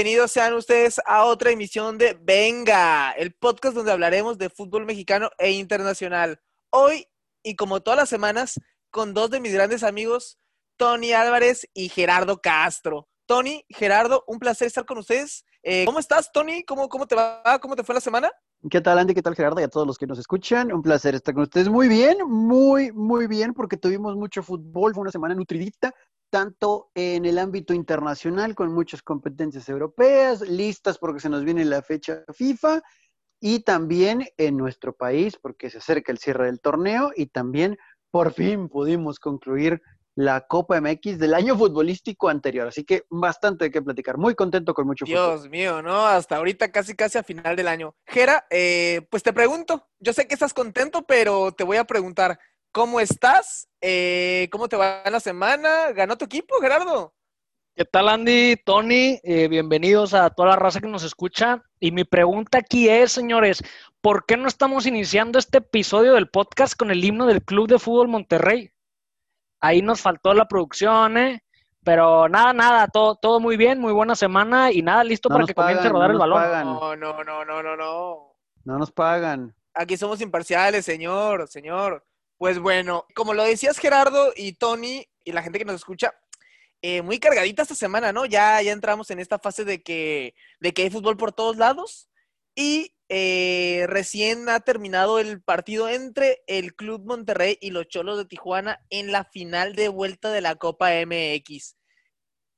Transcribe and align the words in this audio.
Bienvenidos 0.00 0.30
sean 0.30 0.54
ustedes 0.54 0.98
a 1.04 1.26
otra 1.26 1.50
emisión 1.50 1.98
de 1.98 2.18
Venga, 2.22 3.10
el 3.10 3.34
podcast 3.34 3.74
donde 3.74 3.92
hablaremos 3.92 4.38
de 4.38 4.48
fútbol 4.48 4.86
mexicano 4.86 5.28
e 5.36 5.50
internacional. 5.50 6.40
Hoy, 6.70 7.06
y 7.42 7.54
como 7.54 7.82
todas 7.82 7.98
las 7.98 8.08
semanas, 8.08 8.58
con 8.90 9.12
dos 9.12 9.28
de 9.28 9.40
mis 9.40 9.52
grandes 9.52 9.82
amigos, 9.82 10.38
Tony 10.78 11.12
Álvarez 11.12 11.68
y 11.74 11.90
Gerardo 11.90 12.40
Castro. 12.40 13.10
Tony, 13.26 13.62
Gerardo, 13.68 14.24
un 14.26 14.38
placer 14.38 14.68
estar 14.68 14.86
con 14.86 14.96
ustedes. 14.96 15.44
Eh, 15.62 15.84
¿Cómo 15.84 15.98
estás, 15.98 16.32
Tony? 16.32 16.64
¿Cómo, 16.64 16.88
¿Cómo 16.88 17.06
te 17.06 17.14
va? 17.14 17.58
¿Cómo 17.60 17.76
te 17.76 17.84
fue 17.84 17.94
la 17.94 18.00
semana? 18.00 18.30
¿Qué 18.70 18.80
tal, 18.80 18.98
Andy? 18.98 19.12
¿Qué 19.12 19.20
tal, 19.20 19.34
Gerardo? 19.34 19.60
Y 19.60 19.64
a 19.64 19.68
todos 19.68 19.86
los 19.86 19.98
que 19.98 20.06
nos 20.06 20.18
escuchan, 20.18 20.72
un 20.72 20.80
placer 20.80 21.14
estar 21.14 21.34
con 21.34 21.42
ustedes. 21.42 21.68
Muy 21.68 21.88
bien, 21.88 22.18
muy, 22.26 22.90
muy 22.92 23.26
bien, 23.26 23.52
porque 23.52 23.76
tuvimos 23.76 24.16
mucho 24.16 24.42
fútbol, 24.42 24.94
fue 24.94 25.02
una 25.02 25.10
semana 25.10 25.34
nutridita, 25.34 25.94
tanto 26.30 26.90
en 26.94 27.26
el 27.26 27.38
ámbito 27.38 27.74
internacional, 27.74 28.54
con 28.54 28.72
muchas 28.72 29.02
competencias 29.02 29.68
europeas, 29.68 30.40
listas 30.40 30.98
porque 30.98 31.20
se 31.20 31.28
nos 31.28 31.44
viene 31.44 31.64
la 31.64 31.82
fecha 31.82 32.24
FIFA, 32.32 32.82
y 33.40 33.60
también 33.60 34.26
en 34.36 34.56
nuestro 34.56 34.94
país, 34.94 35.36
porque 35.40 35.70
se 35.70 35.78
acerca 35.78 36.12
el 36.12 36.18
cierre 36.18 36.46
del 36.46 36.60
torneo, 36.60 37.10
y 37.16 37.26
también 37.26 37.78
por 38.10 38.32
fin 38.32 38.68
pudimos 38.68 39.18
concluir 39.18 39.80
la 40.14 40.42
Copa 40.42 40.80
MX 40.80 41.18
del 41.18 41.34
año 41.34 41.56
futbolístico 41.56 42.28
anterior. 42.28 42.68
Así 42.68 42.84
que 42.84 43.04
bastante 43.08 43.64
de 43.64 43.70
qué 43.70 43.80
platicar. 43.80 44.18
Muy 44.18 44.34
contento 44.34 44.74
con 44.74 44.86
mucho 44.86 45.04
Dios 45.04 45.48
mío, 45.48 45.82
¿no? 45.82 46.06
Hasta 46.06 46.36
ahorita 46.36 46.70
casi 46.70 46.94
casi 46.94 47.18
a 47.18 47.22
final 47.22 47.56
del 47.56 47.68
año. 47.68 47.94
Gera, 48.06 48.46
eh, 48.50 49.06
pues 49.10 49.22
te 49.22 49.32
pregunto, 49.32 49.88
yo 49.98 50.12
sé 50.12 50.26
que 50.26 50.34
estás 50.34 50.52
contento, 50.52 51.02
pero 51.06 51.52
te 51.52 51.64
voy 51.64 51.78
a 51.78 51.84
preguntar, 51.84 52.38
¿cómo 52.72 53.00
estás? 53.00 53.68
Eh, 53.80 54.48
¿Cómo 54.52 54.68
te 54.68 54.76
va 54.76 55.02
la 55.10 55.20
semana? 55.20 55.92
¿Ganó 55.92 56.16
tu 56.16 56.24
equipo, 56.24 56.60
Gerardo? 56.60 57.14
¿Qué 57.74 57.84
tal, 57.84 58.08
Andy? 58.08 58.56
Tony, 58.64 59.20
eh, 59.22 59.48
bienvenidos 59.48 60.12
a 60.12 60.30
toda 60.30 60.50
la 60.50 60.56
raza 60.56 60.80
que 60.80 60.88
nos 60.88 61.02
escucha. 61.02 61.62
Y 61.78 61.92
mi 61.92 62.04
pregunta 62.04 62.58
aquí 62.58 62.88
es, 62.88 63.12
señores, 63.12 63.62
¿por 64.00 64.26
qué 64.26 64.36
no 64.36 64.48
estamos 64.48 64.86
iniciando 64.86 65.38
este 65.38 65.58
episodio 65.58 66.14
del 66.14 66.28
podcast 66.28 66.76
con 66.76 66.90
el 66.90 67.02
himno 67.02 67.26
del 67.26 67.42
Club 67.42 67.68
de 67.68 67.78
Fútbol 67.78 68.08
Monterrey? 68.08 68.70
Ahí 69.60 69.82
nos 69.82 70.00
faltó 70.00 70.34
la 70.34 70.46
producción, 70.46 71.16
¿eh? 71.16 71.42
Pero 71.82 72.28
nada, 72.28 72.52
nada, 72.52 72.88
todo, 72.88 73.16
todo 73.16 73.40
muy 73.40 73.56
bien, 73.56 73.80
muy 73.80 73.92
buena 73.92 74.14
semana 74.14 74.70
y 74.70 74.82
nada, 74.82 75.02
listo 75.02 75.30
para 75.30 75.46
que 75.46 75.54
comience 75.54 75.86
a 75.86 75.90
rodar 75.90 76.10
el 76.10 76.18
balón. 76.18 76.64
No, 76.64 76.96
no, 76.96 77.24
no, 77.24 77.44
no, 77.44 77.62
no, 77.62 77.76
no. 77.76 78.36
No 78.64 78.78
nos 78.78 78.92
pagan. 78.92 79.54
Aquí 79.72 79.96
somos 79.96 80.20
imparciales, 80.20 80.84
señor, 80.84 81.48
señor. 81.48 82.04
Pues 82.40 82.58
bueno, 82.58 83.06
como 83.14 83.34
lo 83.34 83.44
decías 83.44 83.76
Gerardo 83.76 84.32
y 84.34 84.54
Tony 84.54 85.06
y 85.26 85.32
la 85.32 85.42
gente 85.42 85.58
que 85.58 85.66
nos 85.66 85.74
escucha, 85.74 86.14
eh, 86.80 87.02
muy 87.02 87.18
cargadita 87.18 87.60
esta 87.60 87.74
semana, 87.74 88.14
¿no? 88.14 88.24
Ya, 88.24 88.62
ya 88.62 88.72
entramos 88.72 89.10
en 89.10 89.18
esta 89.20 89.38
fase 89.38 89.66
de 89.66 89.82
que, 89.82 90.34
de 90.58 90.72
que 90.72 90.84
hay 90.84 90.90
fútbol 90.90 91.18
por 91.18 91.32
todos 91.32 91.58
lados 91.58 92.08
y 92.54 92.94
eh, 93.10 93.84
recién 93.88 94.48
ha 94.48 94.60
terminado 94.60 95.18
el 95.18 95.42
partido 95.42 95.90
entre 95.90 96.42
el 96.46 96.74
Club 96.74 97.04
Monterrey 97.04 97.58
y 97.60 97.72
los 97.72 97.88
Cholos 97.88 98.16
de 98.16 98.24
Tijuana 98.24 98.80
en 98.88 99.12
la 99.12 99.24
final 99.24 99.74
de 99.74 99.90
vuelta 99.90 100.30
de 100.30 100.40
la 100.40 100.54
Copa 100.54 100.92
MX. 100.92 101.76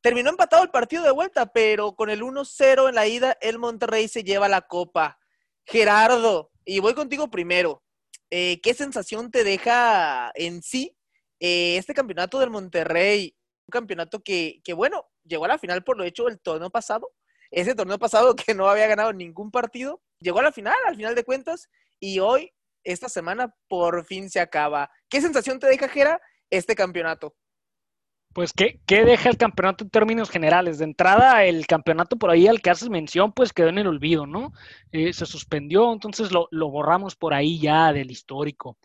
Terminó 0.00 0.30
empatado 0.30 0.62
el 0.62 0.70
partido 0.70 1.02
de 1.02 1.10
vuelta, 1.10 1.46
pero 1.46 1.96
con 1.96 2.08
el 2.08 2.22
1-0 2.22 2.88
en 2.88 2.94
la 2.94 3.08
ida, 3.08 3.36
el 3.40 3.58
Monterrey 3.58 4.06
se 4.06 4.22
lleva 4.22 4.48
la 4.48 4.60
copa. 4.60 5.18
Gerardo, 5.64 6.52
y 6.64 6.78
voy 6.78 6.94
contigo 6.94 7.28
primero. 7.32 7.82
Eh, 8.34 8.62
¿Qué 8.62 8.72
sensación 8.72 9.30
te 9.30 9.44
deja 9.44 10.32
en 10.34 10.62
sí 10.62 10.96
eh, 11.38 11.76
este 11.76 11.92
campeonato 11.92 12.40
del 12.40 12.48
Monterrey? 12.48 13.36
Un 13.66 13.70
campeonato 13.70 14.22
que, 14.22 14.62
que, 14.64 14.72
bueno, 14.72 15.04
llegó 15.22 15.44
a 15.44 15.48
la 15.48 15.58
final 15.58 15.84
por 15.84 15.98
lo 15.98 16.04
hecho 16.04 16.24
del 16.24 16.40
torneo 16.40 16.70
pasado. 16.70 17.10
Ese 17.50 17.74
torneo 17.74 17.98
pasado 17.98 18.34
que 18.46 18.54
no 18.54 18.70
había 18.70 18.86
ganado 18.86 19.12
ningún 19.12 19.50
partido 19.50 20.02
llegó 20.18 20.38
a 20.38 20.44
la 20.44 20.52
final, 20.52 20.76
al 20.86 20.96
final 20.96 21.14
de 21.14 21.24
cuentas, 21.24 21.68
y 22.00 22.20
hoy, 22.20 22.50
esta 22.84 23.10
semana, 23.10 23.54
por 23.68 24.06
fin 24.06 24.30
se 24.30 24.40
acaba. 24.40 24.90
¿Qué 25.10 25.20
sensación 25.20 25.58
te 25.58 25.66
deja, 25.66 25.86
Jera, 25.88 26.18
este 26.48 26.74
campeonato? 26.74 27.36
Pues, 28.32 28.52
¿qué, 28.52 28.80
¿qué, 28.86 29.04
deja 29.04 29.28
el 29.28 29.36
campeonato 29.36 29.84
en 29.84 29.90
términos 29.90 30.30
generales? 30.30 30.78
De 30.78 30.84
entrada, 30.84 31.44
el 31.44 31.66
campeonato 31.66 32.16
por 32.16 32.30
ahí 32.30 32.46
al 32.46 32.62
que 32.62 32.70
haces 32.70 32.88
mención, 32.88 33.32
pues 33.32 33.52
quedó 33.52 33.68
en 33.68 33.78
el 33.78 33.86
olvido, 33.86 34.26
¿no? 34.26 34.52
Eh, 34.90 35.12
se 35.12 35.26
suspendió, 35.26 35.92
entonces 35.92 36.32
lo, 36.32 36.48
lo, 36.50 36.70
borramos 36.70 37.14
por 37.16 37.34
ahí 37.34 37.58
ya 37.58 37.92
del 37.92 38.10
histórico. 38.10 38.78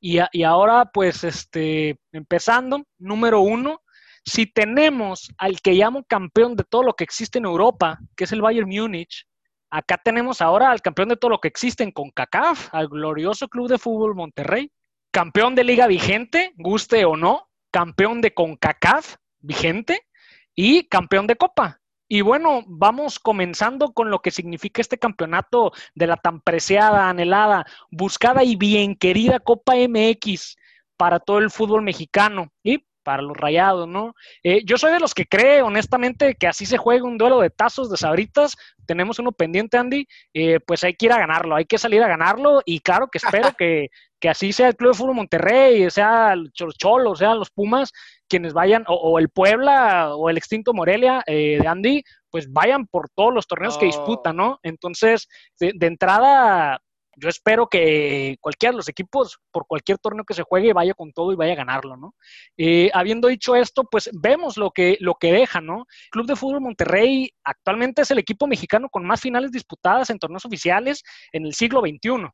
Y, 0.00 0.18
y 0.32 0.42
ahora, 0.42 0.90
pues, 0.92 1.24
este, 1.24 1.98
empezando, 2.12 2.84
número 2.98 3.40
uno, 3.40 3.82
si 4.24 4.46
tenemos 4.46 5.30
al 5.38 5.60
que 5.60 5.72
llamo 5.72 6.04
campeón 6.04 6.56
de 6.56 6.64
todo 6.64 6.82
lo 6.82 6.94
que 6.94 7.04
existe 7.04 7.38
en 7.38 7.46
Europa, 7.46 7.98
que 8.16 8.24
es 8.24 8.32
el 8.32 8.42
Bayern 8.42 8.68
Múnich, 8.68 9.26
Acá 9.70 10.00
tenemos 10.02 10.42
ahora 10.42 10.72
al 10.72 10.82
campeón 10.82 11.10
de 11.10 11.16
todo 11.16 11.30
lo 11.30 11.40
que 11.40 11.46
existe 11.46 11.84
en 11.84 11.92
CONCACAF, 11.92 12.74
al 12.74 12.88
glorioso 12.88 13.48
Club 13.48 13.68
de 13.68 13.78
Fútbol 13.78 14.16
Monterrey, 14.16 14.72
campeón 15.12 15.54
de 15.54 15.62
liga 15.62 15.86
vigente, 15.86 16.52
guste 16.56 17.04
o 17.04 17.16
no, 17.16 17.48
campeón 17.70 18.20
de 18.20 18.34
CONCACAF 18.34 19.16
vigente 19.40 20.06
y 20.54 20.84
campeón 20.84 21.26
de 21.26 21.36
Copa. 21.36 21.80
Y 22.08 22.22
bueno, 22.22 22.64
vamos 22.66 23.20
comenzando 23.20 23.92
con 23.92 24.10
lo 24.10 24.20
que 24.20 24.32
significa 24.32 24.80
este 24.80 24.98
campeonato 24.98 25.72
de 25.94 26.08
la 26.08 26.16
tan 26.16 26.40
preciada, 26.40 27.08
anhelada, 27.08 27.64
buscada 27.90 28.42
y 28.42 28.56
bien 28.56 28.96
querida 28.96 29.38
Copa 29.38 29.74
MX 29.76 30.56
para 30.96 31.20
todo 31.20 31.38
el 31.38 31.50
fútbol 31.50 31.82
mexicano. 31.82 32.52
Y 32.64 32.84
para 33.10 33.24
los 33.24 33.36
rayados, 33.36 33.88
¿no? 33.88 34.14
Eh, 34.44 34.62
yo 34.64 34.78
soy 34.78 34.92
de 34.92 35.00
los 35.00 35.14
que 35.14 35.26
cree, 35.26 35.62
honestamente, 35.62 36.36
que 36.36 36.46
así 36.46 36.64
se 36.64 36.78
juega 36.78 37.02
un 37.02 37.18
duelo 37.18 37.40
de 37.40 37.50
tazos, 37.50 37.90
de 37.90 37.96
sabritas. 37.96 38.56
Tenemos 38.86 39.18
uno 39.18 39.32
pendiente, 39.32 39.78
Andy. 39.78 40.06
Eh, 40.32 40.60
pues 40.64 40.84
hay 40.84 40.94
que 40.94 41.06
ir 41.06 41.12
a 41.12 41.18
ganarlo, 41.18 41.56
hay 41.56 41.64
que 41.64 41.76
salir 41.76 42.04
a 42.04 42.06
ganarlo. 42.06 42.62
Y 42.64 42.78
claro 42.78 43.08
que 43.08 43.18
espero 43.18 43.50
que, 43.58 43.88
que, 44.20 44.28
así 44.28 44.52
sea 44.52 44.68
el 44.68 44.76
Club 44.76 44.92
de 44.92 44.98
Fútbol 44.98 45.16
Monterrey, 45.16 45.90
sea 45.90 46.34
el 46.34 46.52
Cholo, 46.52 47.16
sea 47.16 47.34
los 47.34 47.50
Pumas, 47.50 47.90
quienes 48.28 48.52
vayan, 48.52 48.84
o, 48.86 49.18
el 49.18 49.28
Puebla, 49.28 50.14
o 50.14 50.30
el 50.30 50.36
extinto 50.36 50.72
Morelia 50.72 51.24
eh, 51.26 51.58
de 51.60 51.66
Andy, 51.66 52.04
pues 52.30 52.52
vayan 52.52 52.86
por 52.86 53.08
todos 53.16 53.34
los 53.34 53.48
torneos 53.48 53.76
que 53.76 53.86
disputan, 53.86 54.36
¿no? 54.36 54.60
Entonces, 54.62 55.26
de, 55.58 55.72
de 55.74 55.86
entrada, 55.88 56.80
yo 57.16 57.28
espero 57.28 57.66
que 57.66 58.36
cualquiera 58.40 58.72
de 58.72 58.76
los 58.78 58.88
equipos, 58.88 59.38
por 59.50 59.66
cualquier 59.66 59.98
torneo 59.98 60.24
que 60.24 60.34
se 60.34 60.42
juegue, 60.42 60.72
vaya 60.72 60.94
con 60.94 61.12
todo 61.12 61.32
y 61.32 61.36
vaya 61.36 61.52
a 61.52 61.56
ganarlo, 61.56 61.96
¿no? 61.96 62.14
Eh, 62.56 62.90
habiendo 62.94 63.28
dicho 63.28 63.56
esto, 63.56 63.84
pues 63.84 64.10
vemos 64.12 64.56
lo 64.56 64.70
que, 64.70 64.96
lo 65.00 65.14
que 65.14 65.32
deja, 65.32 65.60
¿no? 65.60 65.86
Club 66.10 66.26
de 66.26 66.36
Fútbol 66.36 66.60
Monterrey 66.60 67.30
actualmente 67.44 68.02
es 68.02 68.10
el 68.10 68.18
equipo 68.18 68.46
mexicano 68.46 68.88
con 68.88 69.04
más 69.04 69.20
finales 69.20 69.50
disputadas 69.50 70.10
en 70.10 70.18
torneos 70.18 70.44
oficiales 70.44 71.02
en 71.32 71.46
el 71.46 71.54
siglo 71.54 71.80
XXI 71.80 72.28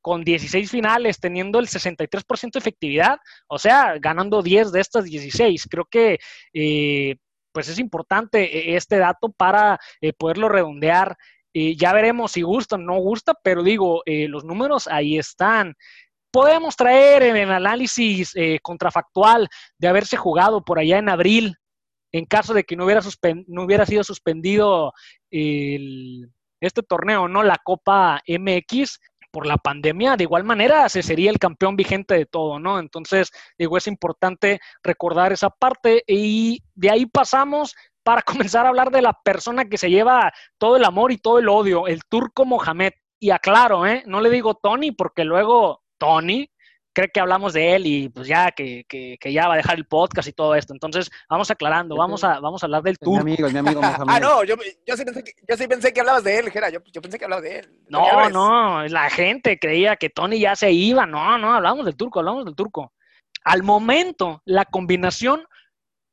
con 0.00 0.24
16 0.24 0.68
finales, 0.68 1.20
teniendo 1.20 1.60
el 1.60 1.68
63% 1.68 2.52
de 2.52 2.58
efectividad, 2.58 3.18
o 3.46 3.56
sea, 3.58 3.98
ganando 4.00 4.42
10 4.42 4.72
de 4.72 4.80
estas 4.80 5.04
16. 5.04 5.68
Creo 5.70 5.84
que 5.88 6.18
eh, 6.52 7.16
pues 7.52 7.68
es 7.68 7.78
importante 7.78 8.42
eh, 8.42 8.76
este 8.76 8.98
dato 8.98 9.30
para 9.30 9.78
poderlo 10.18 10.48
redondear 10.48 11.16
ya 11.54 11.92
veremos 11.92 12.32
si 12.32 12.42
gusta 12.42 12.76
o 12.76 12.78
no 12.78 12.98
gusta, 12.98 13.34
pero 13.42 13.62
digo, 13.62 14.02
eh, 14.06 14.28
los 14.28 14.44
números 14.44 14.88
ahí 14.88 15.18
están. 15.18 15.74
Podemos 16.30 16.76
traer 16.76 17.22
en 17.24 17.36
el 17.36 17.52
análisis 17.52 18.32
eh, 18.34 18.58
contrafactual 18.62 19.48
de 19.78 19.88
haberse 19.88 20.16
jugado 20.16 20.64
por 20.64 20.78
allá 20.78 20.98
en 20.98 21.08
abril, 21.08 21.56
en 22.12 22.24
caso 22.24 22.54
de 22.54 22.64
que 22.64 22.76
no 22.76 22.84
hubiera, 22.84 23.02
no 23.46 23.64
hubiera 23.64 23.86
sido 23.86 24.04
suspendido 24.04 24.92
este 25.30 26.82
torneo, 26.82 27.28
¿no? 27.28 27.42
La 27.42 27.58
Copa 27.62 28.22
MX 28.26 28.98
por 29.32 29.46
la 29.46 29.56
pandemia, 29.56 30.16
de 30.16 30.24
igual 30.24 30.44
manera 30.44 30.88
se 30.90 31.02
sería 31.02 31.30
el 31.30 31.38
campeón 31.38 31.74
vigente 31.74 32.14
de 32.14 32.26
todo, 32.26 32.60
¿no? 32.60 32.78
Entonces, 32.78 33.30
digo, 33.58 33.78
es 33.78 33.86
importante 33.86 34.60
recordar 34.82 35.32
esa 35.32 35.48
parte 35.48 36.04
y 36.06 36.62
de 36.74 36.90
ahí 36.90 37.06
pasamos 37.06 37.74
para 38.02 38.22
comenzar 38.22 38.66
a 38.66 38.70
hablar 38.70 38.90
de 38.90 39.02
la 39.02 39.12
persona 39.12 39.64
que 39.64 39.78
se 39.78 39.90
lleva 39.90 40.32
todo 40.58 40.76
el 40.76 40.84
amor 40.84 41.12
y 41.12 41.18
todo 41.18 41.38
el 41.38 41.48
odio, 41.48 41.86
el 41.86 42.02
turco 42.04 42.44
Mohamed. 42.44 42.92
Y 43.20 43.30
aclaro, 43.30 43.86
¿eh? 43.86 44.02
no 44.06 44.20
le 44.20 44.30
digo 44.30 44.54
Tony 44.54 44.90
porque 44.90 45.24
luego 45.24 45.82
Tony 45.96 46.50
cree 46.92 47.08
que 47.08 47.20
hablamos 47.20 47.52
de 47.52 47.74
él 47.74 47.86
y 47.86 48.08
pues 48.08 48.28
ya 48.28 48.50
que, 48.50 48.84
que, 48.88 49.16
que, 49.18 49.32
ya 49.32 49.48
va 49.48 49.54
a 49.54 49.56
dejar 49.56 49.76
el 49.76 49.86
podcast 49.86 50.28
y 50.28 50.32
todo 50.32 50.54
esto. 50.54 50.72
Entonces, 50.72 51.10
vamos 51.28 51.50
aclarando, 51.50 51.96
vamos 51.96 52.24
a, 52.24 52.40
vamos 52.40 52.62
a 52.62 52.66
hablar 52.66 52.82
del 52.82 52.98
turco. 52.98 53.24
Mi 53.24 53.32
amigo, 53.32 53.48
mi 53.48 53.58
amigo 53.58 53.80
Mohamed. 53.82 54.12
ah, 54.12 54.20
no, 54.20 54.44
yo, 54.44 54.56
yo, 54.86 54.96
sí 54.96 55.04
pensé 55.04 55.24
que, 55.24 55.32
yo 55.48 55.56
sí 55.56 55.66
pensé 55.68 55.92
que 55.92 56.00
hablabas 56.00 56.24
de 56.24 56.38
él, 56.38 56.50
Jera. 56.50 56.70
Yo, 56.70 56.80
yo 56.92 57.00
pensé 57.00 57.18
que 57.18 57.24
hablabas 57.24 57.44
de 57.44 57.58
él. 57.60 57.80
No, 57.88 58.28
no, 58.30 58.84
la 58.88 59.10
gente 59.10 59.58
creía 59.58 59.96
que 59.96 60.10
Tony 60.10 60.38
ya 60.38 60.56
se 60.56 60.72
iba. 60.72 61.06
No, 61.06 61.38
no, 61.38 61.54
hablamos 61.54 61.84
del 61.86 61.96
turco, 61.96 62.18
hablamos 62.18 62.44
del 62.44 62.54
turco. 62.54 62.92
Al 63.44 63.62
momento, 63.62 64.42
la 64.44 64.64
combinación 64.64 65.44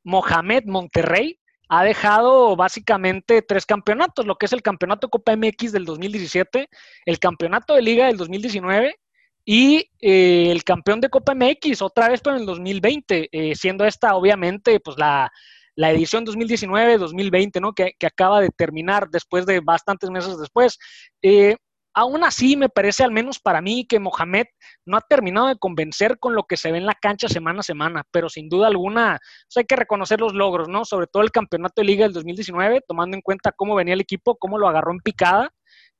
Mohamed 0.04 0.64
Monterrey 0.66 1.39
ha 1.70 1.84
dejado 1.84 2.56
básicamente 2.56 3.42
tres 3.42 3.64
campeonatos, 3.64 4.26
lo 4.26 4.34
que 4.34 4.46
es 4.46 4.52
el 4.52 4.60
campeonato 4.60 5.08
Copa 5.08 5.36
MX 5.36 5.70
del 5.70 5.84
2017, 5.84 6.68
el 7.06 7.18
campeonato 7.20 7.74
de 7.74 7.82
Liga 7.82 8.06
del 8.08 8.16
2019 8.16 8.96
y 9.44 9.88
eh, 10.00 10.50
el 10.50 10.64
campeón 10.64 11.00
de 11.00 11.08
Copa 11.08 11.32
MX 11.32 11.80
otra 11.82 12.08
vez 12.08 12.20
pero 12.22 12.34
en 12.34 12.40
el 12.40 12.46
2020, 12.46 13.28
eh, 13.30 13.54
siendo 13.54 13.84
esta 13.84 14.16
obviamente 14.16 14.80
pues 14.80 14.98
la, 14.98 15.30
la 15.76 15.92
edición 15.92 16.26
2019-2020, 16.26 17.60
¿no? 17.60 17.72
Que, 17.72 17.94
acaba 18.04 18.40
de 18.40 18.48
terminar 18.50 19.08
después 19.08 19.46
de 19.46 19.60
bastantes 19.60 20.10
meses 20.10 20.38
después. 20.38 20.76
Eh, 21.22 21.56
aún 21.94 22.24
así, 22.24 22.56
me 22.56 22.68
parece, 22.68 23.04
al 23.04 23.10
menos 23.10 23.38
para 23.38 23.60
mí, 23.60 23.86
que 23.86 23.98
Mohamed 23.98 24.46
no 24.84 24.96
ha 24.96 25.00
terminado 25.00 25.48
de 25.48 25.58
convencer 25.58 26.18
con 26.18 26.34
lo 26.34 26.44
que 26.44 26.56
se 26.56 26.72
ve 26.72 26.78
en 26.78 26.86
la 26.86 26.94
cancha 26.94 27.28
semana 27.28 27.60
a 27.60 27.62
semana, 27.62 28.04
pero 28.10 28.28
sin 28.28 28.48
duda 28.48 28.68
alguna 28.68 29.18
pues 29.46 29.56
hay 29.56 29.64
que 29.64 29.76
reconocer 29.76 30.20
los 30.20 30.34
logros, 30.34 30.68
¿no? 30.68 30.84
Sobre 30.84 31.06
todo 31.06 31.22
el 31.22 31.30
campeonato 31.30 31.80
de 31.80 31.86
liga 31.86 32.04
del 32.04 32.12
2019, 32.12 32.82
tomando 32.86 33.16
en 33.16 33.22
cuenta 33.22 33.52
cómo 33.52 33.74
venía 33.74 33.94
el 33.94 34.00
equipo, 34.00 34.36
cómo 34.36 34.58
lo 34.58 34.68
agarró 34.68 34.92
en 34.92 35.00
picada 35.00 35.52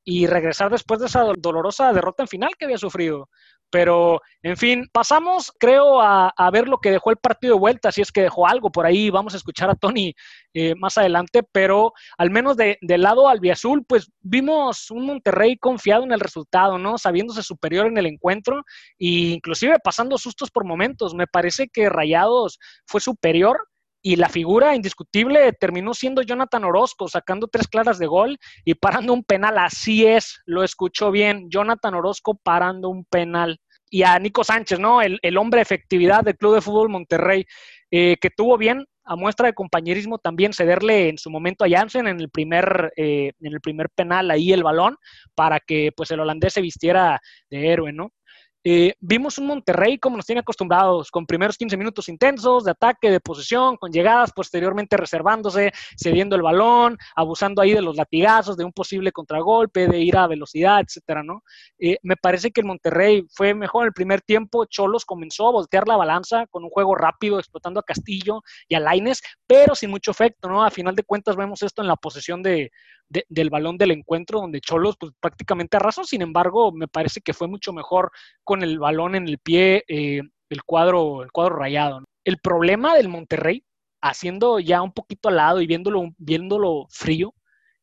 y 0.05 0.27
regresar 0.27 0.71
después 0.71 1.01
de 1.01 1.07
esa 1.07 1.25
dolorosa 1.39 1.93
derrota 1.93 2.23
en 2.23 2.29
final 2.29 2.51
que 2.59 2.65
había 2.65 2.79
sufrido. 2.79 3.29
Pero, 3.71 4.21
en 4.43 4.57
fin, 4.57 4.89
pasamos, 4.93 5.53
creo, 5.59 6.01
a, 6.01 6.51
ver 6.53 6.69
lo 6.69 6.79
que 6.79 6.91
dejó 6.91 7.11
el 7.11 7.17
partido 7.17 7.55
de 7.55 7.61
vuelta, 7.61 7.93
si 7.93 8.01
es 8.01 8.11
que 8.11 8.23
dejó 8.23 8.49
algo 8.49 8.71
por 8.71 8.87
ahí. 8.87 9.11
Vamos 9.11 9.35
a 9.35 9.37
escuchar 9.37 9.71
a 9.71 9.75
Tony 9.75 10.15
eh, 10.53 10.75
más 10.75 10.99
adelante, 10.99 11.43
pero 11.43 11.93
al 12.19 12.31
menos 12.31 12.57
de, 12.57 12.79
del 12.81 13.03
lado 13.03 13.29
albiazul, 13.29 13.85
pues 13.87 14.11
vimos 14.21 14.91
un 14.91 15.07
Monterrey 15.07 15.57
confiado 15.57 16.03
en 16.05 16.13
el 16.13 16.21
resultado, 16.21 16.79
¿no? 16.79 16.99
Sabiéndose 16.99 17.43
superior 17.43 17.87
en 17.87 17.99
el 17.99 18.07
encuentro 18.07 18.65
e 18.99 19.35
inclusive 19.35 19.79
pasando 19.83 20.19
sustos 20.19 20.51
por 20.51 20.65
momentos. 20.65 21.15
Me 21.15 21.27
parece 21.27 21.69
que 21.69 21.89
Rayados 21.89 22.59
fue 22.87 23.01
superior 23.01 23.70
y 24.03 24.17
la 24.17 24.29
figura 24.29 24.75
indiscutible 24.75 25.53
terminó 25.53 25.95
siendo 25.95 26.23
Jonathan 26.23 26.65
Orozco, 26.65 27.09
sacando 27.09 27.49
tres 27.49 27.69
claras 27.69 27.99
de 27.99 28.07
gol 28.07 28.39
y 28.65 28.75
parando 28.75 29.13
un 29.13 29.25
penal. 29.25 29.59
Así 29.59 30.07
es, 30.07 30.41
lo 30.47 30.65
escuchó 30.65 31.11
bien, 31.11 31.51
Jonathan 31.51 31.95
Orozco 31.95 32.35
parando 32.43 32.89
un 32.89 33.05
penal. 33.05 33.59
Y 33.91 34.05
a 34.05 34.19
Nico 34.19 34.45
Sánchez, 34.45 34.79
¿no? 34.79 35.03
El, 35.03 35.19
hombre 35.37 35.59
de 35.59 35.63
efectividad 35.63 36.23
del 36.23 36.37
Club 36.37 36.55
de 36.55 36.61
Fútbol 36.61 36.89
Monterrey, 36.89 37.45
eh, 37.91 38.17
que 38.21 38.31
tuvo 38.31 38.57
bien, 38.57 38.87
a 39.05 39.17
muestra 39.17 39.49
de 39.49 39.55
compañerismo, 39.55 40.19
también 40.19 40.53
cederle 40.53 41.09
en 41.09 41.19
su 41.19 41.31
momento 41.31 41.65
a 41.65 41.69
Janssen 41.69 42.07
en 42.07 42.21
el 42.21 42.31
primer, 42.31 42.93
eh, 42.97 43.33
en 43.41 43.53
el 43.53 43.61
primer 43.61 43.89
penal 43.91 44.31
ahí 44.31 44.53
el 44.53 44.63
balón, 44.63 44.97
para 45.35 45.59
que 45.59 45.91
pues 45.97 46.13
el 46.13 46.21
holandés 46.21 46.53
se 46.53 46.61
vistiera 46.61 47.21
de 47.51 47.73
héroe, 47.73 47.93
¿no? 47.93 48.13
Eh, 48.63 48.95
vimos 49.01 49.39
un 49.39 49.47
Monterrey 49.47 49.99
como 49.99 50.19
nos 50.19 50.27
tiene 50.27 50.41
acostumbrados, 50.41 51.11
con 51.11 51.25
primeros 51.25 51.57
15 51.57 51.77
minutos 51.79 52.09
intensos 52.11 52.65
de 52.65 52.73
ataque, 52.73 53.11
de 53.11 53.19
posesión, 53.19 53.77
con 53.79 53.91
llegadas, 53.91 54.33
posteriormente 54.33 54.99
reservándose, 54.99 55.73
cediendo 55.97 56.37
el 56.37 56.43
balón, 56.43 56.99
abusando 57.17 57.63
ahí 57.63 57.73
de 57.73 57.81
los 57.81 57.97
latigazos, 57.97 58.57
de 58.59 58.65
un 58.65 58.73
posible 58.73 59.13
contragolpe, 59.13 59.89
de 59.89 60.01
ir 60.01 60.17
a 60.17 60.27
velocidad, 60.27 60.81
etcétera, 60.81 61.23
¿no? 61.23 61.43
Eh, 61.79 61.97
me 62.03 62.17
parece 62.17 62.51
que 62.51 62.61
el 62.61 62.67
Monterrey 62.67 63.25
fue 63.35 63.55
mejor 63.55 63.87
el 63.87 63.93
primer 63.95 64.21
tiempo. 64.21 64.67
Cholos 64.67 65.07
comenzó 65.07 65.49
a 65.49 65.53
voltear 65.53 65.89
la 65.89 65.97
balanza 65.97 66.47
con 66.49 66.63
un 66.65 66.71
juego 66.71 66.95
rápido, 66.95 67.39
explotando 67.39 67.81
a 67.81 67.83
Castillo 67.83 68.43
y 68.69 68.75
a 68.75 68.81
Laines, 68.81 69.23
pero 69.47 69.75
sin 69.75 69.91
mucho 69.91 70.11
efecto, 70.11 70.49
¿no? 70.49 70.63
A 70.63 70.71
final 70.71 70.95
de 70.95 71.05
cuentas 71.05 71.37
vemos 71.37 71.63
esto 71.63 71.81
en 71.81 71.89
la 71.89 71.97
posesión 71.97 72.43
de, 72.43 72.71
del 73.11 73.51
balón 73.51 73.77
del 73.77 73.91
encuentro, 73.91 74.41
donde 74.41 74.61
Cholos 74.61 74.97
pues, 74.99 75.13
prácticamente 75.21 75.77
arrasó. 75.77 76.05
Sin 76.05 76.23
embargo, 76.23 76.73
me 76.73 76.89
parece 76.89 77.21
que 77.21 77.35
fue 77.35 77.49
mucho 77.49 77.73
mejor 77.73 78.11
con 78.45 78.63
el 78.63 78.79
balón 78.79 79.15
en 79.15 79.29
el 79.29 79.39
pie, 79.39 79.85
eh, 79.89 80.23
el, 80.49 80.63
cuadro, 80.65 81.23
el 81.23 81.33
cuadro 81.33 81.57
rayado. 81.57 82.05
El 82.25 82.39
problema 82.39 82.95
del 82.95 83.09
Monterrey, 83.09 83.65
haciendo 84.01 84.61
ya 84.61 84.83
un 84.83 84.93
poquito 84.93 85.29
al 85.29 85.37
lado 85.37 85.61
y 85.61 85.67
viéndolo, 85.67 86.11
viéndolo 86.19 86.87
frío, 86.91 87.35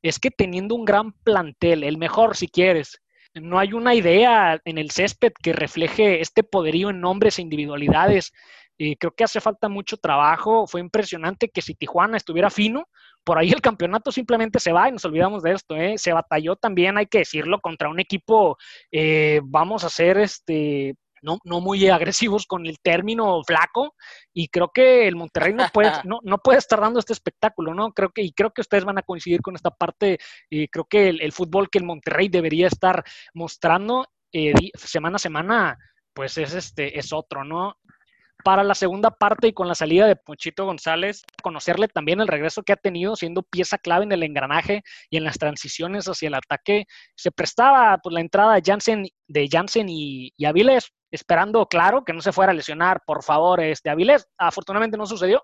es 0.01 0.19
que 0.19 0.31
teniendo 0.31 0.75
un 0.75 0.85
gran 0.85 1.11
plantel, 1.11 1.83
el 1.83 1.97
mejor 1.97 2.35
si 2.35 2.47
quieres, 2.47 3.01
no 3.41 3.59
hay 3.59 3.73
una 3.73 3.93
idea 3.93 4.59
en 4.65 4.77
el 4.77 4.91
césped 4.91 5.33
que 5.41 5.53
refleje 5.53 6.21
este 6.21 6.43
poderío 6.43 6.89
en 6.89 7.01
nombres 7.01 7.37
e 7.37 7.41
individualidades. 7.41 8.33
Y 8.77 8.95
creo 8.95 9.11
que 9.11 9.23
hace 9.23 9.41
falta 9.41 9.69
mucho 9.69 9.97
trabajo. 9.97 10.67
Fue 10.67 10.81
impresionante 10.81 11.49
que 11.49 11.61
si 11.61 11.73
Tijuana 11.73 12.17
estuviera 12.17 12.49
fino, 12.49 12.87
por 13.23 13.37
ahí 13.37 13.49
el 13.49 13.61
campeonato 13.61 14.11
simplemente 14.11 14.59
se 14.59 14.71
va 14.71 14.87
y 14.87 14.91
nos 14.91 15.05
olvidamos 15.05 15.43
de 15.43 15.53
esto. 15.53 15.75
¿eh? 15.75 15.97
Se 15.97 16.13
batalló 16.13 16.55
también, 16.55 16.97
hay 16.97 17.07
que 17.07 17.19
decirlo, 17.19 17.59
contra 17.59 17.89
un 17.89 17.99
equipo, 17.99 18.57
eh, 18.91 19.41
vamos 19.43 19.83
a 19.83 19.89
ser 19.89 20.17
este, 20.19 20.95
no, 21.21 21.39
no, 21.43 21.59
muy 21.59 21.87
agresivos 21.89 22.45
con 22.45 22.65
el 22.65 22.79
término 22.79 23.41
flaco 23.43 23.95
y 24.33 24.47
creo 24.47 24.69
que 24.69 25.07
el 25.07 25.15
Monterrey 25.15 25.53
no 25.53 25.67
puede, 25.73 25.91
no, 26.05 26.19
no 26.23 26.37
puede 26.37 26.59
estar 26.59 26.79
dando 26.79 26.99
este 26.99 27.13
espectáculo, 27.13 27.73
¿no? 27.73 27.91
Creo 27.91 28.11
que, 28.11 28.21
y 28.21 28.31
creo 28.31 28.51
que 28.51 28.61
ustedes 28.61 28.85
van 28.85 28.99
a 28.99 29.03
coincidir 29.03 29.41
con 29.41 29.55
esta 29.55 29.71
parte, 29.71 30.19
y 30.49 30.67
creo 30.67 30.85
que 30.85 31.09
el, 31.09 31.31
fútbol 31.31 31.69
que 31.69 31.79
el 31.79 31.85
Monterrey 31.85 32.29
debería 32.29 32.67
estar 32.67 33.03
mostrando 33.33 34.07
eh, 34.31 34.53
semana 34.75 35.15
a 35.15 35.19
semana, 35.19 35.77
pues 36.13 36.37
es 36.37 36.53
este, 36.53 36.97
es 36.97 37.11
otro, 37.11 37.43
¿no? 37.43 37.75
Para 38.43 38.63
la 38.63 38.75
segunda 38.75 39.11
parte 39.11 39.47
y 39.47 39.53
con 39.53 39.67
la 39.67 39.75
salida 39.75 40.07
de 40.07 40.15
Ponchito 40.15 40.65
González, 40.65 41.23
conocerle 41.41 41.87
también 41.87 42.21
el 42.21 42.27
regreso 42.27 42.63
que 42.63 42.73
ha 42.73 42.77
tenido 42.77 43.15
siendo 43.15 43.43
pieza 43.43 43.77
clave 43.77 44.05
en 44.05 44.11
el 44.11 44.23
engranaje 44.23 44.83
y 45.09 45.17
en 45.17 45.23
las 45.23 45.37
transiciones 45.37 46.05
hacia 46.07 46.27
el 46.27 46.35
ataque. 46.35 46.85
Se 47.15 47.31
prestaba 47.31 47.97
pues, 47.97 48.13
la 48.13 48.21
entrada 48.21 48.55
de 48.55 48.61
Jansen, 48.63 49.07
de 49.27 49.49
Jansen 49.51 49.89
y, 49.89 50.31
y 50.37 50.45
Avilés, 50.45 50.91
esperando, 51.11 51.65
claro, 51.67 52.03
que 52.03 52.13
no 52.13 52.21
se 52.21 52.31
fuera 52.31 52.51
a 52.51 52.55
lesionar, 52.55 53.01
por 53.05 53.23
favor, 53.23 53.59
este 53.61 53.89
Avilés. 53.89 54.27
Afortunadamente 54.37 54.97
no 54.97 55.05
sucedió. 55.05 55.43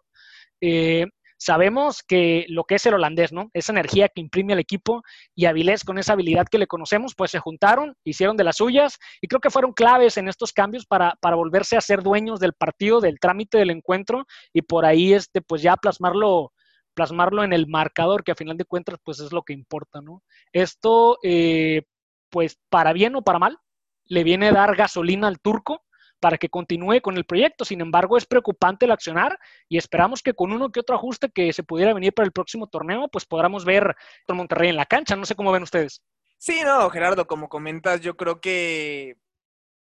Eh, 0.61 1.05
sabemos 1.43 2.03
que 2.03 2.45
lo 2.47 2.63
que 2.63 2.75
es 2.75 2.85
el 2.85 2.93
holandés, 2.93 3.33
¿no? 3.33 3.49
Esa 3.53 3.73
energía 3.73 4.07
que 4.07 4.21
imprime 4.21 4.53
al 4.53 4.59
equipo 4.59 5.03
y 5.35 5.45
Avilés 5.45 5.83
con 5.83 5.97
esa 5.97 6.13
habilidad 6.13 6.47
que 6.49 6.57
le 6.57 6.67
conocemos, 6.67 7.15
pues 7.15 7.31
se 7.31 7.39
juntaron, 7.39 7.95
hicieron 8.03 8.37
de 8.37 8.45
las 8.45 8.57
suyas 8.57 8.97
y 9.21 9.27
creo 9.27 9.41
que 9.41 9.49
fueron 9.49 9.73
claves 9.73 10.17
en 10.17 10.27
estos 10.27 10.53
cambios 10.53 10.85
para, 10.85 11.17
para 11.19 11.35
volverse 11.35 11.75
a 11.75 11.81
ser 11.81 12.01
dueños 12.01 12.39
del 12.39 12.53
partido, 12.53 13.01
del 13.01 13.19
trámite 13.19 13.57
del 13.57 13.71
encuentro 13.71 14.25
y 14.53 14.61
por 14.61 14.85
ahí, 14.85 15.13
este, 15.13 15.41
pues 15.41 15.61
ya 15.61 15.75
plasmarlo 15.75 16.51
plasmarlo 16.93 17.43
en 17.43 17.53
el 17.53 17.65
marcador, 17.67 18.23
que 18.23 18.31
a 18.31 18.35
final 18.35 18.55
de 18.55 18.65
cuentas, 18.65 18.99
pues 19.03 19.19
es 19.19 19.31
lo 19.31 19.41
que 19.41 19.53
importa, 19.53 19.99
¿no? 19.99 20.21
Esto, 20.51 21.17
eh, 21.23 21.81
pues 22.29 22.59
para 22.69 22.93
bien 22.93 23.15
o 23.15 23.23
para 23.23 23.39
mal, 23.39 23.57
le 24.05 24.23
viene 24.23 24.49
a 24.49 24.53
dar 24.53 24.75
gasolina 24.75 25.27
al 25.27 25.39
turco 25.39 25.81
para 26.23 26.37
que 26.37 26.47
continúe 26.47 27.01
con 27.01 27.17
el 27.17 27.25
proyecto. 27.25 27.65
Sin 27.65 27.81
embargo, 27.81 28.17
es 28.17 28.25
preocupante 28.25 28.85
el 28.85 28.91
accionar 28.91 29.37
y 29.67 29.77
esperamos 29.77 30.23
que 30.23 30.33
con 30.33 30.53
uno 30.53 30.71
que 30.71 30.79
otro 30.79 30.95
ajuste 30.95 31.29
que 31.29 31.51
se 31.51 31.63
pudiera 31.63 31.93
venir 31.93 32.13
para 32.13 32.25
el 32.25 32.31
próximo 32.31 32.67
torneo, 32.67 33.09
pues 33.09 33.25
podamos 33.25 33.65
ver 33.65 33.93
a 34.25 34.33
Monterrey 34.33 34.69
en 34.69 34.77
la 34.77 34.85
cancha. 34.85 35.17
No 35.17 35.25
sé 35.25 35.35
cómo 35.35 35.51
ven 35.51 35.63
ustedes. 35.63 36.01
Sí, 36.37 36.61
no, 36.63 36.89
Gerardo, 36.89 37.27
como 37.27 37.49
comentas, 37.49 37.99
yo 37.99 38.15
creo 38.15 38.39
que 38.39 39.17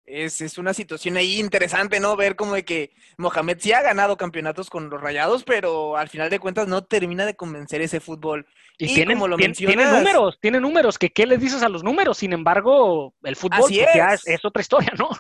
es, 0.04 0.42
es, 0.42 0.58
una 0.58 0.74
situación 0.74 1.16
ahí 1.16 1.40
interesante, 1.40 2.00
¿no? 2.00 2.16
Ver 2.16 2.36
como 2.36 2.56
de 2.56 2.66
que 2.66 2.92
Mohamed 3.18 3.58
sí 3.60 3.72
ha 3.72 3.84
ganado 3.84 4.18
campeonatos 4.18 4.72
con 4.72 4.90
los 4.90 5.00
rayados, 5.00 5.44
pero 5.44 5.96
al 5.96 6.10
final 6.10 6.32
de 6.32 6.40
cuentas 6.40 6.68
no 6.68 6.84
termina 6.84 7.28
de 7.28 7.36
convencer 7.36 7.82
ese 7.82 8.00
fútbol. 8.00 8.48
Y, 8.80 8.96
tiene, 8.96 9.14
como 9.14 9.28
lo 9.28 9.38
tiene 9.38 9.86
números, 9.86 10.40
tiene 10.42 10.60
números, 10.60 10.98
que 10.98 11.12
qué 11.12 11.28
les 11.28 11.40
dices 11.40 11.62
a 11.62 11.70
los 11.70 11.84
números, 11.84 12.18
sin 12.18 12.34
embargo, 12.34 13.14
el 13.22 13.36
fútbol 13.36 13.60
pues, 13.60 13.76
ya 13.76 14.16
es 14.26 14.44
otra 14.44 14.62
historia, 14.62 14.92
¿no? 14.98 15.12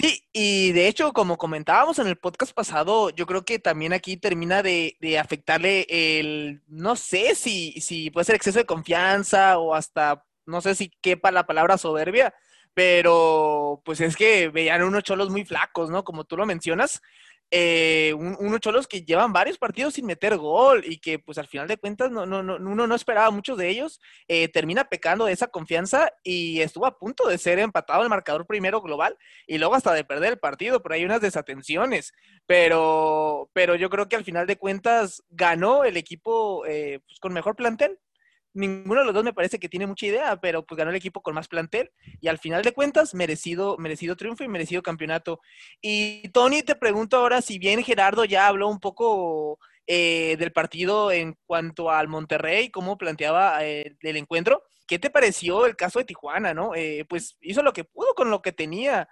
Sí, 0.00 0.28
y 0.32 0.70
de 0.72 0.86
hecho, 0.86 1.12
como 1.12 1.38
comentábamos 1.38 1.98
en 1.98 2.06
el 2.06 2.16
podcast 2.16 2.52
pasado, 2.52 3.10
yo 3.10 3.26
creo 3.26 3.44
que 3.44 3.58
también 3.58 3.92
aquí 3.92 4.16
termina 4.16 4.62
de, 4.62 4.96
afectarle 5.20 5.86
el, 5.88 6.62
no 6.68 6.94
sé 6.94 7.34
si, 7.34 7.80
si 7.80 8.08
puede 8.10 8.24
ser 8.24 8.36
exceso 8.36 8.60
de 8.60 8.64
confianza 8.64 9.58
o 9.58 9.74
hasta, 9.74 10.24
no 10.46 10.60
sé 10.60 10.76
si 10.76 10.90
quepa 11.00 11.32
la 11.32 11.46
palabra 11.46 11.78
soberbia, 11.78 12.32
pero 12.74 13.82
pues 13.84 14.00
es 14.00 14.16
que 14.16 14.50
veían 14.50 14.84
unos 14.84 15.02
cholos 15.02 15.30
muy 15.30 15.44
flacos, 15.44 15.90
¿no? 15.90 16.04
Como 16.04 16.24
tú 16.24 16.36
lo 16.36 16.46
mencionas, 16.46 17.02
eh, 17.50 18.12
unos 18.14 18.60
cholos 18.60 18.86
que 18.86 19.02
llevan 19.02 19.32
varios 19.32 19.56
partidos 19.56 19.94
sin 19.94 20.04
meter 20.04 20.36
gol 20.36 20.84
y 20.84 20.98
que 20.98 21.18
pues 21.18 21.38
al 21.38 21.46
final 21.46 21.66
de 21.66 21.78
cuentas 21.78 22.10
no, 22.10 22.26
no, 22.26 22.42
no, 22.42 22.56
uno 22.56 22.86
no 22.86 22.94
esperaba 22.94 23.30
muchos 23.30 23.56
de 23.56 23.68
ellos, 23.70 24.00
eh, 24.26 24.48
termina 24.48 24.84
pecando 24.84 25.24
de 25.24 25.32
esa 25.32 25.48
confianza 25.48 26.12
y 26.22 26.60
estuvo 26.60 26.84
a 26.86 26.98
punto 26.98 27.26
de 27.26 27.38
ser 27.38 27.58
empatado 27.58 28.02
el 28.02 28.10
marcador 28.10 28.46
primero 28.46 28.82
global 28.82 29.16
y 29.46 29.58
luego 29.58 29.74
hasta 29.74 29.94
de 29.94 30.04
perder 30.04 30.32
el 30.34 30.38
partido, 30.38 30.82
pero 30.82 30.94
hay 30.94 31.04
unas 31.04 31.22
desatenciones, 31.22 32.12
pero, 32.46 33.50
pero 33.54 33.76
yo 33.76 33.88
creo 33.88 34.08
que 34.08 34.16
al 34.16 34.24
final 34.24 34.46
de 34.46 34.58
cuentas 34.58 35.22
ganó 35.30 35.84
el 35.84 35.96
equipo 35.96 36.66
eh, 36.66 37.00
pues, 37.06 37.18
con 37.18 37.32
mejor 37.32 37.56
plantel 37.56 37.98
ninguno 38.58 39.00
de 39.00 39.06
los 39.06 39.14
dos 39.14 39.24
me 39.24 39.32
parece 39.32 39.58
que 39.58 39.68
tiene 39.68 39.86
mucha 39.86 40.06
idea, 40.06 40.40
pero 40.40 40.66
pues 40.66 40.76
ganó 40.76 40.90
el 40.90 40.96
equipo 40.96 41.22
con 41.22 41.34
más 41.34 41.48
plantel 41.48 41.90
y 42.20 42.28
al 42.28 42.38
final 42.38 42.62
de 42.62 42.72
cuentas 42.72 43.14
merecido, 43.14 43.76
merecido 43.78 44.16
triunfo 44.16 44.44
y 44.44 44.48
merecido 44.48 44.82
campeonato. 44.82 45.40
Y 45.80 46.28
Tony, 46.30 46.62
te 46.62 46.74
pregunto 46.74 47.16
ahora, 47.16 47.40
si 47.40 47.58
bien 47.58 47.82
Gerardo 47.82 48.24
ya 48.24 48.48
habló 48.48 48.68
un 48.68 48.80
poco 48.80 49.58
eh, 49.86 50.36
del 50.38 50.52
partido 50.52 51.12
en 51.12 51.36
cuanto 51.46 51.90
al 51.90 52.08
Monterrey, 52.08 52.70
cómo 52.70 52.98
planteaba 52.98 53.64
eh, 53.64 53.96
el 54.00 54.16
encuentro, 54.16 54.64
¿qué 54.86 54.98
te 54.98 55.08
pareció 55.08 55.64
el 55.64 55.76
caso 55.76 56.00
de 56.00 56.04
Tijuana, 56.04 56.52
no? 56.52 56.74
Eh, 56.74 57.06
pues 57.08 57.38
hizo 57.40 57.62
lo 57.62 57.72
que 57.72 57.84
pudo 57.84 58.14
con 58.14 58.30
lo 58.30 58.42
que 58.42 58.52
tenía. 58.52 59.08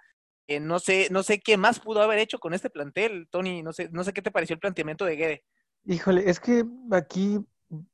no 0.61 0.79
sé, 0.79 1.07
no 1.09 1.23
sé 1.23 1.39
qué 1.39 1.57
más 1.57 1.79
pudo 1.79 2.01
haber 2.01 2.19
hecho 2.19 2.39
con 2.39 2.53
este 2.53 2.69
plantel, 2.69 3.27
Tony. 3.31 3.63
No 3.63 3.73
sé, 3.73 3.89
no 3.91 4.03
sé 4.03 4.13
qué 4.13 4.21
te 4.21 4.31
pareció 4.31 4.53
el 4.53 4.59
planteamiento 4.59 5.05
de 5.05 5.15
Guede. 5.15 5.43
Híjole, 5.85 6.29
es 6.29 6.39
que 6.39 6.63
aquí 6.91 7.39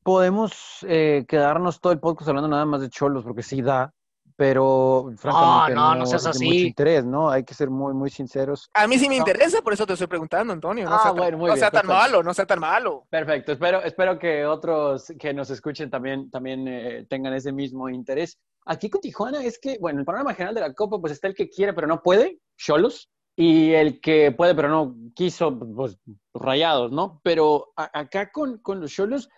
podemos 0.03 0.79
eh, 0.87 1.25
quedarnos 1.27 1.79
todo 1.79 1.93
el 1.93 1.99
podcast 1.99 2.29
hablando 2.29 2.47
nada 2.49 2.65
más 2.65 2.81
de 2.81 2.89
Cholos, 2.89 3.23
porque 3.23 3.43
sí 3.43 3.61
da, 3.61 3.93
pero 4.35 5.11
francamente 5.17 5.75
no, 5.75 5.93
no, 5.93 5.99
no 5.99 6.05
seas 6.05 6.21
es 6.21 6.23
de 6.25 6.29
así. 6.31 6.45
mucho 6.45 6.57
interés, 6.67 7.05
¿no? 7.05 7.29
Hay 7.29 7.43
que 7.43 7.53
ser 7.53 7.69
muy, 7.69 7.93
muy 7.93 8.09
sinceros. 8.09 8.69
A 8.73 8.87
mí 8.87 8.97
sí 8.97 9.07
me 9.07 9.15
No. 9.15 9.19
interesa, 9.19 9.61
por 9.61 9.73
eso 9.73 9.85
te 9.85 9.93
estoy 9.93 10.07
preguntando, 10.07 10.53
Antonio. 10.53 10.89
No 10.89 10.95
Ah, 10.95 10.99
sea 10.99 11.11
tan, 11.11 11.17
bueno, 11.17 11.37
muy 11.37 11.47
no 11.49 11.53
bien, 11.53 11.59
sea 11.59 11.71
tan 11.71 11.81
perfecto. 11.87 12.01
malo, 12.11 12.23
no 12.23 12.33
sea 12.33 12.45
tan 12.45 12.59
malo. 12.59 13.05
Perfecto, 13.09 13.51
espero, 13.51 13.81
espero 13.83 14.17
que 14.19 14.45
otros 14.45 15.11
que 15.19 15.33
nos 15.33 15.49
escuchen 15.49 15.89
también, 15.89 16.29
también 16.31 16.67
eh, 16.67 17.05
tengan 17.09 17.33
ese 17.33 17.51
mismo 17.51 17.89
interés. 17.89 18.39
Aquí 18.65 18.89
con 18.89 19.01
Tijuana 19.01 19.43
es 19.43 19.59
que, 19.59 19.77
bueno, 19.79 19.99
el 19.99 20.05
panorama 20.05 20.33
general 20.33 20.55
de 20.55 20.61
la 20.61 20.73
Copa, 20.73 20.99
pues 20.99 21.13
está 21.13 21.27
el 21.27 21.35
que 21.35 21.49
quiere 21.49 21.73
pero 21.73 21.85
no 21.87 22.01
puede, 22.01 22.39
Cholos, 22.57 23.09
y 23.35 23.71
el 23.73 23.99
que 23.99 24.31
puede 24.31 24.55
pero 24.55 24.69
no 24.69 24.95
quiso, 25.15 25.57
pues 25.59 25.97
rayados, 26.33 26.91
¿no? 26.91 27.19
Pero 27.23 27.73
a- 27.75 27.89
acá 27.99 28.31
con, 28.31 28.59
con 28.59 28.79
los 28.79 28.91
Cholos 28.91 29.29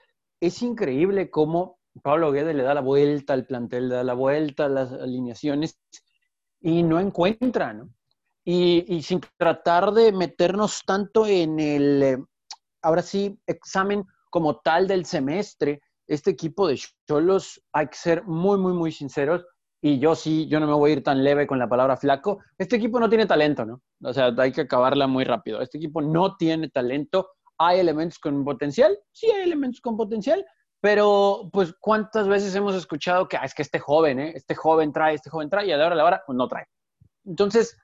es 0.45 0.61
increíble 0.61 1.29
cómo 1.29 1.79
Pablo 2.01 2.31
Guede 2.31 2.53
le 2.53 2.63
da 2.63 2.73
la 2.73 2.81
vuelta 2.81 3.33
al 3.33 3.45
plantel, 3.45 3.89
le 3.89 3.95
da 3.95 4.03
la 4.03 4.13
vuelta 4.13 4.65
a 4.65 4.69
las 4.69 4.91
alineaciones 4.91 5.79
y 6.61 6.83
no 6.83 6.99
encuentra, 6.99 7.73
¿no? 7.73 7.89
Y, 8.43 8.85
y 8.93 9.01
sin 9.01 9.21
tratar 9.37 9.91
de 9.91 10.11
meternos 10.11 10.83
tanto 10.85 11.25
en 11.25 11.59
el, 11.59 12.03
eh, 12.03 12.17
ahora 12.81 13.01
sí, 13.01 13.39
examen 13.47 14.05
como 14.29 14.59
tal 14.59 14.87
del 14.87 15.05
semestre, 15.05 15.81
este 16.07 16.31
equipo 16.31 16.67
de 16.67 16.79
Cholos, 17.07 17.61
hay 17.71 17.87
que 17.87 17.97
ser 17.97 18.23
muy, 18.25 18.59
muy, 18.59 18.73
muy 18.73 18.91
sinceros, 18.91 19.45
y 19.81 19.99
yo 19.99 20.15
sí, 20.15 20.47
yo 20.47 20.59
no 20.59 20.65
me 20.67 20.73
voy 20.73 20.89
a 20.89 20.93
ir 20.93 21.03
tan 21.03 21.23
leve 21.23 21.45
con 21.45 21.59
la 21.59 21.69
palabra 21.69 21.95
flaco, 21.95 22.39
este 22.57 22.75
equipo 22.75 22.99
no 22.99 23.07
tiene 23.07 23.27
talento, 23.27 23.65
¿no? 23.65 23.81
O 24.01 24.13
sea, 24.13 24.33
hay 24.37 24.51
que 24.51 24.61
acabarla 24.61 25.05
muy 25.05 25.23
rápido. 25.23 25.61
Este 25.61 25.77
equipo 25.77 26.01
no 26.01 26.37
tiene 26.37 26.69
talento, 26.69 27.29
hay 27.57 27.79
elementos 27.79 28.19
con 28.19 28.43
potencial, 28.43 28.97
sí 29.11 29.29
hay 29.31 29.43
elementos 29.43 29.81
con 29.81 29.97
potencial, 29.97 30.45
pero 30.81 31.49
pues 31.51 31.73
cuántas 31.79 32.27
veces 32.27 32.53
hemos 32.55 32.75
escuchado 32.75 33.27
que 33.27 33.37
ah, 33.37 33.45
es 33.45 33.53
que 33.53 33.61
este 33.61 33.79
joven, 33.79 34.19
¿eh? 34.19 34.33
este 34.35 34.55
joven 34.55 34.91
trae, 34.91 35.15
este 35.15 35.29
joven 35.29 35.49
trae, 35.49 35.67
y 35.67 35.71
a 35.71 35.77
la 35.77 35.85
hora 35.85 35.95
de 35.95 35.97
la 35.97 36.05
hora 36.05 36.23
pues, 36.25 36.35
no 36.37 36.47
trae. 36.47 36.65
Entonces, 37.25 37.77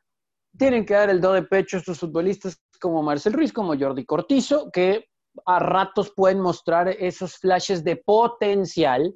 tienen 0.58 0.86
que 0.86 0.94
dar 0.94 1.10
el 1.10 1.22
do 1.22 1.34
de 1.34 1.44
pecho 1.44 1.78
estos 1.78 2.00
futbolistas 2.00 2.62
como 2.80 3.02
Marcel 3.02 3.34
Ruiz, 3.34 3.54
como 3.54 3.78
Jordi 3.78 4.06
Cortizo, 4.06 4.70
que 4.72 5.06
a 5.46 5.60
ratos 5.60 6.12
pueden 6.16 6.42
mostrar 6.42 6.90
esos 6.90 7.38
flashes 7.38 7.84
de 7.84 7.96
potencial, 7.96 9.14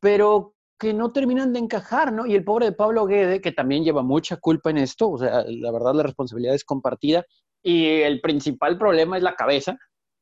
pero 0.00 0.54
que 0.78 0.94
no 0.94 1.12
terminan 1.12 1.52
de 1.52 1.58
encajar, 1.58 2.12
¿no? 2.12 2.24
Y 2.24 2.34
el 2.34 2.44
pobre 2.44 2.66
de 2.66 2.72
Pablo 2.72 3.04
Guede, 3.06 3.40
que 3.40 3.52
también 3.52 3.84
lleva 3.84 4.02
mucha 4.02 4.36
culpa 4.36 4.70
en 4.70 4.78
esto, 4.78 5.10
o 5.10 5.18
sea, 5.18 5.44
la 5.46 5.72
verdad 5.72 5.94
la 5.94 6.04
responsabilidad 6.04 6.54
es 6.54 6.64
compartida, 6.64 7.24
y 7.62 7.86
el 7.86 8.20
principal 8.20 8.78
problema 8.78 9.16
es 9.16 9.22
la 9.22 9.34
cabeza. 9.34 9.76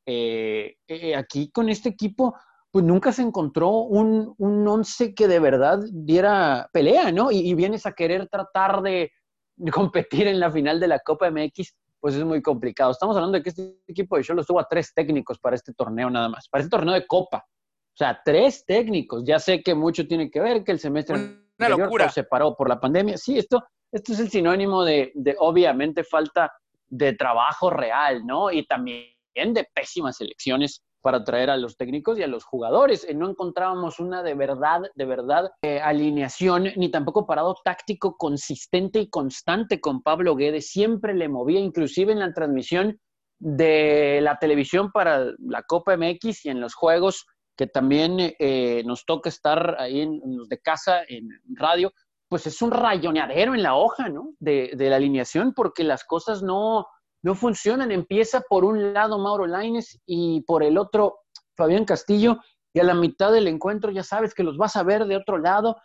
Eh, 0.09 0.77
eh, 0.87 1.15
aquí 1.17 1.51
con 1.51 1.67
este 1.67 1.89
equipo, 1.89 2.33
pues 2.71 2.85
nunca 2.85 3.11
se 3.11 3.23
encontró 3.23 3.71
un, 3.71 4.33
un 4.37 4.65
once 4.65 5.13
que 5.13 5.27
de 5.27 5.39
verdad 5.39 5.79
diera 5.91 6.69
pelea, 6.71 7.11
¿no? 7.11 7.29
Y, 7.29 7.39
y 7.39 7.53
vienes 7.55 7.85
a 7.85 7.91
querer 7.91 8.29
tratar 8.29 8.81
de, 8.81 9.11
de 9.57 9.71
competir 9.71 10.27
en 10.27 10.39
la 10.39 10.49
final 10.49 10.79
de 10.79 10.87
la 10.87 10.99
Copa 10.99 11.29
MX, 11.29 11.75
pues 11.99 12.15
es 12.15 12.23
muy 12.23 12.41
complicado. 12.41 12.91
Estamos 12.91 13.17
hablando 13.17 13.37
de 13.37 13.43
que 13.43 13.49
este 13.49 13.79
equipo 13.85 14.15
de 14.15 14.23
Cholos 14.23 14.47
tuvo 14.47 14.61
a 14.61 14.67
tres 14.67 14.93
técnicos 14.93 15.39
para 15.39 15.57
este 15.57 15.73
torneo 15.73 16.09
nada 16.09 16.29
más, 16.29 16.47
para 16.47 16.63
este 16.63 16.71
torneo 16.71 16.93
de 16.93 17.05
Copa. 17.05 17.45
O 17.45 17.97
sea, 17.97 18.21
tres 18.23 18.63
técnicos. 18.65 19.23
Ya 19.25 19.39
sé 19.39 19.61
que 19.61 19.75
mucho 19.75 20.07
tiene 20.07 20.31
que 20.31 20.39
ver, 20.39 20.63
que 20.63 20.71
el 20.71 20.79
semestre 20.79 21.15
Una 21.15 21.41
anterior, 21.59 21.89
pues, 21.89 22.13
se 22.13 22.23
paró 22.23 22.55
por 22.55 22.69
la 22.69 22.79
pandemia. 22.79 23.17
Sí, 23.17 23.37
esto, 23.37 23.61
esto 23.91 24.13
es 24.13 24.19
el 24.19 24.29
sinónimo 24.29 24.85
de, 24.85 25.11
de, 25.15 25.35
obviamente, 25.39 26.03
falta 26.03 26.53
de 26.87 27.13
trabajo 27.13 27.71
real, 27.71 28.25
¿no? 28.25 28.51
Y 28.51 28.65
también 28.67 29.16
de 29.53 29.67
pésimas 29.73 30.19
elecciones 30.21 30.83
para 31.01 31.23
traer 31.23 31.49
a 31.49 31.57
los 31.57 31.77
técnicos 31.77 32.19
y 32.19 32.23
a 32.23 32.27
los 32.27 32.43
jugadores. 32.43 33.05
Eh, 33.07 33.13
No 33.13 33.29
encontrábamos 33.29 33.99
una 33.99 34.23
de 34.23 34.33
verdad, 34.33 34.81
de 34.95 35.05
verdad, 35.05 35.51
eh, 35.61 35.79
alineación, 35.79 36.65
ni 36.75 36.89
tampoco 36.89 37.25
parado 37.25 37.55
táctico 37.63 38.17
consistente 38.17 38.99
y 38.99 39.09
constante 39.09 39.79
con 39.79 40.01
Pablo 40.01 40.35
Guedes. 40.35 40.69
Siempre 40.69 41.13
le 41.13 41.29
movía, 41.29 41.59
inclusive 41.59 42.11
en 42.11 42.19
la 42.19 42.33
transmisión 42.33 42.99
de 43.39 44.19
la 44.21 44.37
televisión 44.39 44.91
para 44.91 45.31
la 45.39 45.63
Copa 45.63 45.95
MX 45.95 46.45
y 46.45 46.49
en 46.49 46.59
los 46.59 46.73
juegos 46.73 47.25
que 47.55 47.67
también 47.67 48.17
eh, 48.19 48.83
nos 48.85 49.05
toca 49.05 49.29
estar 49.29 49.77
ahí 49.79 50.01
en, 50.01 50.21
de 50.47 50.59
casa, 50.59 51.01
en 51.07 51.29
radio, 51.55 51.91
pues 52.29 52.45
es 52.45 52.61
un 52.61 52.71
rayoneadero 52.71 53.55
en 53.55 53.63
la 53.63 53.75
hoja, 53.75 54.09
¿no? 54.09 54.33
De, 54.39 54.73
de 54.75 54.89
la 54.89 54.97
alineación, 54.97 55.53
porque 55.53 55.83
las 55.83 56.03
cosas 56.03 56.43
no, 56.43 56.85
no 57.23 57.35
funcionan. 57.35 57.91
Empieza 57.91 58.41
por 58.41 58.65
un 58.65 58.93
lado 58.93 59.17
Mauro 59.19 59.47
Laines 59.47 59.99
y 60.05 60.41
por 60.41 60.63
el 60.63 60.77
otro 60.77 61.19
Fabián 61.55 61.85
Castillo, 61.85 62.37
y 62.73 62.79
a 62.79 62.83
la 62.83 62.93
mitad 62.93 63.31
del 63.31 63.47
encuentro 63.47 63.91
ya 63.91 64.03
sabes 64.03 64.33
que 64.33 64.43
los 64.43 64.57
vas 64.57 64.75
a 64.75 64.83
ver 64.83 65.05
de 65.05 65.15
otro 65.15 65.37
lado, 65.37 65.77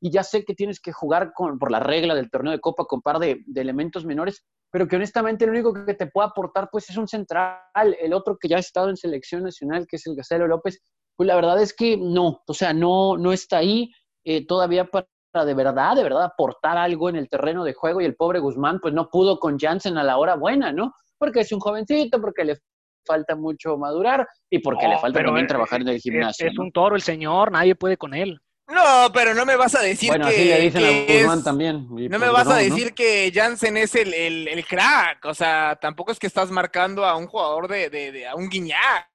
y 0.00 0.10
ya 0.10 0.22
sé 0.22 0.44
que 0.44 0.54
tienes 0.54 0.80
que 0.80 0.92
jugar 0.92 1.32
con, 1.34 1.58
por 1.58 1.70
la 1.70 1.80
regla 1.80 2.14
del 2.14 2.30
torneo 2.30 2.52
de 2.52 2.60
Copa 2.60 2.84
con 2.84 3.02
par 3.02 3.18
de, 3.18 3.44
elementos 3.54 4.04
menores, 4.04 4.44
pero 4.70 4.86
que 4.86 4.96
honestamente 4.96 5.46
lo 5.46 5.52
único 5.52 5.72
que 5.72 5.94
te 5.94 6.06
puede 6.06 6.28
aportar 6.28 6.68
pues 6.70 6.88
es 6.90 6.96
un 6.96 7.08
central, 7.08 7.58
el 8.00 8.12
otro 8.12 8.36
que 8.38 8.48
ya 8.48 8.56
ha 8.56 8.60
estado 8.60 8.90
en 8.90 8.96
selección 8.96 9.42
nacional, 9.42 9.86
que 9.88 9.96
es 9.96 10.06
el 10.06 10.16
Gacelo 10.16 10.46
López, 10.46 10.80
pues 11.16 11.26
la 11.26 11.34
verdad 11.34 11.60
es 11.60 11.74
que 11.74 11.96
no, 11.96 12.42
o 12.46 12.54
sea, 12.54 12.72
no, 12.72 13.16
no 13.16 13.32
está 13.32 13.58
ahí 13.58 13.90
eh, 14.24 14.46
todavía 14.46 14.84
para 14.84 15.06
de 15.32 15.54
verdad, 15.54 15.94
de 15.94 16.02
verdad 16.02 16.24
aportar 16.24 16.78
algo 16.78 17.08
en 17.08 17.16
el 17.16 17.28
terreno 17.28 17.62
de 17.64 17.74
juego 17.74 18.00
y 18.00 18.04
el 18.04 18.16
pobre 18.16 18.38
Guzmán 18.40 18.80
pues 18.80 18.94
no 18.94 19.08
pudo 19.10 19.38
con 19.38 19.58
Jansen 19.58 19.98
a 19.98 20.02
la 20.02 20.16
hora 20.16 20.34
buena, 20.36 20.72
¿no? 20.72 20.94
Porque 21.18 21.40
es 21.40 21.52
un 21.52 21.60
jovencito, 21.60 22.20
porque 22.20 22.44
le 22.44 22.58
falta 23.06 23.36
mucho 23.36 23.76
madurar 23.76 24.26
y 24.50 24.58
porque 24.58 24.86
No, 24.86 24.92
le 24.94 24.98
falta 24.98 25.18
pero 25.18 25.28
también 25.28 25.46
es- 25.46 25.48
trabajar 25.48 25.80
en 25.82 25.88
el 25.88 25.98
gimnasio. 26.00 26.48
es 26.48 26.54
¿no? 26.54 26.62
un 26.64 26.72
toro 26.72 26.96
el 26.96 27.02
señor, 27.02 27.52
nadie 27.52 27.74
puede 27.74 27.96
con 27.96 28.14
él. 28.14 28.40
No, 28.68 29.10
pero 29.14 29.34
no 29.34 29.46
me 29.46 29.56
vas 29.56 29.74
a 29.76 29.80
decir 29.80 30.10
Bueno, 30.10 30.26
que, 30.26 30.30
así 30.34 30.44
le 30.44 30.60
dicen 30.60 30.82
que 30.82 31.12
a 31.12 31.18
Guzmán 31.20 31.38
es- 31.38 31.44
también. 31.44 31.82
No 31.88 31.94
pues 31.94 32.20
me 32.20 32.28
vas 32.30 32.44
no, 32.46 32.52
a 32.52 32.56
¿no? 32.56 32.60
decir 32.62 32.94
que 32.94 33.30
Jansen 33.34 33.76
es 33.76 33.94
el, 33.94 34.12
el, 34.14 34.48
el 34.48 34.66
crack. 34.66 35.24
O 35.24 35.34
sea, 35.34 35.78
tampoco 35.80 36.12
es 36.12 36.18
que 36.18 36.26
estás 36.26 36.50
marcando 36.50 37.04
a 37.04 37.16
un 37.16 37.26
jugador 37.28 37.68
de, 37.68 37.88
de, 37.90 38.12
de- 38.12 38.26
a 38.28 38.34
un 38.34 38.48
guiñac. 38.48 39.08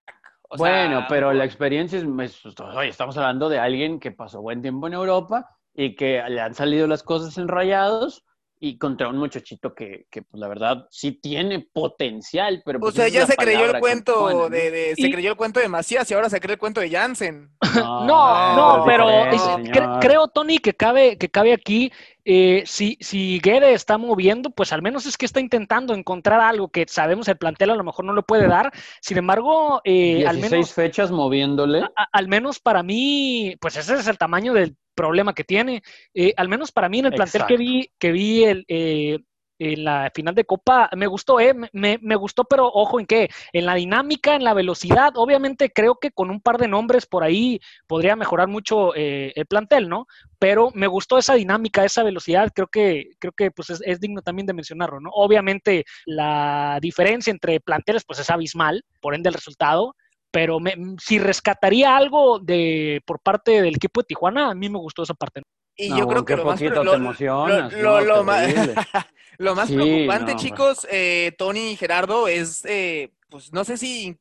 O 0.50 0.58
sea, 0.58 0.86
bueno, 0.88 1.06
pero 1.10 1.34
la 1.34 1.46
experiencia 1.46 1.98
es, 2.00 2.06
es- 2.46 2.60
oye, 2.60 2.90
estamos 2.90 3.16
hablando 3.18 3.50
de 3.50 3.60
alguien 3.60 4.00
que 4.00 4.12
pasó 4.12 4.42
buen 4.42 4.62
tiempo 4.62 4.88
en 4.88 4.94
Europa 4.94 5.50
y 5.74 5.96
que 5.96 6.22
le 6.30 6.42
han 6.42 6.54
salido 6.56 6.88
las 6.88 7.04
cosas 7.04 7.38
en 7.38 7.48
rayados 7.48 8.24
y 8.60 8.78
contra 8.78 9.10
un 9.10 9.18
muchachito 9.18 9.74
que, 9.76 10.06
que 10.10 10.22
pues 10.22 10.40
la 10.40 10.48
verdad 10.48 10.88
sí 10.90 11.12
tiene 11.12 11.68
potencial, 11.74 12.62
pero 12.66 12.78
O 12.78 12.82
pues 12.82 12.96
sea, 12.96 13.08
esa 13.08 13.18
es 13.24 13.28
ya 13.28 13.28
se 13.28 13.36
creyó 13.36 13.66
el 13.66 13.80
cuento 13.82 14.14
pone, 14.16 14.36
¿no? 14.36 14.50
de, 14.50 14.72
de- 14.72 14.96
se 14.96 15.08
Y- 15.08 15.12
creyó 15.12 15.32
el 15.32 15.36
cuento 15.36 15.60
de 15.60 15.68
Macías 15.68 16.10
y 16.10 16.14
ahora 16.14 16.30
se 16.30 16.40
cree 16.40 16.54
el 16.54 16.60
cuento 16.60 16.80
de 16.80 16.90
Jansen. 16.90 17.50
No, 17.76 18.06
No, 18.06 18.78
no, 18.78 18.86
pero 18.86 19.10
es- 19.10 19.42
cre- 19.42 20.00
creo, 20.00 20.30
Tony, 20.30 20.60
que 20.60 20.74
cabe, 20.76 21.18
que 21.18 21.28
cabe 21.30 21.52
aquí, 21.52 21.92
eh, 22.24 22.64
si, 22.66 22.98
si 23.02 23.40
Guede 23.40 23.74
está 23.74 23.98
moviendo, 23.98 24.50
pues 24.52 24.72
al 24.72 24.82
menos 24.82 25.06
es 25.08 25.18
que 25.18 25.26
está 25.26 25.42
intentando 25.42 25.94
encontrar 25.94 26.40
algo 26.40 26.70
que 26.70 26.86
sabemos 26.88 27.28
el 27.28 27.38
plantel 27.38 27.72
a 27.72 27.76
lo 27.76 27.84
mejor 27.84 28.06
no 28.06 28.14
lo 28.14 28.24
puede 28.24 28.48
dar. 28.48 28.72
Sin 29.02 29.18
embargo, 29.18 29.82
eh, 29.84 30.26
al 30.26 30.36
16 30.38 30.52
menos 30.52 30.74
fechas 30.74 31.12
moviéndole. 31.12 31.82
a- 31.82 32.08
al 32.14 32.28
menos 32.30 32.60
para 32.60 32.82
mí, 32.82 33.56
pues 33.60 33.76
ese 33.76 33.96
es 33.96 34.08
el 34.08 34.18
tamaño 34.18 34.54
del 34.54 34.78
problema 34.94 35.34
que 35.34 35.44
tiene. 35.44 35.84
Eh, 36.14 36.34
al 36.38 36.50
menos 36.50 36.72
para 36.72 36.90
mí 36.90 37.00
en 37.00 37.08
el 37.08 37.14
plantel 37.14 37.46
que 37.48 37.58
vi, 37.58 37.90
que 38.00 38.12
vi 38.12 38.44
el, 38.44 38.66
eh, 38.68 39.20
en 39.60 39.84
la 39.84 40.12
final 40.14 40.36
de 40.36 40.46
Copa, 40.46 40.90
me 40.96 41.08
gustó, 41.08 41.40
¿eh? 41.40 41.54
Me, 41.72 42.00
me 42.02 42.16
gustó, 42.16 42.44
pero 42.44 42.68
ojo 42.68 43.00
en 43.00 43.06
qué, 43.06 43.30
en 43.52 43.66
la 43.66 43.76
dinámica, 43.76 44.36
en 44.36 44.44
la 44.44 44.54
velocidad, 44.54 45.14
obviamente 45.16 45.72
creo 45.72 45.96
que 45.96 46.12
con 46.12 46.30
un 46.30 46.42
par 46.42 46.58
de 46.58 46.68
nombres 46.68 47.06
por 47.06 47.24
ahí 47.24 47.60
podría 47.88 48.16
mejorar 48.16 48.48
mucho 48.48 48.96
eh, 48.96 49.32
el 49.36 49.46
plantel, 49.46 49.90
¿no? 49.90 50.08
Pero 50.40 50.72
me 50.74 50.88
gustó 50.88 51.18
esa 51.18 51.36
dinámica, 51.36 51.86
esa 51.86 52.04
velocidad, 52.04 52.52
creo 52.54 52.68
que, 52.68 53.12
creo 53.20 53.32
que 53.32 53.52
pues 53.52 53.70
es, 53.70 53.82
es 53.86 54.00
digno 54.00 54.22
también 54.22 54.48
de 54.48 54.54
mencionarlo, 54.54 55.00
¿no? 55.00 55.10
Obviamente 55.14 55.86
la 56.06 56.80
diferencia 56.82 57.32
entre 57.32 57.60
planteles 57.60 58.04
pues 58.06 58.20
es 58.20 58.30
abismal, 58.30 58.84
por 59.02 59.16
ende 59.16 59.30
el 59.30 59.36
resultado, 59.36 59.96
pero 60.34 60.60
me- 60.60 60.76
si 61.00 61.20
rescataría 61.20 61.96
algo 61.96 62.40
de 62.40 63.04
por 63.06 63.20
parte 63.20 63.62
del 63.62 63.76
equipo 63.76 64.02
de 64.02 64.06
Tijuana, 64.08 64.50
a 64.50 64.56
mí 64.56 64.68
me 64.68 64.80
gustó 64.80 65.04
esa 65.04 65.14
parte. 65.14 65.44
Y 65.78 65.90
No, 65.90 66.00
yo 66.00 66.08
creo 66.08 66.26
que 66.26 66.36
lo 66.36 66.46
más, 66.46 66.60
lo, 66.60 66.70
te 66.72 66.84
lo- 66.84 66.94
emocionas, 66.96 67.72
lo- 67.72 68.00
no, 68.00 68.02
lo 68.02 68.24
más, 68.24 68.48
terrible. 68.48 68.76
lo 69.38 69.56
más 69.56 69.68
Sí, 69.70 69.76
preocupante, 69.76 70.34
no, 70.34 70.40
chicos, 70.40 70.88
eh, 70.92 71.34
Tony 71.38 71.70
y 71.72 71.76
Gerardo, 71.76 72.28
es, 72.28 72.66
eh, 72.66 73.14
pues 73.30 73.54
no 73.54 73.64
sé 73.64 73.78
si 73.78 74.18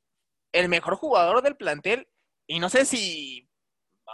el 0.52 0.68
mejor 0.68 0.96
jugador 0.96 1.40
del 1.40 1.56
plantel 1.56 2.06
y 2.46 2.60
no 2.60 2.68
sé 2.68 2.84
si 2.84 3.48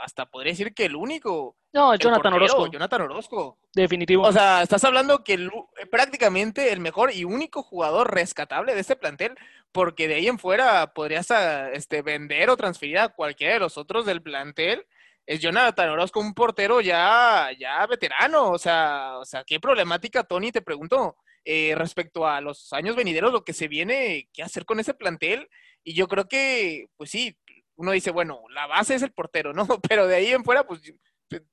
hasta 0.05 0.27
podría 0.27 0.53
decir 0.53 0.73
que 0.75 0.85
el 0.85 0.95
único. 0.95 1.57
No, 1.73 1.93
el 1.93 1.99
Jonathan 1.99 2.33
portero, 2.33 2.45
Orozco, 2.55 2.73
Jonathan 2.73 3.03
Orozco. 3.03 3.59
definitivo. 3.75 4.23
O 4.23 4.33
sea, 4.33 4.63
estás 4.63 4.85
hablando 4.85 5.25
que 5.25 5.35
el- 5.35 5.51
prácticamente 5.91 6.73
el 6.73 6.79
mejor 6.81 7.13
y 7.13 7.25
único 7.25 7.63
jugador 7.65 8.15
rescatable 8.15 8.75
de 8.75 8.81
este 8.81 8.95
plantel, 8.97 9.35
porque 9.73 10.09
de 10.09 10.17
ahí 10.17 10.29
en 10.29 10.39
fuera 10.39 10.93
podrías 10.93 11.31
ah, 11.31 11.71
este, 11.73 12.03
vender 12.03 12.51
o 12.51 12.57
transferir 12.57 12.99
a 12.99 13.09
cualquiera 13.09 13.55
de 13.55 13.61
los 13.61 13.79
otros 13.79 14.07
del 14.07 14.23
plantel. 14.23 14.87
Es 15.27 15.41
Jonathan 15.41 15.91
Orozco, 15.91 16.21
un 16.21 16.35
portero 16.35 16.81
ya, 16.81 17.51
ya 17.59 17.87
veterano. 17.87 18.51
O 18.51 18.59
sea, 18.59 19.19
o 19.19 19.25
sea, 19.25 19.45
qué 19.45 19.61
problemática, 19.61 20.25
Tony, 20.25 20.53
te 20.53 20.63
pregunto, 20.63 21.17
eh, 21.45 21.75
respecto 21.77 22.27
a 22.27 22.41
los 22.41 22.73
años 22.73 22.97
venideros, 22.97 23.33
lo 23.33 23.45
que 23.45 23.53
se 23.53 23.69
viene, 23.69 24.29
qué 24.33 24.43
hacer 24.43 24.65
con 24.65 24.81
ese 24.81 24.95
plantel. 24.95 25.49
Y 25.85 25.95
yo 25.95 26.09
creo 26.09 26.29
que, 26.29 26.89
pues 26.97 27.11
sí, 27.11 27.37
uno 27.77 27.93
dice, 27.93 28.11
bueno, 28.11 28.43
la 28.51 28.67
base 28.67 28.95
es 28.97 29.03
el 29.03 29.13
portero, 29.13 29.55
¿no? 29.55 29.67
Pero 29.89 30.07
de 30.07 30.17
ahí 30.17 30.29
en 30.29 30.45
fuera, 30.45 30.67
pues 30.67 30.81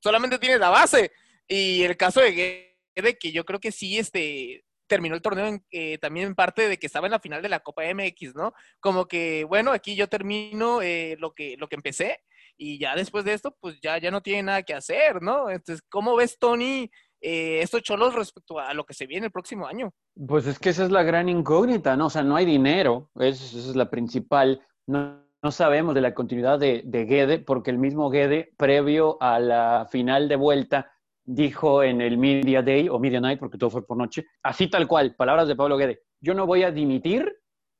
solamente 0.01 0.39
tienes 0.39 0.59
la 0.59 0.69
base. 0.69 1.11
Y 1.47 1.83
el 1.83 1.95
caso 1.95 2.19
de 2.19 2.75
Guede, 2.95 3.17
que 3.17 3.31
yo 3.31 3.45
creo 3.45 3.59
que 3.59 3.71
sí, 3.71 3.97
este, 3.97 4.64
terminó 4.87 5.15
el 5.15 5.21
torneo 5.21 5.59
eh, 5.71 5.97
también 5.97 6.27
en 6.27 6.35
parte 6.35 6.69
de 6.69 6.77
que 6.77 6.85
estaba 6.85 7.07
en 7.07 7.11
la 7.11 7.19
final 7.19 7.41
de 7.41 7.49
la 7.49 7.59
Copa 7.59 7.83
MX, 7.83 8.35
¿no? 8.35 8.53
Como 8.79 9.07
que, 9.07 9.43
bueno, 9.45 9.71
aquí 9.71 9.95
yo 9.95 10.07
termino 10.07 10.81
eh, 10.81 11.17
lo, 11.19 11.33
que, 11.33 11.55
lo 11.57 11.67
que 11.67 11.75
empecé 11.75 12.19
y 12.57 12.79
ya 12.79 12.95
después 12.95 13.25
de 13.25 13.33
esto, 13.33 13.55
pues 13.59 13.79
ya, 13.81 13.97
ya 13.97 14.11
no 14.11 14.21
tiene 14.21 14.43
nada 14.43 14.63
que 14.63 14.73
hacer, 14.73 15.21
¿no? 15.21 15.49
Entonces, 15.49 15.83
¿cómo 15.89 16.15
ves, 16.15 16.37
Tony, 16.39 16.89
eh, 17.21 17.59
estos 17.61 17.81
cholos 17.81 18.13
respecto 18.13 18.59
a 18.59 18.73
lo 18.73 18.85
que 18.85 18.93
se 18.93 19.07
viene 19.07 19.27
el 19.27 19.31
próximo 19.31 19.67
año? 19.67 19.91
Pues 20.27 20.47
es 20.47 20.59
que 20.59 20.69
esa 20.69 20.85
es 20.85 20.91
la 20.91 21.03
gran 21.03 21.27
incógnita, 21.27 21.95
¿no? 21.97 22.07
O 22.07 22.09
sea, 22.09 22.23
no 22.23 22.35
hay 22.35 22.45
dinero, 22.45 23.09
esa 23.15 23.43
es 23.43 23.75
la 23.75 23.89
principal. 23.89 24.61
No, 24.87 25.25
no 25.41 25.51
sabemos 25.51 25.95
de 25.95 26.01
la 26.01 26.13
continuidad 26.13 26.59
de, 26.59 26.83
de 26.85 27.05
Guede, 27.05 27.39
porque 27.39 27.71
el 27.71 27.77
mismo 27.77 28.09
Guede, 28.09 28.53
previo 28.57 29.21
a 29.21 29.39
la 29.39 29.87
final 29.91 30.29
de 30.29 30.35
vuelta, 30.37 30.91
dijo 31.25 31.83
en 31.83 32.01
el 32.01 32.17
Media 32.17 32.61
Day 32.61 32.87
o 32.87 32.99
Media 32.99 33.19
Night, 33.19 33.39
porque 33.39 33.57
todo 33.57 33.69
fue 33.69 33.85
por 33.85 33.97
noche, 33.97 34.25
así 34.43 34.69
tal 34.69 34.87
cual, 34.87 35.15
palabras 35.15 35.47
de 35.47 35.55
Pablo 35.55 35.77
Guede, 35.77 36.03
yo 36.21 36.33
no 36.33 36.45
voy 36.45 36.63
a 36.63 36.71
dimitir, 36.71 37.35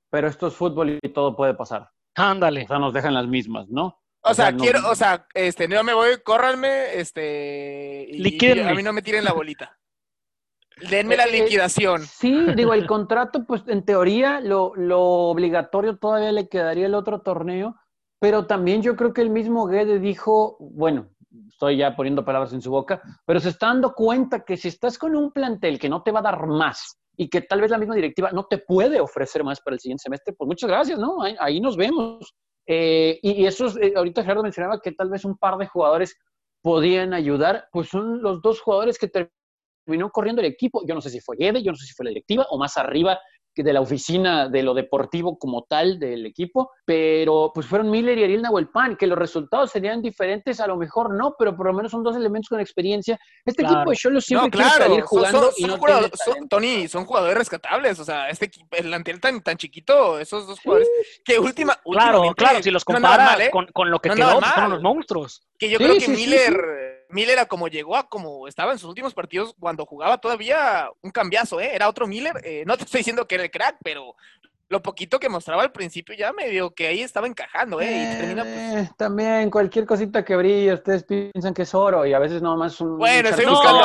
pero 0.10 0.28
esto 0.28 0.48
es 0.48 0.56
fútbol 0.56 1.00
y 1.02 1.10
todo 1.10 1.36
puede 1.36 1.54
pasar. 1.54 1.90
Ándale. 2.16 2.64
O 2.64 2.68
sea, 2.68 2.80
nos 2.80 2.94
dejan 2.94 3.14
las 3.14 3.28
mismas, 3.28 3.68
¿no? 3.70 4.02
O, 4.22 4.34
sea, 4.34 4.56
quiero, 4.56 4.80
o 4.90 4.96
sea, 4.96 5.28
este, 5.36 5.68
no 5.68 5.84
me 5.84 5.94
voy, 5.94 6.18
córranme, 6.24 6.96
este, 6.96 8.08
y, 8.10 8.60
a 8.60 8.74
mí 8.74 8.82
no 8.82 8.92
me 8.92 9.04
tiren 9.04 9.24
la 9.24 9.34
bolita. 9.34 9.78
Denme 10.90 11.16
la 11.16 11.26
eh, 11.26 11.44
liquidación. 11.44 12.04
sí, 12.04 12.48
digo, 12.56 12.74
el 12.74 12.88
contrato, 12.88 13.46
pues 13.46 13.62
en 13.68 13.86
teoría 13.86 14.42
lo, 14.42 14.74
lo, 14.76 15.02
obligatorio 15.02 15.98
todavía 15.98 16.32
le 16.32 16.50
quedaría 16.50 16.88
el 16.88 16.96
otro 16.96 17.22
torneo, 17.22 17.76
pero 18.20 18.48
también 18.48 18.82
yo 18.82 18.96
creo 18.96 19.14
que 19.14 19.22
el 19.22 19.30
mismo 19.30 19.68
Guede 19.68 20.00
dijo, 20.00 20.58
bueno, 20.60 21.10
estoy 21.48 21.78
ya 21.78 21.96
poniendo 21.96 22.26
palabras 22.26 22.54
en 22.54 22.62
su 22.62 22.72
boca, 22.72 23.02
pero 23.26 23.40
se 23.40 23.50
está 23.50 23.68
dando 23.68 23.94
cuenta 23.94 24.44
que 24.44 24.58
si 24.58 24.68
estás 24.68 24.98
con 24.98 25.16
un 25.16 25.32
plantel 25.32 25.80
que 25.80 25.90
no 25.90 26.04
te 26.04 26.12
va 26.12 26.20
a 26.20 26.24
dar 26.24 26.48
más 26.48 27.00
y 27.18 27.30
que 27.30 27.42
tal 27.42 27.62
vez 27.62 27.72
la 27.72 27.78
misma 27.78 27.96
directiva 27.96 28.32
no 28.32 28.46
te 28.46 28.58
puede 28.58 29.00
ofrecer 29.00 29.44
más 29.44 29.62
para 29.62 29.76
el 29.76 29.80
siguiente 29.80 30.04
semestre, 30.04 30.34
pues 30.34 30.48
muchas 30.48 30.70
gracias, 30.70 31.00
¿no? 31.00 31.18
Ahí, 31.40 31.60
nos 31.60 31.78
vemos. 31.78 32.34
Eh, 32.68 33.20
y, 33.22 33.46
eso, 33.46 33.68
eh, 33.80 33.94
ahorita 33.96 34.24
Gerardo 34.24 34.44
mencionaba 34.44 34.80
que 34.82 34.92
tal 34.92 35.10
vez 35.10 35.24
un 35.24 35.38
par 35.38 35.58
de 35.58 35.68
jugadores 35.68 36.18
podían 36.62 37.14
ayudar, 37.14 37.68
pues 37.72 37.90
son 37.90 38.22
los 38.22 38.42
dos 38.42 38.60
jugadores 38.60 38.98
que 38.98 39.08
terminó 39.08 40.10
corriendo 40.10 40.42
el 40.42 40.48
equipo. 40.48 40.82
Yo 40.88 40.96
no 40.96 41.02
sé 41.02 41.10
si 41.10 41.20
fue 41.20 41.38
Guede, 41.38 41.64
yo 41.64 41.72
no 41.72 41.78
sé 41.78 41.86
si 41.86 41.94
fue 41.94 42.06
la 42.06 42.10
directiva 42.10 42.48
o 42.50 42.58
más 42.58 42.76
arriba 42.78 43.20
de 43.64 43.74
la 43.74 43.82
oficina 43.82 44.50
de 44.50 44.64
lo 44.64 44.74
deportivo 44.74 45.38
como 45.38 45.64
tal 45.64 46.00
del 46.00 46.26
equipo, 46.26 46.72
pero 46.86 47.52
pues 47.54 47.68
fueron 47.68 47.90
Miller 47.90 48.18
y 48.18 48.24
Ariel 48.24 48.42
Nahuelpan, 48.42 48.96
que 48.96 49.08
los 49.08 49.18
resultados 49.18 49.72
serían 49.72 50.02
diferentes, 50.02 50.60
a 50.60 50.68
lo 50.68 50.78
mejor 50.78 51.14
no, 51.14 51.36
pero 51.38 51.56
por 51.56 51.68
lo 51.68 51.74
menos 51.74 51.92
son 51.92 52.04
dos 52.04 52.16
elementos 52.16 52.50
con 52.50 52.60
experiencia. 52.60 53.20
Este 53.46 53.64
equipo 53.64 53.90
de 53.90 53.96
Cholo 53.96 54.22
siempre 54.22 54.52
quiere 54.52 54.70
salir 54.70 55.02
jugando 55.02 55.52
y 55.58 55.66
no 55.66 55.80
Tony, 56.50 56.88
son 56.88 57.06
jugadores 57.06 57.38
rescatables, 57.38 58.00
o 58.00 58.06
sea, 58.06 58.30
este 58.30 58.46
equipo, 58.46 58.76
el 58.76 58.94
antel 58.94 59.20
tan, 59.20 59.42
tan 59.42 59.58
chiquito, 59.58 60.20
esos 60.20 60.48
dos 60.48 60.60
jugadores, 60.60 60.90
que 61.24 61.40
última, 61.40 61.80
Claro, 61.84 62.34
claro, 62.36 62.62
si 62.62 62.72
los 62.72 62.84
comparas 62.84 63.40
¿eh? 63.40 63.50
con, 63.52 63.68
con, 63.68 63.90
lo 63.90 64.00
que 64.00 64.10
quedó, 64.10 64.40
pues, 64.40 64.52
son 64.54 64.72
los 64.72 64.82
monstruos. 64.82 65.48
Que 65.58 65.70
yo 65.70 65.78
creo 65.78 65.98
que 65.98 66.08
Miller 66.10 66.95
Miller 67.10 67.40
a 67.40 67.46
como 67.46 67.68
llegó, 67.68 67.96
a 67.96 68.08
como 68.08 68.48
estaba 68.48 68.72
en 68.72 68.80
sus 68.80 68.90
últimos 68.90 69.14
partidos 69.14 69.56
cuando 69.60 69.86
jugaba 69.86 70.18
todavía 70.18 70.90
un 71.02 71.12
cambiazo, 71.12 71.60
¿eh? 71.60 71.76
Era 71.76 71.90
otro 71.90 72.08
Miller. 72.08 72.42
Eh, 72.44 72.64
no 72.66 72.78
te 72.78 72.84
estoy 72.84 73.00
diciendo 73.00 73.28
que 73.28 73.36
era 73.36 73.44
el 73.44 73.52
crack, 73.52 73.78
pero 73.84 74.16
lo 74.68 74.82
poquito 74.82 75.20
que 75.20 75.30
mostraba 75.30 75.62
al 75.62 75.72
principio 75.72 76.16
ya 76.16 76.34
medio 76.34 76.74
que 76.74 76.88
ahí 76.88 77.02
estaba 77.02 77.28
encajando, 77.28 77.80
¿eh? 77.80 77.86
Y 77.86 78.18
termina, 78.18 78.44
pues... 78.44 78.88
Eh, 78.88 78.90
también 78.98 79.52
cualquier 79.52 79.86
cosita 79.86 80.26
que 80.26 80.36
brille, 80.36 80.74
ustedes 80.74 81.04
piensan 81.04 81.54
que 81.54 81.62
es 81.62 81.76
oro 81.76 82.06
y 82.06 82.14
a 82.14 82.20
veces 82.20 82.42
nomás 82.42 82.82
un... 82.82 82.98
Bueno, 82.98 83.30
estoy 83.30 83.46
buscando 83.46 83.84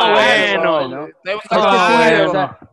bueno. 0.62 1.06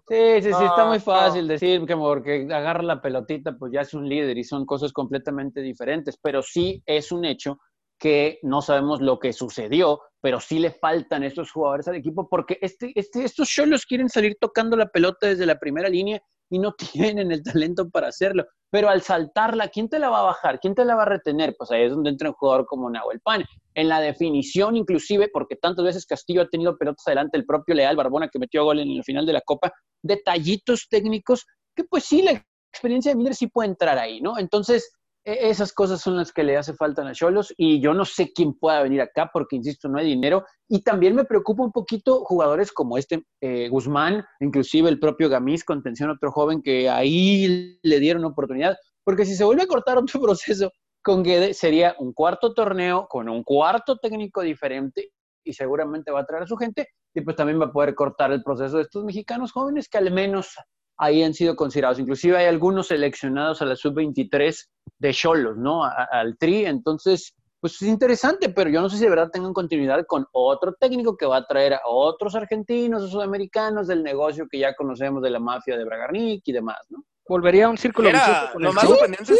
sí, 0.07 0.41
sí, 0.41 0.53
sí, 0.53 0.63
está 0.63 0.85
muy 0.85 0.99
fácil 0.99 1.47
decir 1.47 1.85
que 1.85 1.95
porque 1.97 2.47
agarra 2.49 2.81
la 2.81 3.01
pelotita 3.01 3.57
pues 3.57 3.73
ya 3.73 3.81
es 3.81 3.93
un 3.93 4.07
líder 4.07 4.37
y 4.37 4.43
son 4.45 4.65
cosas 4.65 4.93
completamente 4.93 5.61
diferentes, 5.61 6.17
pero 6.17 6.41
sí 6.41 6.81
es 6.85 7.11
un 7.11 7.25
hecho 7.25 7.59
que 7.99 8.39
no 8.43 8.61
sabemos 8.61 9.01
lo 9.01 9.19
que 9.19 9.33
sucedió, 9.33 10.01
pero 10.21 10.39
sí 10.39 10.59
le 10.59 10.71
faltan 10.71 11.23
estos 11.23 11.51
jugadores 11.51 11.87
al 11.87 11.95
equipo 11.95 12.27
porque 12.29 12.57
este, 12.61 12.91
este, 12.95 13.23
estos 13.23 13.49
solos 13.49 13.85
quieren 13.85 14.09
salir 14.09 14.37
tocando 14.39 14.75
la 14.75 14.87
pelota 14.87 15.27
desde 15.27 15.45
la 15.45 15.59
primera 15.59 15.89
línea 15.89 16.21
y 16.49 16.59
no 16.59 16.73
tienen 17.21 17.31
el 17.31 17.43
talento 17.43 17.89
para 17.89 18.07
hacerlo. 18.07 18.45
Pero 18.69 18.89
al 18.89 19.01
saltarla, 19.01 19.69
¿quién 19.69 19.89
te 19.89 19.99
la 19.99 20.09
va 20.09 20.19
a 20.19 20.23
bajar? 20.23 20.59
¿Quién 20.59 20.75
te 20.75 20.85
la 20.85 20.95
va 20.95 21.03
a 21.03 21.07
retener? 21.07 21.55
Pues 21.57 21.71
ahí 21.71 21.83
es 21.83 21.91
donde 21.91 22.09
entra 22.09 22.29
un 22.29 22.35
jugador 22.35 22.65
como 22.65 22.89
Nahuel 22.89 23.21
Pan. 23.21 23.43
En 23.73 23.87
la 23.87 24.01
definición, 24.01 24.75
inclusive, 24.75 25.29
porque 25.31 25.55
tantas 25.55 25.85
veces 25.85 26.05
Castillo 26.05 26.41
ha 26.41 26.49
tenido 26.49 26.77
pelotas 26.77 27.07
adelante, 27.07 27.37
el 27.37 27.45
propio 27.45 27.75
Leal 27.75 27.95
Barbona 27.95 28.29
que 28.29 28.39
metió 28.39 28.65
gol 28.65 28.79
en 28.79 28.89
el 28.89 29.03
final 29.03 29.25
de 29.25 29.33
la 29.33 29.41
Copa, 29.41 29.71
detallitos 30.03 30.87
técnicos 30.89 31.45
que 31.75 31.83
pues 31.83 32.05
sí, 32.05 32.23
la 32.23 32.43
experiencia 32.73 33.11
de 33.11 33.15
Miller 33.15 33.35
sí 33.35 33.47
puede 33.47 33.69
entrar 33.69 33.97
ahí, 33.97 34.19
¿no? 34.19 34.37
Entonces, 34.37 34.91
esas 35.27 35.73
cosas 35.73 35.99
son 35.99 36.15
las 36.15 36.31
que 36.31 36.43
le 36.43 36.55
hace 36.55 36.73
falta 36.73 37.05
a 37.05 37.11
Cholos 37.11 37.53
y 37.57 37.81
yo 37.81 37.93
no 37.93 38.05
sé 38.05 38.31
quién 38.33 38.53
pueda 38.53 38.81
venir 38.81 39.01
acá 39.01 39.29
porque, 39.33 39.57
insisto, 39.57 39.89
no 39.89 39.99
hay 39.99 40.05
dinero. 40.05 40.45
Y 40.69 40.83
también 40.83 41.15
me 41.15 41.25
preocupa 41.25 41.63
un 41.63 41.73
poquito 41.73 42.23
jugadores 42.23 42.71
como 42.71 42.97
este 42.97 43.25
eh, 43.41 43.67
Guzmán, 43.67 44.23
inclusive 44.39 44.87
el 44.87 44.99
propio 44.99 45.27
Gamis, 45.27 45.65
contención 45.65 46.09
otro 46.09 46.31
joven 46.31 46.61
que 46.61 46.89
ahí 46.89 47.77
le 47.83 47.99
dieron 47.99 48.23
oportunidad, 48.23 48.77
porque 49.03 49.25
si 49.25 49.35
se 49.35 49.43
vuelve 49.43 49.63
a 49.63 49.67
cortar 49.67 49.97
otro 49.97 50.21
proceso 50.21 50.71
con 51.03 51.23
Guede, 51.23 51.53
sería 51.53 51.95
un 51.99 52.13
cuarto 52.13 52.53
torneo 52.53 53.07
con 53.09 53.27
un 53.27 53.43
cuarto 53.43 53.97
técnico 53.97 54.41
diferente 54.41 55.11
y 55.43 55.51
seguramente 55.51 56.11
va 56.11 56.21
a 56.21 56.25
traer 56.25 56.43
a 56.43 56.47
su 56.47 56.55
gente 56.55 56.87
y 57.13 57.21
pues 57.21 57.35
también 57.35 57.59
va 57.59 57.65
a 57.65 57.71
poder 57.71 57.95
cortar 57.95 58.31
el 58.31 58.43
proceso 58.43 58.77
de 58.77 58.83
estos 58.83 59.03
mexicanos 59.03 59.51
jóvenes 59.51 59.89
que 59.89 59.97
al 59.97 60.11
menos 60.11 60.55
ahí 60.97 61.23
han 61.23 61.33
sido 61.33 61.55
considerados. 61.55 61.99
Inclusive 61.99 62.37
hay 62.37 62.45
algunos 62.45 62.87
seleccionados 62.87 63.61
a 63.61 63.65
la 63.65 63.75
sub-23 63.75 64.67
de 64.99 65.13
Cholos, 65.13 65.57
¿no? 65.57 65.83
al 65.83 66.37
Tri. 66.37 66.65
Entonces, 66.65 67.35
pues 67.59 67.81
es 67.81 67.87
interesante, 67.87 68.49
pero 68.49 68.69
yo 68.69 68.81
no 68.81 68.89
sé 68.89 68.97
si 68.97 69.03
de 69.03 69.09
verdad 69.09 69.31
tengan 69.31 69.53
continuidad 69.53 70.05
con 70.05 70.27
otro 70.31 70.73
técnico 70.73 71.17
que 71.17 71.25
va 71.25 71.37
a 71.37 71.47
traer 71.47 71.73
a 71.73 71.81
otros 71.85 72.35
argentinos 72.35 73.03
o 73.03 73.07
sudamericanos 73.07 73.87
del 73.87 74.03
negocio 74.03 74.47
que 74.49 74.59
ya 74.59 74.75
conocemos 74.75 75.23
de 75.23 75.31
la 75.31 75.39
mafia 75.39 75.77
de 75.77 75.83
Bragarnik 75.83 76.43
y 76.45 76.51
demás, 76.51 76.79
¿no? 76.89 77.03
Volvería 77.27 77.65
a 77.65 77.69
un 77.69 77.77
círculo 77.77 78.09
lo, 78.09 78.71
más 78.71 78.87
sorprendente, 78.87 79.33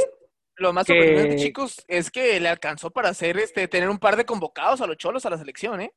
lo 0.58 0.74
más 0.74 0.88
sorprendente, 0.88 1.38
chicos, 1.38 1.86
es 1.88 2.12
que 2.12 2.40
le 2.40 2.50
alcanzó 2.50 2.92
para 2.92 3.10
hacer 3.10 3.38
este 3.38 3.68
tener 3.68 3.88
un 3.88 3.98
par 3.98 4.18
de 4.18 4.26
convocados 4.26 4.82
a 4.82 4.88
los 4.88 4.98
cholos 4.98 5.26
a 5.26 5.30
la 5.30 5.38
selección, 5.38 5.80
¿eh? 5.80 5.94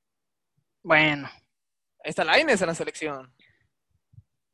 Bueno. 0.83 1.29
Ahí 2.03 2.11
está 2.11 2.25
Laines 2.25 2.61
en 2.61 2.68
la 2.68 2.75
selección. 2.75 3.35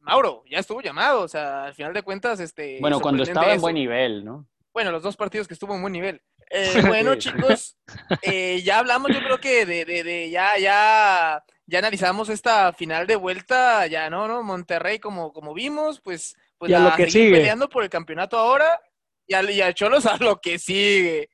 Mauro, 0.07 0.45
ya 0.49 0.61
estuvo 0.61 0.81
llamado, 0.81 1.23
o 1.23 1.29
sea, 1.29 1.65
al 1.65 1.75
final 1.75 1.93
de 1.93 2.03
cuentas, 2.03 2.39
este... 2.39 2.79
Bueno, 2.81 3.01
cuando 3.01 3.25
estaba 3.25 3.53
en 3.53 3.61
buen 3.61 3.75
nivel, 3.75 4.25
¿no? 4.25 4.47
Bueno, 4.73 4.93
los 4.93 5.03
dos 5.03 5.17
partidos 5.17 5.49
que 5.49 5.55
estuvo 5.55 5.75
en 5.75 5.83
buen 5.83 5.93
nivel. 5.93 6.23
Eh, 6.49 6.75
bueno, 6.87 7.17
chicos, 7.17 7.77
eh, 8.23 8.63
ya 8.63 8.79
hablamos, 8.79 9.11
yo 9.13 9.19
creo 9.19 9.41
que 9.41 9.67
de, 9.67 9.85
de, 9.85 10.05
de, 10.05 10.31
ya, 10.31 10.59
ya, 10.59 11.45
ya 11.67 11.79
analizamos 11.81 12.29
esta 12.29 12.73
final 12.73 13.09
de 13.09 13.17
vuelta, 13.17 13.85
ya 13.89 14.09
no, 14.09 14.29
¿no? 14.29 14.45
Monterrey, 14.45 15.01
como, 15.01 15.33
como 15.33 15.55
vimos, 15.55 16.01
pues, 16.01 16.37
pues 16.57 16.71
lo 16.71 16.95
que 16.95 17.11
sigue. 17.11 17.33
peleando 17.33 17.69
por 17.69 17.83
el 17.83 17.91
campeonato 17.91 18.39
ahora, 18.39 18.81
y 19.27 19.35
al, 19.35 19.51
y 19.51 19.61
Cholos 19.75 20.07
a 20.07 20.19
lo 20.19 20.41
que 20.41 20.61
sigue. 20.61 21.31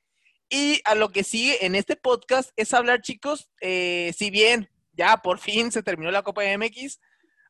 Y 0.49 0.81
a 0.83 0.95
lo 0.95 1.09
que 1.09 1.23
sigue 1.23 1.63
en 1.63 1.75
este 1.75 1.95
podcast 1.95 2.49
es 2.55 2.73
hablar, 2.73 3.01
chicos, 3.01 3.51
eh, 3.61 4.11
si 4.17 4.31
bien 4.31 4.67
ya 4.93 5.17
por 5.17 5.37
fin 5.37 5.71
se 5.71 5.83
terminó 5.83 6.09
la 6.09 6.23
Copa 6.23 6.41
MX, 6.57 6.99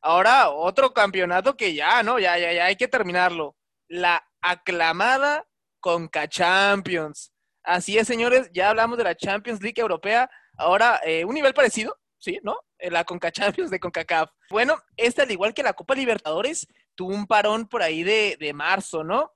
Ahora, 0.04 0.50
otro 0.50 0.92
campeonato 0.92 1.56
que 1.56 1.72
ya, 1.72 2.02
¿no? 2.02 2.18
Ya, 2.18 2.36
ya, 2.36 2.52
ya 2.52 2.66
hay 2.66 2.76
que 2.76 2.88
terminarlo. 2.88 3.56
La 3.88 4.22
aclamada 4.42 5.48
Conca 5.80 6.28
Champions. 6.28 7.32
Así 7.62 7.96
es, 7.96 8.06
señores, 8.06 8.50
ya 8.52 8.68
hablamos 8.68 8.98
de 8.98 9.04
la 9.04 9.16
Champions 9.16 9.62
League 9.62 9.80
Europea. 9.80 10.28
Ahora, 10.58 11.00
eh, 11.06 11.24
un 11.24 11.32
nivel 11.32 11.54
parecido, 11.54 11.98
¿sí? 12.18 12.38
¿No? 12.42 12.58
Eh, 12.78 12.90
la 12.90 13.04
Conca 13.04 13.32
Champions 13.32 13.70
de 13.70 13.80
CONCACAF. 13.80 14.30
Bueno, 14.50 14.76
esta, 14.98 15.22
al 15.22 15.30
igual 15.30 15.54
que 15.54 15.62
la 15.62 15.72
Copa 15.72 15.94
Libertadores, 15.94 16.66
tuvo 16.94 17.14
un 17.14 17.26
parón 17.26 17.66
por 17.66 17.82
ahí 17.82 18.02
de, 18.02 18.36
de 18.38 18.52
marzo, 18.52 19.04
¿no? 19.04 19.32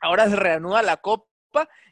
Ahora 0.00 0.30
se 0.30 0.36
reanuda 0.36 0.80
la 0.82 0.98
Copa 0.98 1.26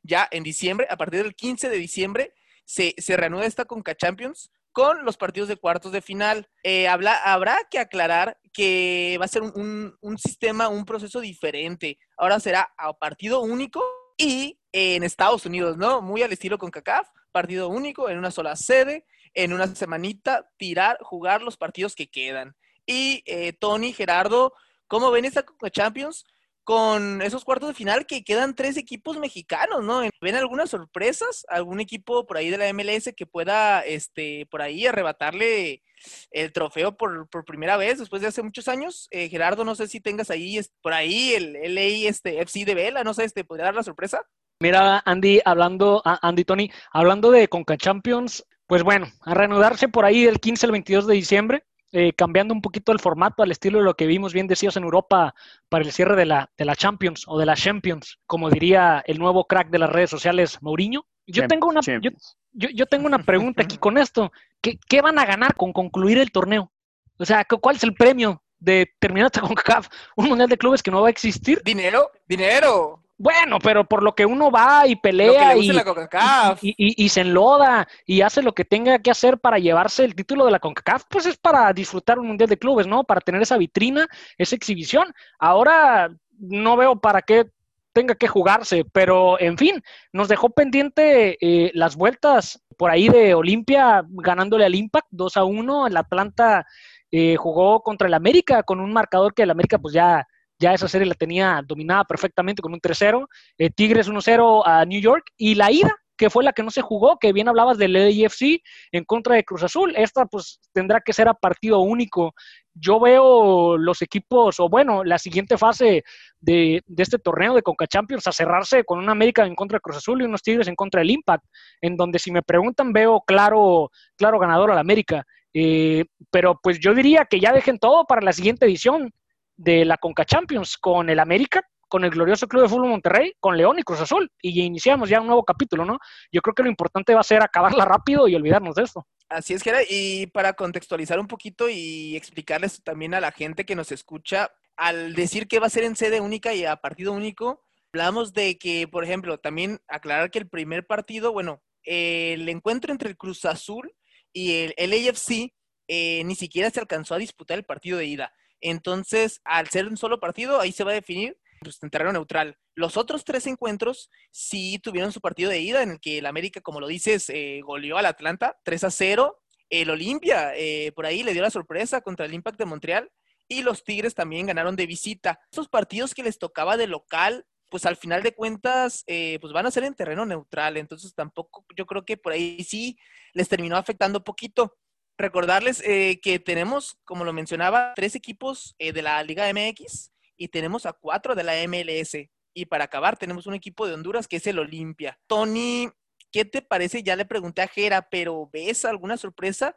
ya 0.04 0.28
en 0.30 0.44
diciembre, 0.44 0.86
a 0.88 0.96
partir 0.96 1.24
del 1.24 1.34
15 1.34 1.68
de 1.68 1.76
diciembre, 1.76 2.34
se, 2.64 2.94
se 2.98 3.16
reanuda 3.16 3.46
esta 3.46 3.64
Conca 3.64 3.96
Champions 3.96 4.52
con 4.76 5.06
los 5.06 5.16
partidos 5.16 5.48
de 5.48 5.56
cuartos 5.56 5.90
de 5.90 6.02
final. 6.02 6.50
Eh, 6.62 6.86
habrá 6.86 7.66
que 7.70 7.78
aclarar 7.78 8.38
que 8.52 9.16
va 9.18 9.24
a 9.24 9.28
ser 9.28 9.40
un, 9.40 10.18
sistema, 10.18 10.68
un 10.68 10.84
proceso 10.84 11.22
diferente. 11.22 11.98
Ahora 12.18 12.38
será 12.40 12.74
a 12.76 12.92
partido 12.92 13.40
único 13.40 13.82
y 14.18 14.60
en 14.72 15.02
Estados 15.02 15.46
Unidos, 15.46 15.78
¿no? 15.78 16.02
Muy 16.02 16.22
al 16.22 16.30
estilo 16.34 16.58
con 16.58 16.70
CACAF, 16.70 17.08
partido 17.32 17.70
único 17.70 18.10
en 18.10 18.18
una 18.18 18.30
sola 18.30 18.54
sede, 18.54 19.06
en 19.32 19.54
una 19.54 19.74
semanita, 19.74 20.46
tirar, 20.58 20.98
jugar 21.00 21.40
los 21.40 21.56
partidos 21.56 21.94
que 21.94 22.10
quedan. 22.10 22.54
Y 22.84 23.22
eh, 23.24 23.54
Tony, 23.54 23.94
Gerardo, 23.94 24.52
¿cómo 24.88 25.10
ven 25.10 25.24
esta 25.24 25.42
Champions? 25.70 26.26
Con 26.66 27.22
esos 27.22 27.44
cuartos 27.44 27.68
de 27.68 27.74
final 27.76 28.06
que 28.06 28.24
quedan 28.24 28.56
tres 28.56 28.76
equipos 28.76 29.18
mexicanos, 29.18 29.84
¿no? 29.84 30.00
¿Ven 30.20 30.34
algunas 30.34 30.68
sorpresas? 30.68 31.46
¿Algún 31.48 31.78
equipo 31.78 32.26
por 32.26 32.36
ahí 32.36 32.50
de 32.50 32.58
la 32.58 32.72
MLS 32.72 33.14
que 33.16 33.24
pueda, 33.24 33.82
este, 33.82 34.46
por 34.50 34.62
ahí 34.62 34.84
arrebatarle 34.84 35.84
el 36.32 36.52
trofeo 36.52 36.96
por, 36.96 37.28
primera 37.46 37.76
vez 37.76 38.00
después 38.00 38.20
de 38.20 38.26
hace 38.26 38.42
muchos 38.42 38.66
años? 38.66 39.06
Eh, 39.12 39.28
Gerardo, 39.28 39.64
no 39.64 39.76
sé 39.76 39.86
si 39.86 40.00
tengas 40.00 40.28
ahí, 40.28 40.58
por 40.82 40.92
ahí 40.92 41.34
el 41.34 41.52
LA 41.52 42.08
este, 42.08 42.40
FC 42.40 42.64
de 42.64 42.74
Vela, 42.74 43.04
no 43.04 43.14
sé, 43.14 43.22
este, 43.22 43.44
¿podría 43.44 43.66
dar 43.66 43.76
la 43.76 43.84
sorpresa? 43.84 44.26
Mira, 44.58 45.04
Andy, 45.06 45.40
hablando, 45.44 46.02
Andy, 46.04 46.44
Tony, 46.44 46.72
hablando 46.90 47.30
de 47.30 47.46
Conca 47.46 47.76
Champions, 47.76 48.44
pues 48.66 48.82
bueno, 48.82 49.06
a 49.20 49.34
reanudarse 49.34 49.86
por 49.86 50.04
ahí 50.04 50.24
el 50.24 50.40
15 50.40 50.66
al 50.66 50.72
22 50.72 51.06
de 51.06 51.14
diciembre, 51.14 51.64
eh, 51.98 52.12
cambiando 52.12 52.52
un 52.52 52.60
poquito 52.60 52.92
el 52.92 53.00
formato 53.00 53.42
al 53.42 53.50
estilo 53.50 53.78
de 53.78 53.84
lo 53.86 53.94
que 53.94 54.06
vimos 54.06 54.34
bien 54.34 54.46
decías 54.46 54.76
en 54.76 54.82
Europa 54.82 55.34
para 55.70 55.82
el 55.82 55.92
cierre 55.92 56.14
de 56.14 56.26
la, 56.26 56.50
de 56.58 56.66
la 56.66 56.76
Champions 56.76 57.24
o 57.26 57.38
de 57.38 57.46
la 57.46 57.56
Champions, 57.56 58.18
como 58.26 58.50
diría 58.50 59.02
el 59.06 59.18
nuevo 59.18 59.46
crack 59.46 59.70
de 59.70 59.78
las 59.78 59.88
redes 59.88 60.10
sociales, 60.10 60.58
Mourinho. 60.60 61.06
Yo 61.26 61.48
tengo 61.48 61.68
una, 61.68 61.80
yo, 61.80 62.10
yo, 62.52 62.84
tengo 62.84 63.06
una 63.06 63.20
pregunta 63.20 63.62
aquí 63.62 63.78
con 63.78 63.96
esto. 63.96 64.30
¿Qué, 64.60 64.78
¿Qué, 64.86 65.00
van 65.00 65.18
a 65.18 65.24
ganar 65.24 65.54
con 65.54 65.72
concluir 65.72 66.18
el 66.18 66.30
torneo? 66.30 66.70
O 67.16 67.24
sea, 67.24 67.46
¿cuál 67.46 67.76
es 67.76 67.82
el 67.82 67.94
premio 67.94 68.42
de 68.58 68.92
terminar 68.98 69.30
con 69.40 69.54
CAF? 69.54 69.88
¿Un 70.16 70.28
mundial 70.28 70.50
de 70.50 70.58
clubes 70.58 70.82
que 70.82 70.90
no 70.90 71.00
va 71.00 71.06
a 71.06 71.12
existir? 71.12 71.62
Dinero, 71.64 72.10
dinero. 72.28 73.05
Bueno, 73.18 73.58
pero 73.58 73.84
por 73.84 74.02
lo 74.02 74.14
que 74.14 74.26
uno 74.26 74.50
va 74.50 74.86
y 74.86 74.96
pelea 74.96 75.56
y, 75.56 77.08
se 77.08 77.20
enloda 77.22 77.88
y 78.04 78.20
hace 78.20 78.42
lo 78.42 78.52
que 78.52 78.66
tenga 78.66 78.98
que 78.98 79.10
hacer 79.10 79.38
para 79.38 79.58
llevarse 79.58 80.04
el 80.04 80.14
título 80.14 80.44
de 80.44 80.50
la 80.50 80.58
CONCACAF, 80.58 81.04
pues 81.08 81.24
es 81.24 81.38
para 81.38 81.72
disfrutar 81.72 82.18
un 82.18 82.26
Mundial 82.26 82.50
de 82.50 82.58
Clubes, 82.58 82.86
¿no? 82.86 83.04
Para 83.04 83.22
tener 83.22 83.40
esa 83.40 83.56
vitrina, 83.56 84.06
esa 84.36 84.54
exhibición. 84.54 85.14
Ahora 85.38 86.10
no 86.38 86.76
veo 86.76 87.00
para 87.00 87.22
qué 87.22 87.46
tenga 87.94 88.14
que 88.14 88.28
jugarse, 88.28 88.84
pero 88.92 89.40
en 89.40 89.56
fin, 89.56 89.82
nos 90.12 90.28
dejó 90.28 90.50
pendiente 90.50 91.38
eh, 91.40 91.70
las 91.72 91.96
vueltas 91.96 92.62
por 92.76 92.90
ahí 92.90 93.08
de 93.08 93.32
Olimpia 93.32 94.04
ganándole 94.06 94.66
al 94.66 94.74
Impact 94.74 95.06
2 95.10 95.36
a 95.38 95.44
1. 95.44 95.86
El 95.86 95.96
Atlanta 95.96 96.66
eh, 97.10 97.36
jugó 97.36 97.80
contra 97.80 98.08
el 98.08 98.14
América 98.14 98.62
con 98.62 98.80
un 98.80 98.92
marcador 98.92 99.32
que 99.32 99.44
el 99.44 99.50
América 99.50 99.78
pues 99.78 99.94
ya 99.94 100.26
ya 100.58 100.74
esa 100.74 100.88
serie 100.88 101.06
la 101.06 101.14
tenía 101.14 101.62
dominada 101.66 102.04
perfectamente 102.04 102.62
con 102.62 102.72
un 102.72 102.80
3-0, 102.80 103.26
eh, 103.58 103.70
Tigres 103.70 104.08
1-0 104.08 104.62
a 104.64 104.84
New 104.84 105.00
York 105.00 105.32
y 105.36 105.54
la 105.54 105.70
ida 105.70 105.94
que 106.16 106.30
fue 106.30 106.44
la 106.44 106.52
que 106.52 106.62
no 106.62 106.70
se 106.70 106.82
jugó, 106.82 107.18
que 107.18 107.32
bien 107.32 107.48
hablabas 107.48 107.78
del 107.78 107.96
AFC 107.96 108.62
en 108.92 109.04
contra 109.04 109.34
de 109.36 109.44
Cruz 109.44 109.62
Azul. 109.62 109.94
Esta 109.96 110.26
pues 110.26 110.60
tendrá 110.72 111.00
que 111.00 111.12
ser 111.12 111.28
a 111.28 111.34
partido 111.34 111.80
único. 111.80 112.34
Yo 112.74 112.98
veo 112.98 113.76
los 113.76 114.02
equipos, 114.02 114.58
o 114.60 114.68
bueno, 114.68 115.04
la 115.04 115.18
siguiente 115.18 115.58
fase 115.58 116.04
de, 116.40 116.82
este 116.96 117.18
torneo 117.18 117.54
de 117.54 117.62
Conca 117.62 117.86
Champions 117.86 118.26
a 118.26 118.32
cerrarse 118.32 118.84
con 118.84 118.98
una 118.98 119.12
América 119.12 119.44
en 119.44 119.54
contra 119.54 119.76
de 119.76 119.80
Cruz 119.80 119.98
Azul 119.98 120.22
y 120.22 120.24
unos 120.24 120.42
Tigres 120.42 120.68
en 120.68 120.74
contra 120.74 121.00
del 121.00 121.10
Impact, 121.10 121.44
en 121.80 121.96
donde 121.96 122.18
si 122.18 122.30
me 122.30 122.42
preguntan 122.42 122.92
veo 122.92 123.22
claro, 123.26 123.90
claro 124.16 124.38
ganador 124.38 124.70
al 124.70 124.78
América. 124.78 125.24
Eh, 125.52 126.04
pero 126.30 126.58
pues 126.62 126.78
yo 126.80 126.94
diría 126.94 127.24
que 127.24 127.40
ya 127.40 127.52
dejen 127.52 127.78
todo 127.78 128.04
para 128.04 128.20
la 128.20 128.32
siguiente 128.32 128.66
edición 128.66 129.12
de 129.56 129.84
la 129.84 129.96
Conca 129.96 130.24
Champions 130.24 130.76
con 130.76 131.08
el 131.10 131.18
América, 131.18 131.62
con 131.88 132.04
el 132.04 132.10
glorioso 132.10 132.48
Club 132.48 132.62
de 132.62 132.68
Fútbol 132.68 132.88
Monterrey, 132.88 133.32
con 133.40 133.56
León 133.56 133.78
y 133.78 133.82
Cruz 133.82 134.00
Azul. 134.00 134.30
Y 134.40 134.60
iniciamos 134.62 135.08
ya 135.08 135.20
un 135.20 135.26
nuevo 135.26 135.44
capítulo, 135.44 135.84
¿no? 135.84 135.98
Yo 136.32 136.40
creo 136.42 136.54
que 136.54 136.62
lo 136.62 136.68
importante 136.68 137.14
va 137.14 137.20
a 137.20 137.24
ser 137.24 137.42
acabarla 137.42 137.84
rápido 137.84 138.28
y 138.28 138.34
olvidarnos 138.34 138.74
de 138.74 138.82
esto. 138.82 139.06
Así 139.28 139.54
es, 139.54 139.62
Gera. 139.62 139.80
Y 139.88 140.26
para 140.28 140.52
contextualizar 140.52 141.18
un 141.18 141.26
poquito 141.26 141.68
y 141.68 142.16
explicarles 142.16 142.82
también 142.82 143.14
a 143.14 143.20
la 143.20 143.32
gente 143.32 143.64
que 143.64 143.76
nos 143.76 143.92
escucha, 143.92 144.50
al 144.76 145.14
decir 145.14 145.48
que 145.48 145.58
va 145.58 145.66
a 145.66 145.70
ser 145.70 145.84
en 145.84 145.96
sede 145.96 146.20
única 146.20 146.54
y 146.54 146.64
a 146.64 146.76
partido 146.76 147.12
único, 147.12 147.64
hablamos 147.92 148.32
de 148.32 148.58
que, 148.58 148.86
por 148.88 149.04
ejemplo, 149.04 149.38
también 149.38 149.80
aclarar 149.88 150.30
que 150.30 150.38
el 150.38 150.48
primer 150.48 150.86
partido, 150.86 151.32
bueno, 151.32 151.62
el 151.82 152.48
encuentro 152.48 152.92
entre 152.92 153.08
el 153.08 153.16
Cruz 153.16 153.44
Azul 153.44 153.92
y 154.32 154.72
el, 154.76 154.90
LAFC 154.90 155.52
eh, 155.88 156.22
ni 156.24 156.34
siquiera 156.34 156.70
se 156.70 156.80
alcanzó 156.80 157.14
a 157.14 157.18
disputar 157.18 157.58
el 157.58 157.64
partido 157.64 157.98
de 157.98 158.06
ida. 158.06 158.32
Entonces, 158.60 159.40
al 159.44 159.68
ser 159.68 159.86
un 159.86 159.96
solo 159.96 160.20
partido, 160.20 160.60
ahí 160.60 160.72
se 160.72 160.84
va 160.84 160.90
a 160.92 160.94
definir 160.94 161.38
pues, 161.60 161.82
en 161.82 161.90
terreno 161.90 162.12
neutral. 162.12 162.56
Los 162.74 162.96
otros 162.96 163.24
tres 163.24 163.46
encuentros 163.46 164.10
sí 164.30 164.78
tuvieron 164.78 165.12
su 165.12 165.20
partido 165.20 165.50
de 165.50 165.60
ida, 165.60 165.82
en 165.82 165.92
el 165.92 166.00
que 166.00 166.18
el 166.18 166.26
América, 166.26 166.60
como 166.60 166.80
lo 166.80 166.86
dices, 166.86 167.30
eh, 167.30 167.60
goleó 167.64 167.98
al 167.98 168.06
Atlanta 168.06 168.58
3 168.64 168.84
a 168.84 168.90
0. 168.90 169.38
El 169.70 169.90
Olimpia, 169.90 170.52
eh, 170.54 170.92
por 170.94 171.06
ahí 171.06 171.22
le 171.22 171.32
dio 171.32 171.42
la 171.42 171.50
sorpresa 171.50 172.00
contra 172.00 172.26
el 172.26 172.34
Impact 172.34 172.58
de 172.58 172.66
Montreal. 172.66 173.10
Y 173.48 173.62
los 173.62 173.84
Tigres 173.84 174.14
también 174.14 174.46
ganaron 174.46 174.76
de 174.76 174.86
visita. 174.86 175.40
Esos 175.50 175.68
partidos 175.68 176.14
que 176.14 176.22
les 176.22 176.38
tocaba 176.38 176.76
de 176.76 176.86
local, 176.86 177.46
pues 177.70 177.86
al 177.86 177.96
final 177.96 178.22
de 178.22 178.34
cuentas, 178.34 179.04
eh, 179.06 179.38
pues 179.40 179.52
van 179.52 179.66
a 179.66 179.70
ser 179.70 179.84
en 179.84 179.94
terreno 179.94 180.26
neutral. 180.26 180.76
Entonces 180.76 181.14
tampoco, 181.14 181.64
yo 181.76 181.86
creo 181.86 182.04
que 182.04 182.16
por 182.16 182.32
ahí 182.32 182.62
sí 182.64 182.98
les 183.32 183.48
terminó 183.48 183.76
afectando 183.76 184.24
poquito. 184.24 184.76
Recordarles 185.18 185.82
eh, 185.84 186.20
que 186.22 186.38
tenemos, 186.38 186.98
como 187.04 187.24
lo 187.24 187.32
mencionaba, 187.32 187.94
tres 187.94 188.14
equipos 188.14 188.74
eh, 188.78 188.92
de 188.92 189.02
la 189.02 189.22
Liga 189.22 189.50
MX 189.52 190.12
y 190.36 190.48
tenemos 190.48 190.84
a 190.84 190.92
cuatro 190.92 191.34
de 191.34 191.42
la 191.42 191.54
MLS. 191.66 192.28
Y 192.52 192.66
para 192.66 192.84
acabar, 192.84 193.16
tenemos 193.16 193.46
un 193.46 193.54
equipo 193.54 193.86
de 193.86 193.94
Honduras 193.94 194.28
que 194.28 194.36
es 194.36 194.46
el 194.46 194.58
Olimpia. 194.58 195.18
Tony, 195.26 195.88
¿qué 196.30 196.44
te 196.44 196.60
parece? 196.60 197.02
Ya 197.02 197.16
le 197.16 197.24
pregunté 197.24 197.62
a 197.62 197.68
Jera, 197.68 198.08
pero 198.10 198.50
¿ves 198.52 198.84
alguna 198.84 199.16
sorpresa? 199.16 199.74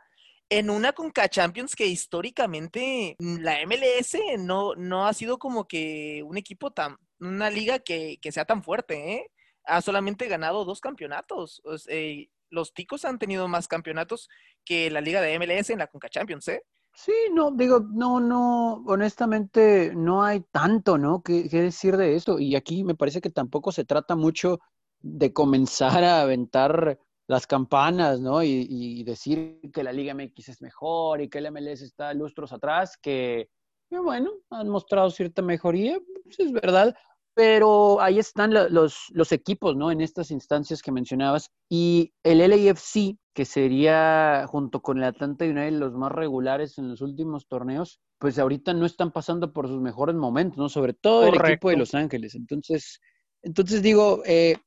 En 0.49 0.69
una 0.69 0.93
Conca 0.93 1.29
Champions 1.29 1.75
que 1.75 1.85
históricamente 1.85 3.15
la 3.19 3.65
MLS 3.65 4.17
no, 4.39 4.73
no 4.75 5.07
ha 5.07 5.13
sido 5.13 5.37
como 5.37 5.67
que 5.67 6.23
un 6.25 6.37
equipo 6.37 6.71
tan, 6.71 6.97
una 7.19 7.49
liga 7.49 7.79
que, 7.79 8.17
sea 8.31 8.45
tan 8.45 8.63
fuerte, 8.63 9.13
¿eh? 9.13 9.31
Ha 9.65 9.81
solamente 9.81 10.27
ganado 10.27 10.65
dos 10.65 10.81
campeonatos. 10.81 11.61
Eh, 11.87 12.29
los 12.49 12.73
ticos 12.73 13.05
han 13.05 13.19
tenido 13.19 13.47
más 13.47 13.67
campeonatos 13.67 14.29
que 14.65 14.89
la 14.89 15.01
liga 15.01 15.21
de 15.21 15.37
MLS 15.39 15.69
en 15.69 15.79
la 15.79 15.87
Conca 15.87 16.09
Champions, 16.09 16.47
¿eh? 16.47 16.63
Sí, 16.93 17.13
no, 17.33 17.51
digo, 17.51 17.79
no, 17.79 18.19
no, 18.19 18.83
honestamente 18.85 19.93
no 19.95 20.23
hay 20.23 20.41
tanto, 20.51 20.97
¿no? 20.97 21.21
¿Qué, 21.23 21.43
decir 21.43 21.95
de 21.95 22.15
esto? 22.15 22.39
Y 22.39 22.55
aquí 22.55 22.83
me 22.83 22.95
parece 22.95 23.21
que 23.21 23.29
tampoco 23.29 23.71
se 23.71 23.85
trata 23.85 24.15
mucho 24.15 24.59
de 24.99 25.31
comenzar 25.31 26.03
a 26.03 26.21
aventar 26.21 26.99
las 27.27 27.47
campanas, 27.47 28.19
¿no? 28.19 28.43
Y, 28.43 29.03
decir 29.03 29.61
que 29.73 29.83
la 29.83 29.93
Liga 29.93 30.13
MX 30.13 30.49
es 30.49 30.61
mejor 30.61 31.21
y 31.21 31.29
que 31.29 31.37
el 31.37 31.51
MLS 31.51 31.81
está 31.83 32.13
lustros 32.13 32.51
atrás, 32.51 32.97
que, 32.97 33.49
bueno, 33.89 34.31
han 34.49 34.67
mostrado 34.67 35.09
cierta 35.09 35.41
mejoría, 35.41 35.99
pues 36.23 36.39
es 36.39 36.51
verdad, 36.51 36.95
pero 37.33 38.01
ahí 38.01 38.19
están 38.19 38.53
los, 38.53 39.07
los 39.11 39.31
equipos, 39.31 39.75
¿no? 39.75 39.91
En 39.91 40.01
estas 40.01 40.31
instancias 40.31 40.81
que 40.81 40.91
mencionabas. 40.91 41.49
Y 41.69 42.13
el 42.23 42.39
LAFC, 42.39 43.17
que 43.33 43.45
sería 43.45 44.45
junto 44.47 44.81
con 44.81 44.97
el 44.97 45.05
Atlanta 45.05 45.45
United 45.45 45.79
los 45.79 45.93
más 45.93 46.11
regulares 46.11 46.77
en 46.77 46.89
los 46.89 47.01
últimos 47.01 47.47
torneos, 47.47 48.01
pues 48.17 48.37
ahorita 48.37 48.73
no 48.73 48.85
están 48.85 49.11
pasando 49.11 49.53
por 49.53 49.67
sus 49.67 49.79
mejores 49.79 50.15
momentos, 50.15 50.57
¿no? 50.57 50.69
Sobre 50.69 50.93
todo 50.93 51.27
el 51.27 51.35
equipo 51.35 51.69
de 51.69 51.77
Los 51.77 51.93
Ángeles. 51.93 52.35
Entonces, 52.35 52.99
entonces 53.41 53.81
digo, 53.81 54.21
eh, 54.25 54.57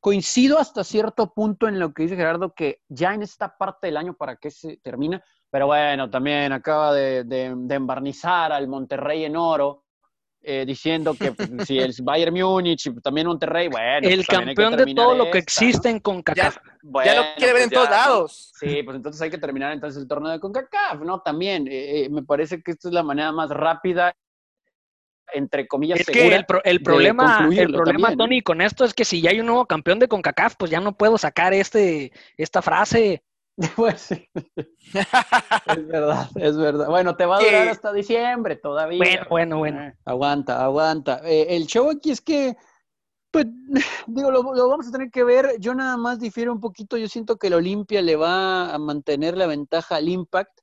coincido 0.00 0.58
hasta 0.58 0.84
cierto 0.84 1.34
punto 1.34 1.68
en 1.68 1.78
lo 1.78 1.92
que 1.92 2.04
dice 2.04 2.16
Gerardo, 2.16 2.54
que 2.54 2.80
ya 2.88 3.12
en 3.12 3.22
esta 3.22 3.56
parte 3.56 3.88
del 3.88 3.98
año 3.98 4.14
para 4.14 4.36
que 4.36 4.50
se 4.50 4.78
termina, 4.78 5.22
pero 5.50 5.66
bueno, 5.66 6.08
también 6.08 6.52
acaba 6.52 6.94
de, 6.94 7.24
de 7.24 7.74
embarnizar 7.74 8.52
al 8.52 8.68
Monterrey 8.68 9.24
en 9.24 9.36
oro 9.36 9.84
eh, 10.44 10.64
diciendo 10.66 11.14
que 11.14 11.32
pues, 11.32 11.48
si 11.68 11.78
el 11.78 11.94
Bayern 12.02 12.34
Múnich 12.34 12.86
y 12.86 13.00
también 13.00 13.28
Monterrey, 13.28 13.68
bueno. 13.68 14.08
El 14.08 14.24
pues, 14.24 14.26
campeón 14.26 14.76
de 14.76 14.94
todo 14.94 15.14
lo 15.14 15.30
que 15.30 15.38
existe 15.38 15.88
en 15.88 16.00
CONCACAF. 16.00 16.56
Ya, 17.04 17.14
lo 17.14 17.22
quiere 17.36 17.52
ver 17.52 17.62
en 17.62 17.70
todos 17.70 17.90
lados. 17.90 18.52
Sí, 18.58 18.82
pues 18.82 18.96
entonces 18.96 19.22
hay 19.22 19.30
que 19.30 19.38
terminar 19.38 19.72
entonces 19.72 20.02
el 20.02 20.08
torneo 20.08 20.32
de 20.32 20.40
CONCACAF, 20.40 21.00
¿no? 21.02 21.20
También, 21.20 21.68
eh, 21.68 22.04
eh, 22.04 22.08
me 22.10 22.22
parece 22.22 22.62
que 22.62 22.72
esta 22.72 22.88
es 22.88 22.94
la 22.94 23.02
manera 23.02 23.30
más 23.32 23.50
rápida 23.50 24.14
entre 25.34 25.66
comillas, 25.66 26.00
es 26.00 26.06
que 26.06 26.34
el, 26.34 26.44
el 26.64 26.82
problema, 26.82 27.48
el 27.50 27.72
problema 27.72 28.14
Tony, 28.14 28.42
con 28.42 28.60
esto 28.60 28.84
es 28.84 28.92
que 28.92 29.04
si 29.04 29.22
ya 29.22 29.30
hay 29.30 29.40
un 29.40 29.46
nuevo 29.46 29.64
campeón 29.64 29.98
de 29.98 30.08
CONCACAF, 30.08 30.56
pues 30.58 30.70
ya 30.70 30.80
no 30.80 30.96
puedo 30.96 31.16
sacar 31.16 31.54
este, 31.54 32.12
esta 32.36 32.60
frase. 32.60 33.22
Pues 33.76 34.00
sí. 34.00 34.28
es 34.34 35.86
verdad, 35.86 36.28
es 36.36 36.56
verdad. 36.56 36.88
Bueno, 36.88 37.16
te 37.16 37.26
va 37.26 37.36
a 37.36 37.40
durar 37.40 37.68
hasta 37.68 37.92
diciembre 37.92 38.56
todavía. 38.56 38.98
Bueno, 38.98 39.26
bueno, 39.28 39.58
bueno. 39.58 39.82
Eh, 39.82 39.94
aguanta, 40.04 40.64
aguanta. 40.64 41.20
Eh, 41.24 41.46
el 41.50 41.66
show 41.66 41.90
aquí 41.90 42.10
es 42.10 42.20
que, 42.20 42.56
pues, 43.30 43.46
digo, 44.06 44.30
lo, 44.30 44.42
vamos 44.42 44.88
a 44.88 44.92
tener 44.92 45.10
que 45.10 45.24
ver. 45.24 45.56
Yo 45.58 45.74
nada 45.74 45.96
más 45.96 46.18
difiero 46.18 46.52
un 46.52 46.60
poquito. 46.60 46.96
Yo 46.96 47.08
siento 47.08 47.36
que 47.36 47.48
el 47.48 47.54
Olimpia 47.54 48.00
le 48.00 48.16
va 48.16 48.72
a 48.72 48.78
mantener 48.78 49.36
la 49.36 49.46
ventaja 49.46 49.96
al 49.96 50.08
Impact. 50.08 50.60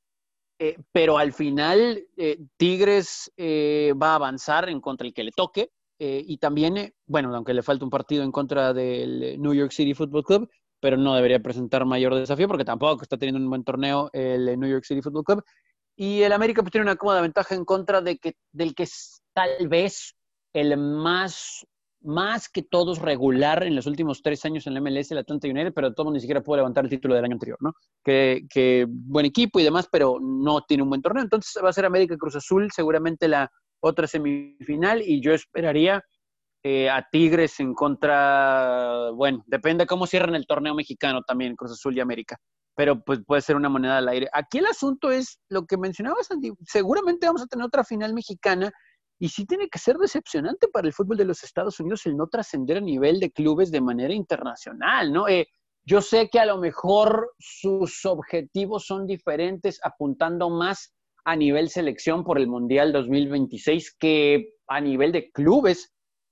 Eh, 0.61 0.75
pero 0.91 1.17
al 1.17 1.31
final 1.31 2.05
Tigres 2.57 3.31
va 3.37 4.11
a 4.11 4.15
avanzar 4.15 4.67
en 4.67 4.81
contra 4.81 5.07
el 5.07 5.13
que 5.13 5.23
le 5.23 5.31
toque. 5.31 5.71
y 5.99 6.37
también, 6.37 6.93
bueno, 7.05 7.33
aunque 7.33 7.53
le 7.53 7.63
falta 7.63 7.85
un 7.85 7.89
partido 7.89 8.23
en 8.23 8.31
contra 8.31 8.73
del 8.73 9.41
New 9.41 9.53
York 9.53 9.71
City 9.71 9.93
Football 9.93 10.25
Club, 10.25 10.49
pero 10.79 10.97
no 10.97 11.15
debería 11.15 11.39
presentar 11.39 11.85
mayor 11.85 12.15
desafío 12.15 12.47
porque 12.47 12.65
tampoco 12.65 13.03
está 13.03 13.17
teniendo 13.17 13.41
un 13.41 13.49
buen 13.49 13.63
torneo 13.63 14.09
el 14.13 14.59
New 14.59 14.69
York 14.69 14.85
City 14.85 15.01
Football 15.01 15.23
Club. 15.23 15.43
Y 15.95 16.21
el 16.21 16.31
América 16.31 16.61
pues, 16.61 16.71
tiene 16.71 16.85
una 16.85 16.95
cómoda 16.95 17.21
ventaja 17.21 17.55
en 17.55 17.65
contra 17.65 18.01
de 18.01 18.17
que, 18.17 18.35
del 18.53 18.73
que 18.73 18.87
tal 19.33 19.67
vez 19.67 20.15
el 20.53 20.77
más, 20.77 21.65
más 22.01 22.47
que 22.47 22.63
todos 22.63 22.99
regular 22.99 23.63
en 23.63 23.75
los 23.75 23.85
últimos 23.85 24.21
tres 24.21 24.45
años 24.45 24.65
en 24.65 24.75
la 24.75 24.81
MLS, 24.81 25.11
el 25.11 25.17
Atlanta 25.17 25.49
United, 25.49 25.73
pero 25.73 25.93
todo 25.93 26.11
ni 26.11 26.21
siquiera 26.21 26.41
pudo 26.41 26.57
levantar 26.57 26.85
el 26.85 26.89
título 26.89 27.15
del 27.15 27.25
año 27.25 27.33
anterior, 27.33 27.57
¿no? 27.59 27.73
Que, 28.01 28.45
que 28.49 28.85
buen 28.87 29.25
equipo 29.25 29.59
y 29.59 29.63
demás, 29.63 29.89
pero 29.91 30.19
no 30.21 30.61
tiene 30.61 30.83
un 30.83 30.89
buen 30.89 31.01
torneo. 31.01 31.21
Entonces 31.21 31.61
va 31.61 31.69
a 31.69 31.73
ser 31.73 31.85
América 31.85 32.15
Cruz 32.17 32.37
Azul, 32.37 32.69
seguramente 32.73 33.27
la 33.27 33.51
otra 33.81 34.07
semifinal, 34.07 35.01
y 35.01 35.21
yo 35.21 35.33
esperaría 35.33 36.01
eh, 36.63 36.89
a 36.89 37.07
Tigres 37.09 37.59
en 37.59 37.73
contra, 37.73 39.11
bueno, 39.11 39.43
depende 39.47 39.85
cómo 39.85 40.07
cierran 40.07 40.35
el 40.35 40.45
torneo 40.45 40.75
mexicano 40.75 41.21
también, 41.23 41.55
Cruz 41.55 41.71
Azul 41.71 41.95
y 41.95 42.01
América, 42.01 42.37
pero 42.75 43.01
pues 43.03 43.19
puede 43.25 43.41
ser 43.41 43.55
una 43.55 43.69
moneda 43.69 43.97
al 43.97 44.09
aire. 44.09 44.27
Aquí 44.33 44.57
el 44.57 44.65
asunto 44.65 45.11
es 45.11 45.39
lo 45.49 45.65
que 45.65 45.77
mencionabas, 45.77 46.31
Andy, 46.31 46.51
seguramente 46.65 47.27
vamos 47.27 47.41
a 47.43 47.47
tener 47.47 47.65
otra 47.65 47.83
final 47.83 48.13
mexicana 48.13 48.71
y 49.19 49.29
sí 49.29 49.45
tiene 49.45 49.67
que 49.69 49.79
ser 49.79 49.97
decepcionante 49.97 50.67
para 50.67 50.87
el 50.87 50.93
fútbol 50.93 51.17
de 51.17 51.25
los 51.25 51.43
Estados 51.43 51.79
Unidos 51.79 52.05
el 52.05 52.15
no 52.15 52.27
trascender 52.27 52.77
a 52.77 52.81
nivel 52.81 53.19
de 53.19 53.31
clubes 53.31 53.71
de 53.71 53.81
manera 53.81 54.13
internacional, 54.13 55.11
¿no? 55.11 55.27
Eh, 55.27 55.47
yo 55.83 56.01
sé 56.01 56.29
que 56.29 56.39
a 56.39 56.45
lo 56.45 56.57
mejor 56.57 57.33
sus 57.39 58.05
objetivos 58.05 58.85
son 58.85 59.07
diferentes, 59.07 59.79
apuntando 59.83 60.49
más 60.49 60.93
a 61.25 61.35
nivel 61.35 61.69
selección 61.69 62.23
por 62.23 62.37
el 62.37 62.47
Mundial 62.47 62.91
2026 62.91 63.95
que 63.99 64.53
a 64.67 64.79
nivel 64.79 65.11
de 65.11 65.31
clubes, 65.31 65.91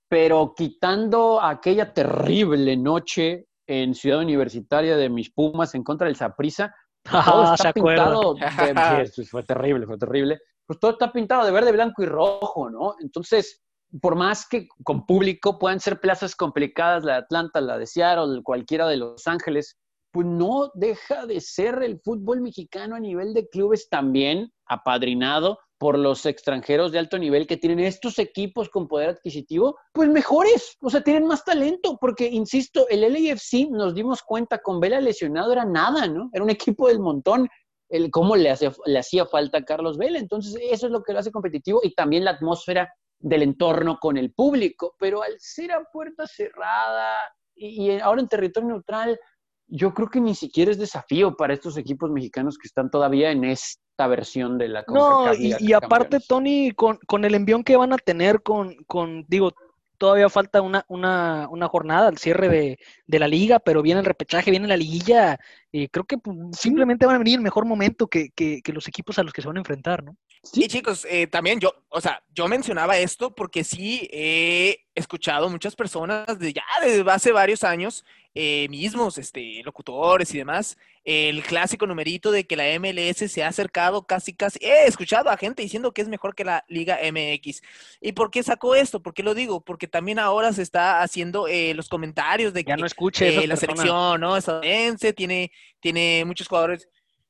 pero 0.10 0.54
quitando 0.56 1.41
aquella 1.41 1.93
terrible 1.93 2.78
noche 2.78 3.48
en 3.67 3.93
Ciudad 3.93 4.20
Universitaria 4.20 4.96
de 4.96 5.10
mis 5.10 5.32
Pumas 5.32 5.76
en 5.76 5.84
contra 5.84 6.08
del 6.08 6.15
Saprissa, 6.15 6.74
todo 7.26 7.54
está 7.54 7.74
pintado 7.74 8.34
de, 8.36 9.26
fue 9.30 9.43
terrible, 9.43 9.86
fue 9.86 9.98
terrible. 9.98 10.39
Pues 10.65 10.80
todo 10.80 10.91
está 10.91 11.12
pintado 11.12 11.46
de 11.46 11.52
verde, 11.52 11.72
blanco 11.72 12.04
y 12.04 12.06
rojo, 12.06 12.70
¿no? 12.70 12.96
Entonces, 13.00 13.62
por 14.02 14.15
más 14.15 14.48
que 14.48 14.67
con 14.84 15.06
público 15.06 15.58
puedan 15.60 15.80
ser 15.80 16.00
plazas 16.00 16.36
complicadas, 16.36 17.04
la 17.04 17.13
de 17.13 17.20
Atlanta, 17.20 17.62
la 17.62 17.78
de 17.78 17.88
Seattle, 17.88 18.41
cualquiera 18.43 18.88
de 18.88 18.98
Los 18.98 19.28
Ángeles, 19.28 19.78
pues 20.12 20.26
no 20.26 20.72
deja 20.74 21.26
de 21.26 21.39
ser 21.39 21.82
el 21.84 22.00
fútbol 22.02 22.41
mexicano 22.41 22.96
a 22.96 23.00
nivel 23.00 23.34
de 23.34 23.48
clubes 23.48 23.88
también 23.89 24.52
apadrinado 24.65 25.60
por 25.78 25.98
los 25.98 26.26
extranjeros 26.26 26.92
de 26.92 27.00
alto 27.00 27.18
nivel 27.18 27.46
que 27.46 27.58
tienen 27.58 27.80
estos 27.80 28.18
equipos 28.20 28.70
con 28.70 28.88
poder 28.88 29.10
adquisitivo, 29.10 29.78
pues 29.94 30.10
mejores, 30.10 30.78
o 30.82 30.90
sea, 30.90 31.02
tienen 31.02 31.28
más 31.28 31.44
talento, 31.44 31.98
porque, 32.00 32.28
insisto, 32.28 32.88
el 32.90 33.02
LAFC 33.02 33.70
nos 33.70 33.94
dimos 33.94 34.24
cuenta 34.24 34.60
con 34.60 34.80
Vela 34.80 35.00
lesionado 35.00 35.52
era 35.52 35.66
nada, 35.66 36.08
¿no? 36.08 36.30
Era 36.34 36.44
un 36.44 36.50
equipo 36.50 36.88
del 36.88 37.00
montón, 37.00 37.48
el 37.90 38.10
cómo 38.12 38.36
le, 38.36 38.54
le 38.86 39.00
hacía 39.00 39.26
falta 39.26 39.60
a 39.60 39.66
Carlos 39.66 39.98
Vela, 39.98 40.20
entonces 40.20 40.58
eso 40.62 40.88
es 40.88 40.92
lo 40.92 41.04
que 41.04 41.13
lo 41.13 41.20
hace 41.20 41.32
competitivo 41.32 41.80
y 41.84 41.94
también 41.94 42.26
la 42.26 42.32
atmósfera 42.32 42.92
del 43.20 43.44
entorno 43.44 43.98
con 44.00 44.18
el 44.18 44.34
público, 44.34 44.96
pero 45.00 45.22
al 45.24 45.36
ser 45.40 45.72
a 45.72 45.84
puerta 45.92 46.28
cerrada 46.28 47.16
y 47.56 48.00
ahora 48.00 48.22
en 48.22 48.28
territorio 48.28 48.70
neutral, 48.70 49.20
yo 49.67 49.93
creo 49.93 50.10
que 50.10 50.21
ni 50.21 50.36
siquiera 50.36 50.71
es 50.71 50.77
desafío 50.77 51.36
para 51.36 51.53
estos 51.53 51.77
equipos 51.77 52.10
mexicanos 52.10 52.58
que 52.58 52.67
están 52.67 52.89
todavía 52.89 53.32
en 53.32 53.43
esta 53.43 54.08
versión 54.08 54.58
de 54.58 54.69
la 54.69 54.86
No, 54.88 55.34
y, 55.34 55.73
aparte, 55.73 56.19
Tony, 56.19 56.71
con, 56.71 56.97
con, 57.06 57.25
el 57.25 57.36
envión 57.36 57.63
que 57.63 57.75
van 57.75 57.93
a 57.93 57.97
tener 57.97 58.41
con, 58.41 58.75
con 58.86 59.25
digo, 59.27 59.53
todavía 59.97 60.30
falta 60.30 60.62
una, 60.62 60.86
una, 60.88 61.47
una 61.49 61.67
jornada 61.67 62.08
al 62.08 62.17
cierre 62.17 62.49
de, 62.49 62.80
de, 63.06 63.19
la 63.19 63.27
liga, 63.27 63.60
pero 63.60 63.82
viene 63.82 63.99
el 63.99 64.06
repechaje, 64.06 64.51
viene 64.51 64.67
la 64.67 64.77
liguilla, 64.77 65.39
y 65.71 65.88
creo 65.89 66.06
que 66.06 66.17
pues, 66.17 66.38
simplemente 66.53 67.06
van 67.06 67.15
a 67.15 67.19
venir 67.19 67.36
el 67.36 67.43
mejor 67.43 67.65
momento 67.65 68.08
que, 68.08 68.30
que, 68.30 68.62
que, 68.62 68.73
los 68.73 68.88
equipos 68.88 69.17
a 69.19 69.23
los 69.23 69.34
que 69.34 69.41
se 69.41 69.47
van 69.47 69.58
a 69.58 69.62
enfrentar, 69.62 70.03
¿no? 70.03 70.15
Sí, 70.43 70.67
chicos, 70.67 71.06
eh, 71.10 71.27
también 71.27 71.60
yo, 71.60 71.73
o 71.89 71.99
sea, 71.99 72.23
yo 72.34 72.47
mencionaba 72.47 72.97
esto 72.97 73.34
porque 73.34 73.63
sí 73.63 74.08
he 74.12 74.86
escuchado 74.95 75.49
muchas 75.49 75.75
personas 75.75 76.39
de 76.39 76.53
ya 76.53 76.63
desde 76.82 77.10
hace 77.12 77.32
varios 77.32 77.63
años 77.63 78.06
eh, 78.39 78.67
mismos, 78.69 79.17
este, 79.17 79.63
locutores 79.63 80.32
y 80.32 80.38
demás, 80.38 80.78
el 81.04 81.41
clásico 81.41 81.88
numerito 81.88 82.30
de 82.30 82.45
que 82.45 82.56
la 82.56 82.65
MLS 82.80 83.32
se 83.32 83.43
ha 83.43 83.47
acercado 83.47 84.06
casi, 84.06 84.34
casi, 84.34 84.60
he 84.62 84.86
escuchado 84.86 85.32
a 85.32 85.38
gente 85.38 85.63
diciendo 85.63 85.91
que 85.91 86.04
es 86.04 86.08
mejor 86.08 86.36
que 86.36 86.45
la 86.45 86.63
Liga 86.67 87.00
MX. 87.02 87.63
¿Y 88.00 88.12
por 88.12 88.30
qué 88.30 88.43
sacó 88.43 88.76
esto? 88.76 89.02
¿Por 89.02 89.15
qué 89.15 89.23
lo 89.23 89.34
digo? 89.34 89.62
Porque 89.62 89.88
también 89.88 90.19
ahora 90.19 90.54
se 90.54 90.62
está 90.62 91.02
haciendo 91.02 91.47
eh, 91.47 91.73
los 91.73 91.89
comentarios 91.89 92.54
de 92.54 92.63
que 92.63 92.78
no 92.78 92.86
escuche 92.86 93.43
eh, 93.43 93.47
la 93.47 93.56
selección, 93.56 94.21
¿no? 94.21 94.38
Estadounidense 94.38 95.13
tiene, 95.13 95.52
tiene 95.80 96.23
muchos 96.23 96.47
jugadores 96.47 96.88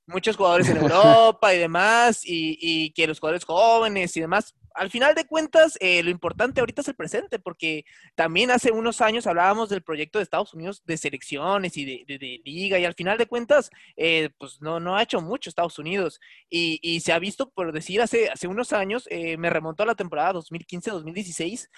muchos 0.08 0.38
jugadores 0.38 0.70
en 0.70 0.78
Europa 0.78 1.54
y 1.54 1.58
demás, 1.60 2.22
y, 2.26 2.58
y, 2.62 2.92
que 2.92 3.08
los 3.08 3.20
jugadores 3.20 3.44
jóvenes 3.44 4.16
y 4.16 4.22
demás, 4.22 4.56
al 4.78 4.92
final 4.92 5.16
de 5.16 5.26
cuentas, 5.26 5.78
eh, 5.82 6.04
lo 6.04 6.10
importante 6.10 6.60
ahorita 6.60 6.82
es 6.82 6.88
el 6.88 6.96
presente, 6.96 7.40
porque 7.40 7.84
también 8.16 8.52
hace 8.52 8.72
unos 8.72 9.02
años 9.02 9.26
hablábamos 9.28 9.70
del 9.70 9.82
proyecto 9.82 10.20
de 10.20 10.24
Estados 10.24 10.54
Unidos 10.54 10.84
de 10.86 10.98
selecciones 10.98 11.76
y 11.78 12.06
de, 12.06 12.42
liga, 12.46 12.78
y 12.78 12.86
al 12.86 12.94
final 12.94 13.18
de 13.18 13.26
cuentas, 13.26 13.72
eh, 13.96 14.30
pues 14.38 14.62
no, 14.62 14.80
no 14.80 14.96
ha 14.96 15.04
hecho 15.04 15.20
mucho 15.20 15.50
Estados 15.50 15.80
Unidos. 15.80 16.20
Y, 16.50 17.00
se 17.02 17.12
ha 17.12 17.20
visto, 17.20 17.50
por 17.50 17.72
decir, 17.72 18.02
hace, 18.02 18.30
hace 18.30 18.48
unos 18.48 18.74
años, 18.74 19.08
eh, 19.10 19.38
me 19.38 19.50
remontó 19.50 19.84
a 19.84 19.88
la 19.88 19.96
temporada 19.96 20.34
2015-2016, 20.34 21.70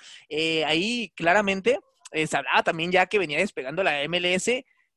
ahí 0.65 1.11
claramente 1.15 1.79
se 2.11 2.37
hablaba 2.37 2.63
también 2.63 2.91
ya 2.91 3.05
que 3.05 3.19
venía 3.19 3.37
despegando 3.37 3.83
la 3.83 4.07
MLS 4.07 4.49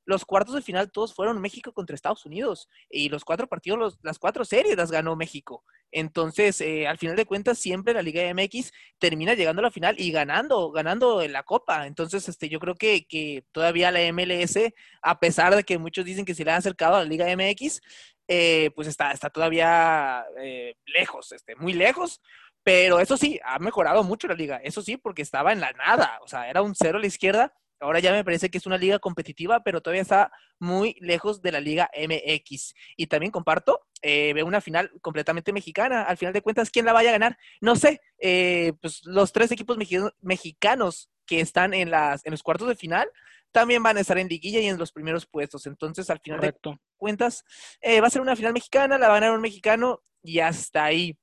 los 0.05 0.25
cuartos 0.25 0.55
de 0.55 0.63
final 0.63 0.91
todos 0.91 1.15
fueron 1.15 1.41
México 1.41 1.73
contra 1.73 1.95
Estados 1.95 2.27
Unidos 2.27 2.69
y 2.91 3.09
los 3.09 3.25
cuatro 3.25 3.47
partidos, 3.47 3.99
las 4.03 4.19
cuatro 4.19 4.45
series 4.45 4.77
las 4.77 4.91
ganó 4.91 5.17
México. 5.17 5.65
Entonces, 5.93 6.61
eh, 6.63 6.89
al 6.89 6.99
final 6.99 7.17
de 7.17 7.27
cuentas, 7.27 7.59
siempre 7.59 7.95
la 7.95 8.03
Liga 8.03 8.23
MX 8.35 8.73
termina 8.99 9.35
llegando 9.35 9.61
a 9.61 9.65
la 9.65 9.71
final 9.71 9.95
y 9.99 10.11
ganando, 10.11 10.71
ganando 10.73 11.27
la 11.29 11.43
Copa. 11.43 11.87
Entonces, 11.87 12.29
este, 12.29 12.49
yo 12.49 12.59
creo 12.59 12.75
que, 12.75 13.07
que 13.07 13.45
todavía 13.53 13.91
la 13.91 14.01
MLS, 14.13 14.59
a 15.03 15.21
pesar 15.21 15.55
de 15.55 15.65
que 15.65 15.79
muchos 15.79 16.05
dicen 16.05 16.25
que 16.25 16.35
se 16.35 16.45
le 16.45 16.51
ha 16.53 16.57
acercado 16.57 16.97
a 16.97 17.01
la 17.01 17.05
Liga 17.05 17.27
MX, 17.37 17.81
eh, 18.29 18.71
pues 18.75 18.89
está, 18.89 19.13
está 19.13 19.31
todavía 19.31 20.25
eh, 20.41 20.75
lejos, 20.87 21.33
este, 21.33 21.55
muy 21.57 21.75
lejos. 21.75 22.21
Pero 22.65 23.01
eso 23.01 23.17
sí, 23.17 23.41
ha 23.45 23.59
mejorado 23.59 24.05
mucho 24.05 24.29
la 24.29 24.35
liga. 24.35 24.59
Eso 24.63 24.83
sí, 24.83 24.97
porque 24.97 25.23
estaba 25.23 25.53
en 25.53 25.61
la 25.61 25.73
nada. 25.73 26.19
O 26.23 26.29
sea, 26.29 26.49
era 26.49 26.63
un 26.63 26.75
cero 26.75 26.99
a 26.99 27.01
la 27.01 27.07
izquierda 27.09 27.53
Ahora 27.83 28.01
ya 28.01 28.13
me 28.13 28.25
parece 28.25 28.51
que 28.51 28.59
es 28.59 28.67
una 28.67 28.79
liga 28.79 28.99
competitiva, 28.99 29.63
pero 29.63 29.81
todavía 29.81 30.03
está 30.03 30.31
muy 30.59 30.97
lejos 31.01 31.43
de 31.43 31.53
la 31.53 31.61
Liga 31.61 31.91
MX. 31.97 32.75
Y 32.97 33.07
también 33.09 33.33
comparto, 33.33 33.81
eh, 34.01 34.33
veo 34.35 34.47
una 34.47 34.61
final 34.61 34.91
completamente 35.01 35.53
mexicana. 35.53 36.03
Al 36.03 36.17
final 36.17 36.33
de 36.33 36.43
cuentas, 36.43 36.71
¿quién 36.71 36.87
la 36.87 36.93
vaya 36.93 37.11
a 37.11 37.13
ganar? 37.13 37.39
No 37.61 37.77
sé. 37.77 38.01
Eh, 38.19 38.73
pues 38.81 39.03
los 39.05 39.33
tres 39.33 39.51
equipos 39.51 39.77
mexicanos 40.21 41.11
que 41.27 41.41
están 41.41 41.75
en, 41.75 41.91
las, 41.91 42.25
en 42.25 42.33
los 42.33 42.43
cuartos 42.43 42.69
de 42.69 42.77
final 42.77 43.09
también 43.53 43.83
van 43.83 43.99
a 43.99 44.01
estar 44.01 44.19
en 44.19 44.29
liguilla 44.29 44.61
y 44.61 44.67
en 44.67 44.79
los 44.79 44.93
primeros 44.93 45.27
puestos. 45.27 45.67
Entonces, 45.67 46.11
al 46.11 46.21
final 46.21 46.41
de 46.41 46.55
cuentas, 46.97 47.45
eh, 47.81 48.01
va 48.01 48.07
a 48.07 48.11
ser 48.11 48.23
una 48.23 48.35
final 48.35 48.53
mexicana, 48.53 48.99
la 48.99 49.09
va 49.09 49.17
a 49.17 49.21
ganar 49.21 49.37
un 49.37 49.43
mexicano 49.43 50.03
y 50.23 50.41
hasta 50.41 50.85
ahí. 50.85 51.17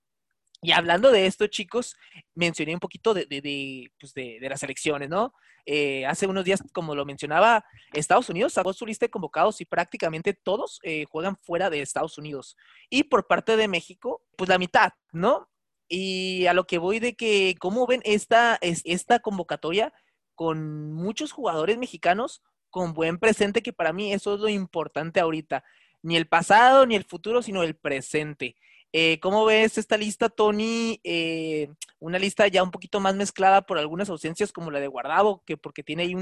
Y 0.61 0.71
hablando 0.73 1.11
de 1.11 1.25
esto, 1.25 1.47
chicos, 1.47 1.95
mencioné 2.35 2.73
un 2.73 2.79
poquito 2.79 3.13
de, 3.13 3.91
pues 3.99 4.13
las 4.41 4.63
elecciones, 4.63 5.09
¿no? 5.09 5.33
Eh, 5.65 6.05
hace 6.05 6.27
unos 6.27 6.43
días, 6.43 6.63
como 6.73 6.95
lo 6.95 7.05
mencionaba, 7.05 7.63
Estados 7.93 8.29
Unidos 8.29 8.53
sacó 8.53 8.73
su 8.73 8.85
lista 8.85 9.05
de 9.05 9.11
convocados 9.11 9.61
y 9.61 9.65
prácticamente 9.65 10.33
todos 10.33 10.79
eh, 10.83 11.05
juegan 11.09 11.37
fuera 11.37 11.69
de 11.69 11.81
Estados 11.81 12.17
Unidos. 12.17 12.57
Y 12.89 13.03
por 13.03 13.27
parte 13.27 13.55
de 13.55 13.67
México, 13.67 14.21
pues 14.35 14.49
la 14.49 14.57
mitad, 14.57 14.91
¿no? 15.13 15.49
Y 15.87 16.45
a 16.47 16.53
lo 16.53 16.65
que 16.65 16.77
voy 16.77 16.99
de 16.99 17.15
que, 17.15 17.55
¿cómo 17.59 17.87
ven 17.87 18.01
esta, 18.03 18.57
esta 18.61 19.19
convocatoria 19.19 19.93
con 20.35 20.93
muchos 20.93 21.31
jugadores 21.31 21.77
mexicanos 21.77 22.43
con 22.69 22.93
buen 22.93 23.17
presente? 23.17 23.61
Que 23.61 23.73
para 23.73 23.93
mí 23.93 24.11
eso 24.11 24.35
es 24.35 24.41
lo 24.41 24.49
importante 24.49 25.19
ahorita. 25.19 25.63
Ni 26.01 26.15
el 26.17 26.27
pasado 26.27 26.85
ni 26.85 26.95
el 26.95 27.05
futuro, 27.05 27.41
sino 27.41 27.63
el 27.63 27.75
presente. 27.75 28.55
Eh, 28.91 29.19
¿Cómo 29.21 29.45
ves 29.45 29.77
esta 29.77 29.97
lista, 29.97 30.29
Tony? 30.29 30.99
Eh, 31.03 31.71
una 31.99 32.17
lista 32.17 32.47
ya 32.47 32.63
un 32.63 32.71
poquito 32.71 32.99
más 32.99 33.15
mezclada 33.15 33.61
por 33.61 33.77
algunas 33.77 34.09
ausencias 34.09 34.51
como 34.51 34.71
la 34.71 34.79
de 34.79 34.87
Guardado, 34.87 35.43
que 35.45 35.57
porque 35.57 35.83
tiene 35.83 36.03
ahí 36.03 36.15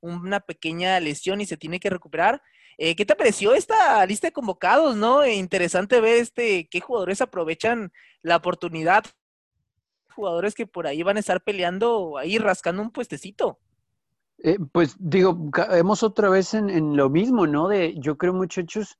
una 0.00 0.40
pequeña 0.40 1.00
lesión 1.00 1.40
y 1.40 1.46
se 1.46 1.56
tiene 1.56 1.80
que 1.80 1.90
recuperar. 1.90 2.40
Eh, 2.78 2.94
¿Qué 2.94 3.04
te 3.04 3.16
pareció 3.16 3.54
esta 3.54 4.04
lista 4.06 4.28
de 4.28 4.32
convocados, 4.32 4.96
no? 4.96 5.26
interesante 5.26 6.00
ver 6.00 6.18
este, 6.18 6.68
qué 6.68 6.80
jugadores 6.80 7.20
aprovechan 7.20 7.92
la 8.22 8.36
oportunidad. 8.36 9.04
Jugadores 10.14 10.54
que 10.54 10.66
por 10.66 10.86
ahí 10.86 11.02
van 11.02 11.16
a 11.16 11.20
estar 11.20 11.42
peleando, 11.42 12.18
ahí 12.18 12.38
rascando 12.38 12.82
un 12.82 12.92
puestecito. 12.92 13.58
pues 14.72 14.96
digo, 14.98 15.50
caemos 15.50 16.02
otra 16.02 16.28
vez 16.28 16.54
en, 16.54 16.70
en, 16.70 16.96
lo 16.96 17.10
mismo, 17.10 17.46
¿no? 17.46 17.68
De, 17.68 17.94
yo 17.98 18.16
creo, 18.16 18.34
muchachos, 18.34 18.98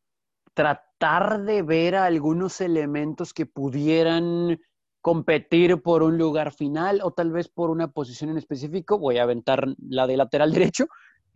tratar 0.55 1.43
de 1.43 1.63
ver 1.63 1.97
algunos 1.97 2.61
elementos 2.61 3.33
que 3.33 3.47
pudieran 3.47 4.61
competir 5.01 5.83
por 5.83 6.03
un 6.03 6.17
lugar 6.17 6.53
final 6.53 7.01
o 7.03 7.11
tal 7.11 7.33
vez 7.33 7.49
por 7.49 7.71
una 7.71 7.89
posición 7.89 8.31
en 8.31 8.39
específico. 8.39 8.99
Voy 8.99 9.19
a 9.19 9.25
aventar 9.25 9.67
la 9.89 10.07
de 10.07 10.17
lateral 10.17 10.53
derecho, 10.53 10.87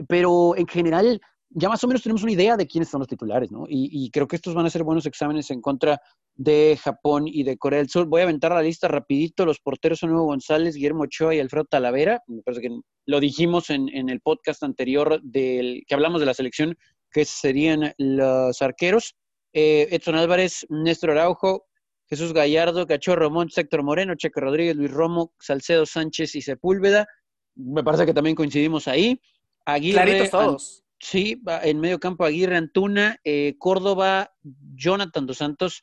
pero 0.08 0.56
en 0.56 0.66
general 0.66 1.20
ya 1.50 1.68
más 1.68 1.82
o 1.84 1.86
menos 1.86 2.02
tenemos 2.02 2.22
una 2.22 2.32
idea 2.32 2.56
de 2.56 2.66
quiénes 2.66 2.88
son 2.88 3.00
los 3.00 3.08
titulares, 3.08 3.50
¿no? 3.50 3.66
Y, 3.68 4.10
creo 4.10 4.26
que 4.26 4.36
estos 4.36 4.54
van 4.54 4.66
a 4.66 4.70
ser 4.70 4.82
buenos 4.82 5.06
exámenes 5.06 5.50
en 5.50 5.60
contra 5.60 6.00
de 6.34 6.78
Japón 6.82 7.24
y 7.26 7.44
de 7.44 7.56
Corea 7.56 7.78
del 7.78 7.88
Sur. 7.88 8.06
Voy 8.06 8.20
a 8.20 8.24
aventar 8.24 8.52
la 8.52 8.62
lista 8.62 8.88
rapidito. 8.88 9.46
Los 9.46 9.60
porteros 9.60 10.00
son 10.00 10.10
Hugo 10.12 10.24
González, 10.24 10.74
Guillermo 10.74 11.04
Ochoa 11.04 11.34
y 11.34 11.40
Alfredo 11.40 11.64
Talavera. 11.64 12.20
Me 12.26 12.42
parece 12.42 12.62
que 12.62 12.80
lo 13.06 13.20
dijimos 13.20 13.70
en, 13.70 13.88
en 13.88 14.08
el 14.10 14.20
podcast 14.20 14.62
anterior 14.64 15.20
del 15.22 15.84
que 15.86 15.94
hablamos 15.94 16.20
de 16.20 16.26
la 16.26 16.34
selección, 16.34 16.76
que 17.16 17.24
serían 17.24 17.94
los 17.96 18.60
arqueros. 18.60 19.14
Eh, 19.54 19.88
Edson 19.90 20.16
Álvarez, 20.16 20.66
Néstor 20.68 21.12
Araujo, 21.12 21.64
Jesús 22.10 22.34
Gallardo, 22.34 22.86
Cachorro 22.86 23.30
Montes, 23.30 23.56
Héctor 23.56 23.82
Moreno, 23.82 24.14
Checo 24.16 24.40
Rodríguez, 24.40 24.76
Luis 24.76 24.90
Romo, 24.90 25.32
Salcedo 25.40 25.86
Sánchez 25.86 26.34
y 26.34 26.42
Sepúlveda. 26.42 27.06
Me 27.54 27.82
parece 27.82 28.04
que 28.04 28.12
también 28.12 28.36
coincidimos 28.36 28.86
ahí. 28.86 29.18
Aguirre, 29.64 30.02
Claritos 30.02 30.30
todos. 30.30 30.84
Sí, 31.00 31.40
en 31.62 31.80
medio 31.80 31.98
campo 31.98 32.26
Aguirre, 32.26 32.54
Antuna, 32.58 33.18
eh, 33.24 33.54
Córdoba, 33.58 34.30
Jonathan 34.74 35.24
Dos 35.24 35.38
Santos, 35.38 35.82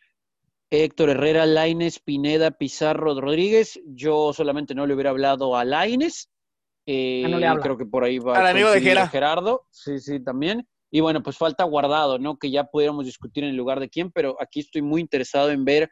Héctor 0.69 1.10
Herrera, 1.10 1.48
Laines, 1.48 1.98
Pineda, 2.00 2.52
Pizarro, 2.52 3.19
Rodríguez. 3.19 3.80
Yo 3.88 4.34
solamente 4.34 4.76
no 4.76 4.86
le 4.86 4.93
hubiera 4.93 5.10
hablado 5.10 5.56
a 5.58 5.65
Laines. 5.65 6.30
Eh, 6.86 7.24
Ah, 7.26 7.30
no 7.30 7.39
le 7.39 7.48
habla. 7.48 7.63
creo 7.63 7.78
que 7.78 7.88
por 7.88 8.04
ahí 8.04 8.19
va 8.19 8.38
Al 8.38 8.46
a 8.46 8.50
amigo 8.52 8.69
de. 8.69 8.82
Gerardo. 9.08 9.65
Sí, 9.72 9.98
sí, 9.98 10.24
también. 10.24 10.67
Y 10.95 11.01
bueno, 11.01 11.23
pues 11.23 11.39
falta 11.39 11.63
guardado, 11.63 12.19
¿no? 12.19 12.38
Que 12.38 12.51
ya 12.51 12.65
pudiéramos 12.65 13.06
discutir 13.06 13.43
en 13.43 13.49
el 13.49 13.56
lugar 13.56 13.79
de 13.79 13.89
quién, 13.89 14.12
pero 14.12 14.38
aquí 14.39 14.60
estoy 14.60 14.84
muy 14.84 15.01
interesado 15.01 15.49
en 15.49 15.65
ver 15.65 15.89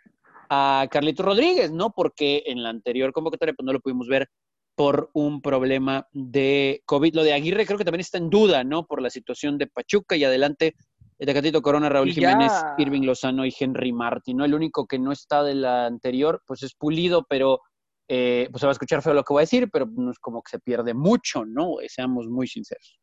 a 0.48 0.88
Carlito 0.92 1.24
Rodríguez, 1.24 1.72
¿no? 1.72 1.90
Porque 1.90 2.44
en 2.46 2.62
la 2.62 2.70
anterior 2.70 3.12
convocatoria 3.12 3.56
pues 3.58 3.66
no 3.66 3.74
lo 3.74 3.80
pudimos 3.80 4.08
ver 4.08 4.30
por 4.76 5.10
un 5.14 5.42
problema 5.42 6.08
de 6.12 6.84
COVID. 6.86 7.16
Lo 7.16 7.24
de 7.24 7.34
Aguirre 7.34 7.66
creo 7.66 7.80
que 7.80 7.84
también 7.84 8.02
está 8.02 8.20
en 8.20 8.30
duda, 8.30 8.64
¿no? 8.64 8.86
Por 8.86 9.02
la 9.02 9.10
situación 9.10 9.58
de 9.58 9.66
Pachuca 9.66 10.16
y 10.16 10.24
adelante 10.24 10.76
el 11.18 11.26
Tecatito 11.26 11.64
Corona, 11.64 11.90
Raúl 11.90 12.12
Jiménez, 12.12 12.52
Irving 12.78 13.02
Lozano 13.02 13.44
y 13.44 13.56
Henry 13.60 13.92
Martin, 13.92 14.38
¿no? 14.38 14.46
El 14.46 14.54
único 14.54 14.86
que 14.86 15.00
no 15.00 15.12
está 15.12 15.42
de 15.42 15.56
la 15.56 15.88
anterior, 15.88 16.44
pues 16.46 16.62
es 16.62 16.76
Pulido, 16.76 17.26
pero 17.28 17.62
eh, 18.08 18.50
pues 18.52 18.62
se 18.62 18.68
va 18.68 18.72
a 18.72 18.74
escuchar 18.74 19.02
feo 19.02 19.16
lo 19.16 19.24
que 19.24 19.34
voy 19.34 19.42
a 19.42 19.50
decir, 19.50 19.68
pero 19.74 19.88
no 19.88 20.12
es 20.12 20.20
como 20.20 20.44
que 20.44 20.52
se 20.52 20.60
pierde 20.60 20.94
mucho, 20.94 21.44
¿no? 21.44 21.78
Seamos 21.88 22.28
muy 22.28 22.46
sinceros. 22.46 23.01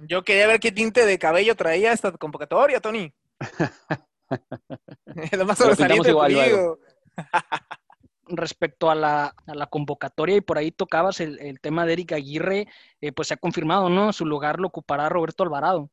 Yo 0.00 0.22
quería 0.22 0.46
ver 0.46 0.60
qué 0.60 0.72
tinte 0.72 1.06
de 1.06 1.18
cabello 1.18 1.54
traía 1.54 1.92
esta 1.92 2.12
convocatoria, 2.12 2.80
Tony. 2.80 3.12
Lo 5.32 5.44
más 5.44 5.58
sobresaliente 5.58 6.10
igual 6.10 6.78
respecto 8.28 8.90
a 8.90 8.94
la, 8.94 9.34
a 9.46 9.54
la 9.54 9.66
convocatoria 9.66 10.36
y 10.36 10.40
por 10.40 10.58
ahí 10.58 10.72
tocabas 10.72 11.20
el, 11.20 11.38
el 11.38 11.60
tema 11.60 11.86
de 11.86 11.92
Eric 11.92 12.12
Aguirre, 12.12 12.66
eh, 13.00 13.12
pues 13.12 13.28
se 13.28 13.34
ha 13.34 13.36
confirmado, 13.36 13.88
¿no? 13.88 14.12
Su 14.12 14.26
lugar 14.26 14.58
lo 14.58 14.68
ocupará 14.68 15.08
Roberto 15.08 15.44
Alvarado. 15.44 15.90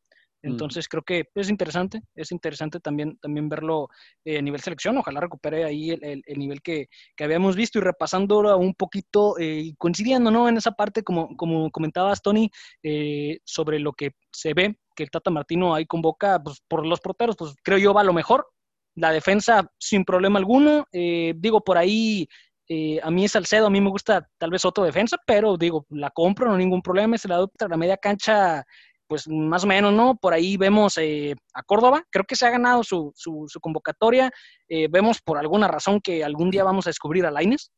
Entonces 0.51 0.87
creo 0.87 1.01
que 1.03 1.25
es 1.35 1.49
interesante, 1.49 2.01
es 2.15 2.31
interesante 2.31 2.79
también, 2.79 3.17
también 3.19 3.47
verlo 3.49 3.87
eh, 4.25 4.37
a 4.37 4.41
nivel 4.41 4.59
selección, 4.61 4.97
ojalá 4.97 5.21
recupere 5.21 5.63
ahí 5.63 5.91
el, 5.91 6.03
el- 6.03 6.23
el 6.25 6.37
nivel 6.37 6.61
que, 6.61 6.87
que 7.15 7.23
habíamos 7.23 7.55
visto 7.55 7.79
y 7.79 7.81
repasando 7.81 8.57
un 8.57 8.73
poquito 8.75 9.37
eh, 9.39 9.61
y 9.65 9.75
coincidiendo 9.75 10.29
¿no? 10.31 10.47
en 10.49 10.57
esa 10.57 10.71
parte, 10.71 11.03
como, 11.03 11.35
como 11.37 11.71
comentabas 11.71 12.21
Tony, 12.21 12.49
eh, 12.83 13.39
sobre 13.45 13.79
lo 13.79 13.93
que 13.93 14.11
se 14.31 14.53
ve 14.53 14.77
que 14.95 15.03
el 15.03 15.09
Tata 15.09 15.31
Martino 15.31 15.73
ahí 15.73 15.85
convoca 15.85 16.39
pues, 16.43 16.61
por 16.67 16.85
los 16.85 16.99
porteros, 16.99 17.35
pues 17.37 17.55
creo 17.63 17.77
yo 17.77 17.93
va 17.93 18.03
lo 18.03 18.13
mejor, 18.13 18.47
la 18.95 19.11
defensa 19.11 19.71
sin 19.79 20.03
problema 20.05 20.37
alguno, 20.39 20.85
eh, 20.91 21.33
digo 21.37 21.63
por 21.63 21.77
ahí 21.77 22.27
eh, 22.69 22.99
a 23.03 23.11
mí 23.11 23.25
es 23.25 23.31
Salcedo, 23.33 23.67
a 23.67 23.69
mí 23.69 23.81
me 23.81 23.89
gusta 23.89 24.29
tal 24.37 24.49
vez 24.51 24.63
otro 24.65 24.83
defensa, 24.85 25.17
pero 25.25 25.57
digo, 25.57 25.85
la 25.89 26.09
compro, 26.11 26.47
no 26.47 26.57
ningún 26.57 26.81
problema, 26.81 27.17
se 27.17 27.27
la 27.27 27.35
adopta 27.35 27.67
la 27.67 27.75
media 27.75 27.97
cancha, 27.97 28.63
pues 29.13 29.27
más 29.27 29.63
o 29.63 29.67
menos, 29.67 29.93
¿no? 29.93 30.15
Por 30.15 30.33
ahí 30.33 30.57
vemos 30.57 30.97
eh, 30.97 31.35
a 31.53 31.61
Córdoba, 31.61 32.03
creo 32.09 32.25
que 32.25 32.35
se 32.35 32.47
ha 32.47 32.49
ganado 32.49 32.83
su, 32.83 33.11
su, 33.13 33.45
su 33.47 33.59
convocatoria, 33.59 34.31
eh, 34.67 34.87
vemos 34.89 35.21
por 35.21 35.37
alguna 35.37 35.67
razón 35.67 36.01
que 36.01 36.23
algún 36.23 36.49
día 36.49 36.63
vamos 36.63 36.87
a 36.87 36.89
descubrir 36.89 37.23
a 37.27 37.29
Laines. 37.29 37.71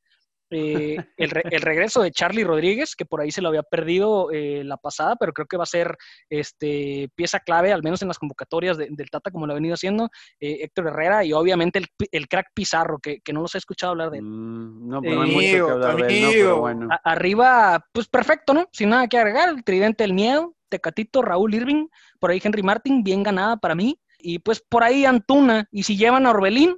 Eh, 0.51 0.97
el, 1.17 1.29
re- 1.31 1.43
el 1.49 1.61
regreso 1.61 2.01
de 2.03 2.11
Charlie 2.11 2.43
Rodríguez, 2.43 2.95
que 2.95 3.05
por 3.05 3.19
ahí 3.19 3.31
se 3.31 3.41
lo 3.41 3.49
había 3.49 3.63
perdido 3.63 4.31
eh, 4.31 4.63
la 4.63 4.77
pasada, 4.77 5.15
pero 5.15 5.33
creo 5.33 5.47
que 5.47 5.57
va 5.57 5.63
a 5.63 5.65
ser 5.67 5.97
este, 6.29 7.09
pieza 7.15 7.39
clave, 7.39 7.73
al 7.73 7.81
menos 7.83 8.01
en 8.01 8.07
las 8.07 8.19
convocatorias 8.19 8.77
de- 8.77 8.87
del 8.91 9.09
Tata, 9.09 9.31
como 9.31 9.47
lo 9.47 9.53
ha 9.53 9.55
venido 9.55 9.73
haciendo, 9.73 10.09
eh, 10.39 10.59
Héctor 10.61 10.87
Herrera 10.87 11.23
y 11.25 11.33
obviamente 11.33 11.79
el, 11.79 11.87
pi- 11.97 12.07
el 12.11 12.27
crack 12.27 12.47
Pizarro, 12.53 12.99
que, 12.99 13.21
que 13.21 13.33
no 13.33 13.41
los 13.41 13.55
he 13.55 13.57
escuchado 13.57 13.91
hablar 13.91 14.11
de 14.11 14.19
él. 14.19 14.23
Mm, 14.25 14.87
no, 14.89 15.01
pues 15.01 15.15
no 15.15 15.21
hay 15.23 15.31
mucho 15.31 15.45
que 15.65 15.71
hablar 15.71 15.95
de 15.95 16.07
él. 16.07 16.33
Pero 16.43 16.59
bueno. 16.59 16.87
A- 16.91 17.11
arriba, 17.11 17.85
pues 17.91 18.07
perfecto, 18.07 18.53
¿no? 18.53 18.67
Sin 18.71 18.89
nada 18.89 19.07
que 19.07 19.17
agregar, 19.17 19.49
el 19.49 19.63
tridente 19.63 20.03
del 20.03 20.13
miedo, 20.13 20.55
Tecatito, 20.69 21.21
Raúl 21.21 21.55
Irving, 21.55 21.87
por 22.19 22.31
ahí 22.31 22.41
Henry 22.43 22.63
Martin, 22.63 23.03
bien 23.03 23.23
ganada 23.23 23.57
para 23.57 23.75
mí, 23.75 23.99
y 24.19 24.39
pues 24.39 24.61
por 24.67 24.83
ahí 24.83 25.05
Antuna, 25.05 25.67
y 25.71 25.83
si 25.83 25.97
llevan 25.97 26.25
a 26.25 26.31
Orbelín, 26.31 26.77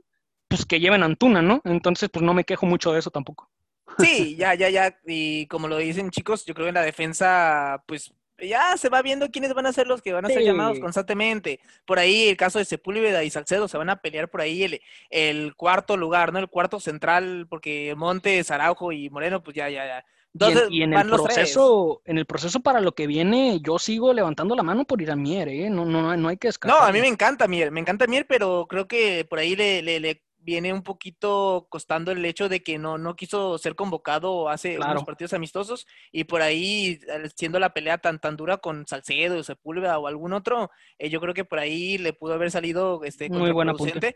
pues 0.49 0.65
que 0.65 0.80
lleven 0.80 1.03
a 1.03 1.06
Antuna, 1.06 1.41
¿no? 1.41 1.62
Entonces, 1.65 2.10
pues 2.12 2.23
no 2.23 2.34
me 2.34 2.43
quejo 2.45 2.65
mucho 2.65 2.93
de 2.93 2.99
eso 2.99 3.10
tampoco. 3.12 3.49
Sí, 3.95 4.36
ya, 4.36 4.54
ya, 4.54 4.69
ya. 4.69 5.00
Y 5.06 5.47
como 5.47 5.67
lo 5.67 5.78
dicen 5.78 6.12
chicos, 6.12 6.45
yo 6.45 6.54
creo 6.54 6.65
que 6.65 6.69
en 6.69 6.76
la 6.76 6.82
defensa, 6.84 7.84
pues 7.88 8.13
ya 8.39 8.78
se 8.78 8.89
va 8.89 9.02
viendo 9.02 9.32
quiénes 9.32 9.54
van 9.56 9.65
a 9.65 9.73
ser 9.73 9.88
los 9.88 10.02
que 10.04 10.13
van 10.13 10.26
a 10.26 10.30
ser 10.30 10.43
llamados 10.43 10.80
constantemente. 10.80 11.60
Por 11.86 11.97
ahí 11.97 12.28
el 12.30 12.38
caso 12.38 12.60
de 12.60 12.65
Sepúlveda 12.65 13.23
y 13.23 13.32
Salcedo 13.32 13.67
se 13.67 13.78
van 13.78 13.89
a 13.89 14.02
pelear 14.02 14.30
por 14.30 14.41
ahí 14.41 14.63
el, 14.63 14.82
el 15.10 15.56
cuarto 15.56 15.97
lugar, 15.97 16.32
¿no? 16.34 16.39
El 16.39 16.50
cuarto 16.50 16.80
central, 16.80 17.47
porque 17.50 17.95
Montes, 17.97 18.52
Araujo 18.52 18.91
y 18.91 19.10
Moreno, 19.10 19.41
pues 19.41 19.56
ya, 19.56 19.69
ya, 19.69 19.86
ya. 19.88 20.06
Y 20.39 20.52
en, 20.52 20.60
Entonces, 20.60 20.69
y 20.69 20.84
en 20.84 20.93
el 20.93 21.04
proceso, 21.06 22.02
en 22.06 22.17
el 22.19 22.26
proceso 22.28 22.60
para 22.60 22.80
lo 22.82 22.93
que 22.93 23.08
viene, 23.08 23.60
yo 23.62 23.80
sigo 23.80 24.13
levantando 24.13 24.56
la 24.56 24.62
mano 24.63 24.86
por 24.86 25.02
ir 25.02 25.10
a 25.12 25.15
Mier, 25.15 25.47
¿eh? 25.50 25.69
No, 25.71 25.86
no, 25.86 26.15
no 26.15 26.28
hay 26.30 26.38
que 26.38 26.47
No, 26.63 26.80
descartarlo. 26.80 26.86
a 26.86 26.91
mí 26.91 27.00
me 27.02 27.08
encanta 27.08 27.47
Mier, 27.47 27.71
me 27.71 27.80
encanta 27.80 28.08
Mier, 28.08 28.28
pero 28.28 28.67
creo 28.67 28.88
que 28.88 29.26
por 29.30 29.39
ahí 29.39 29.56
le, 29.56 29.82
le, 29.82 30.00
le 30.00 30.23
viene 30.47 30.71
un 30.71 30.81
poquito 30.81 31.67
costando 31.69 32.10
el 32.13 32.23
hecho 32.23 32.47
de 32.47 32.63
que 32.63 32.77
no, 32.77 32.97
no 32.97 33.17
quiso 33.17 33.57
ser 33.57 33.75
convocado 33.75 34.47
hace 34.47 34.77
Claro. 34.77 34.93
unos 34.93 35.03
partidos 35.03 35.33
amistosos 35.33 35.86
y 36.10 36.23
por 36.23 36.41
ahí 36.41 36.97
siendo 37.36 37.60
la 37.60 37.73
pelea 37.73 37.97
tan 37.97 38.17
tan 38.19 38.38
dura 38.38 38.55
con 38.57 38.88
Salcedo, 38.88 39.43
Sepúlveda 39.43 39.99
o 39.99 40.07
algún 40.07 40.31
otro, 40.31 40.71
eh, 40.97 41.10
yo 41.10 41.19
creo 41.19 41.33
que 41.33 41.43
por 41.43 41.60
ahí 41.60 41.97
le 41.97 42.13
pudo 42.13 42.33
haber 42.33 42.49
salido 42.49 43.03
este 43.03 43.27
Muy 43.29 43.51
buen 43.51 43.67
apunte. 43.67 43.91
contraproducente. 43.91 44.15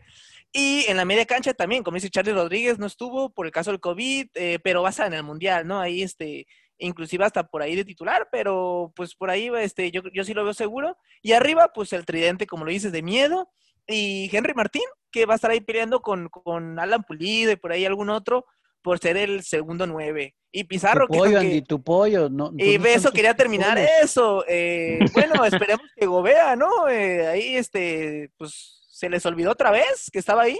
Y 0.54 0.86
en 0.88 0.96
la 0.96 1.04
media 1.04 1.26
cancha 1.26 1.52
también, 1.52 1.82
como 1.82 1.96
dice 1.96 2.08
Charlie 2.08 2.32
Rodríguez, 2.32 2.78
no 2.78 2.86
estuvo 2.86 3.28
por 3.28 3.44
el 3.44 3.52
caso 3.52 3.70
del 3.70 3.80
COVID, 3.80 4.28
eh, 4.34 4.58
pero 4.64 4.80
va 4.80 4.88
a 4.88 4.90
estar 4.90 5.06
en 5.06 5.12
el 5.14 5.22
Mundial, 5.22 5.66
¿no? 5.66 5.80
Ahí 5.80 6.02
este 6.02 6.46
inclusive 6.78 7.24
hasta 7.26 7.46
por 7.46 7.60
ahí 7.62 7.76
de 7.76 7.84
titular, 7.84 8.28
pero 8.32 8.92
pues 8.96 9.14
por 9.14 9.28
ahí 9.30 9.50
este 9.60 9.90
yo, 9.92 10.00
yo 10.14 10.24
sí 10.24 10.32
lo 10.32 10.42
veo 10.44 10.54
seguro. 10.54 10.96
Y 11.20 11.32
arriba, 11.32 11.72
pues 11.74 11.92
el 11.92 12.06
tridente, 12.06 12.46
como 12.46 12.64
lo 12.64 12.70
dices, 12.70 12.90
de 12.90 13.02
miedo. 13.02 13.50
Y 13.86 14.30
Henry 14.32 14.54
Martín, 14.54 14.82
que 15.10 15.26
va 15.26 15.34
a 15.34 15.36
estar 15.36 15.50
ahí 15.50 15.60
peleando 15.60 16.00
con, 16.00 16.28
con 16.28 16.78
Alan 16.78 17.02
Pulido 17.02 17.52
y 17.52 17.56
por 17.56 17.72
ahí 17.72 17.84
algún 17.84 18.10
otro, 18.10 18.46
por 18.82 18.98
ser 18.98 19.16
el 19.16 19.42
segundo 19.42 19.86
nueve. 19.86 20.34
Y 20.50 20.64
Pizarro, 20.64 21.06
tu 21.06 21.12
que, 21.14 21.18
pollo, 21.18 21.38
Andy, 21.38 21.62
tu 21.62 21.82
pollo. 21.82 22.28
No, 22.28 22.46
y 22.46 22.48
¿dónde 22.48 22.64
de 22.66 22.74
están 22.74 22.92
eso 22.94 23.12
quería 23.12 23.34
terminar 23.34 23.76
pollos? 23.76 23.90
eso. 24.02 24.44
eh, 24.48 24.98
bueno, 25.14 25.44
esperemos 25.44 25.86
que 25.96 26.06
Gobea, 26.06 26.56
¿no? 26.56 26.88
Eh, 26.88 27.26
ahí, 27.26 27.56
este, 27.56 28.30
pues, 28.36 28.82
se 28.90 29.08
les 29.08 29.24
olvidó 29.24 29.52
otra 29.52 29.70
vez 29.70 30.10
que 30.12 30.18
estaba 30.18 30.42
ahí. 30.42 30.58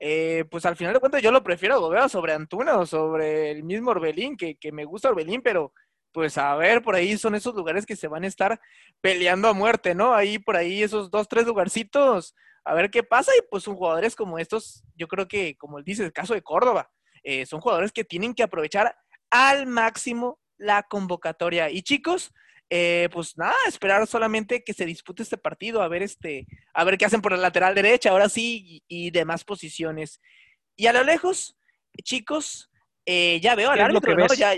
Eh, 0.00 0.44
pues 0.50 0.66
al 0.66 0.76
final 0.76 0.92
de 0.92 1.00
cuentas 1.00 1.22
yo 1.22 1.30
lo 1.30 1.42
prefiero 1.42 1.76
a 1.76 1.78
Gobea 1.78 2.08
sobre 2.08 2.34
Antuna 2.34 2.78
o 2.78 2.84
sobre 2.84 3.50
el 3.52 3.62
mismo 3.62 3.92
Orbelín, 3.92 4.36
que, 4.36 4.56
que 4.56 4.70
me 4.72 4.84
gusta 4.84 5.08
Orbelín, 5.08 5.40
pero 5.40 5.72
pues 6.14 6.38
a 6.38 6.54
ver, 6.54 6.80
por 6.80 6.94
ahí 6.94 7.18
son 7.18 7.34
esos 7.34 7.56
lugares 7.56 7.84
que 7.84 7.96
se 7.96 8.06
van 8.06 8.22
a 8.22 8.28
estar 8.28 8.60
peleando 9.00 9.48
a 9.48 9.52
muerte, 9.52 9.96
¿no? 9.96 10.14
Ahí 10.14 10.38
por 10.38 10.56
ahí 10.56 10.80
esos 10.80 11.10
dos, 11.10 11.28
tres 11.28 11.44
lugarcitos, 11.44 12.36
a 12.64 12.72
ver 12.72 12.88
qué 12.92 13.02
pasa. 13.02 13.32
Y 13.36 13.42
pues 13.50 13.64
son 13.64 13.74
jugadores 13.74 14.14
como 14.14 14.38
estos, 14.38 14.84
yo 14.94 15.08
creo 15.08 15.26
que, 15.26 15.56
como 15.56 15.82
dice 15.82 16.04
el 16.04 16.12
caso 16.12 16.32
de 16.32 16.40
Córdoba, 16.40 16.88
eh, 17.24 17.44
son 17.46 17.60
jugadores 17.60 17.90
que 17.90 18.04
tienen 18.04 18.32
que 18.32 18.44
aprovechar 18.44 18.96
al 19.28 19.66
máximo 19.66 20.38
la 20.56 20.84
convocatoria. 20.84 21.68
Y 21.68 21.82
chicos, 21.82 22.32
eh, 22.70 23.08
pues 23.12 23.36
nada, 23.36 23.56
esperar 23.66 24.06
solamente 24.06 24.62
que 24.62 24.72
se 24.72 24.86
dispute 24.86 25.24
este 25.24 25.36
partido, 25.36 25.82
a 25.82 25.88
ver 25.88 26.04
este, 26.04 26.46
a 26.74 26.84
ver 26.84 26.96
qué 26.96 27.06
hacen 27.06 27.22
por 27.22 27.32
la 27.32 27.38
lateral 27.38 27.74
derecha, 27.74 28.10
ahora 28.10 28.28
sí, 28.28 28.84
y, 28.88 29.06
y 29.06 29.10
demás 29.10 29.42
posiciones. 29.42 30.20
Y 30.76 30.86
a 30.86 30.92
lo 30.92 31.02
lejos, 31.02 31.58
chicos, 32.04 32.70
eh, 33.04 33.40
ya 33.42 33.56
veo 33.56 33.70
al 33.70 33.78
¿Qué 33.78 33.82
es 33.82 33.92
lo 33.92 33.98
árbitro, 33.98 34.16
¿no? 34.16 34.34
Ya, 34.34 34.54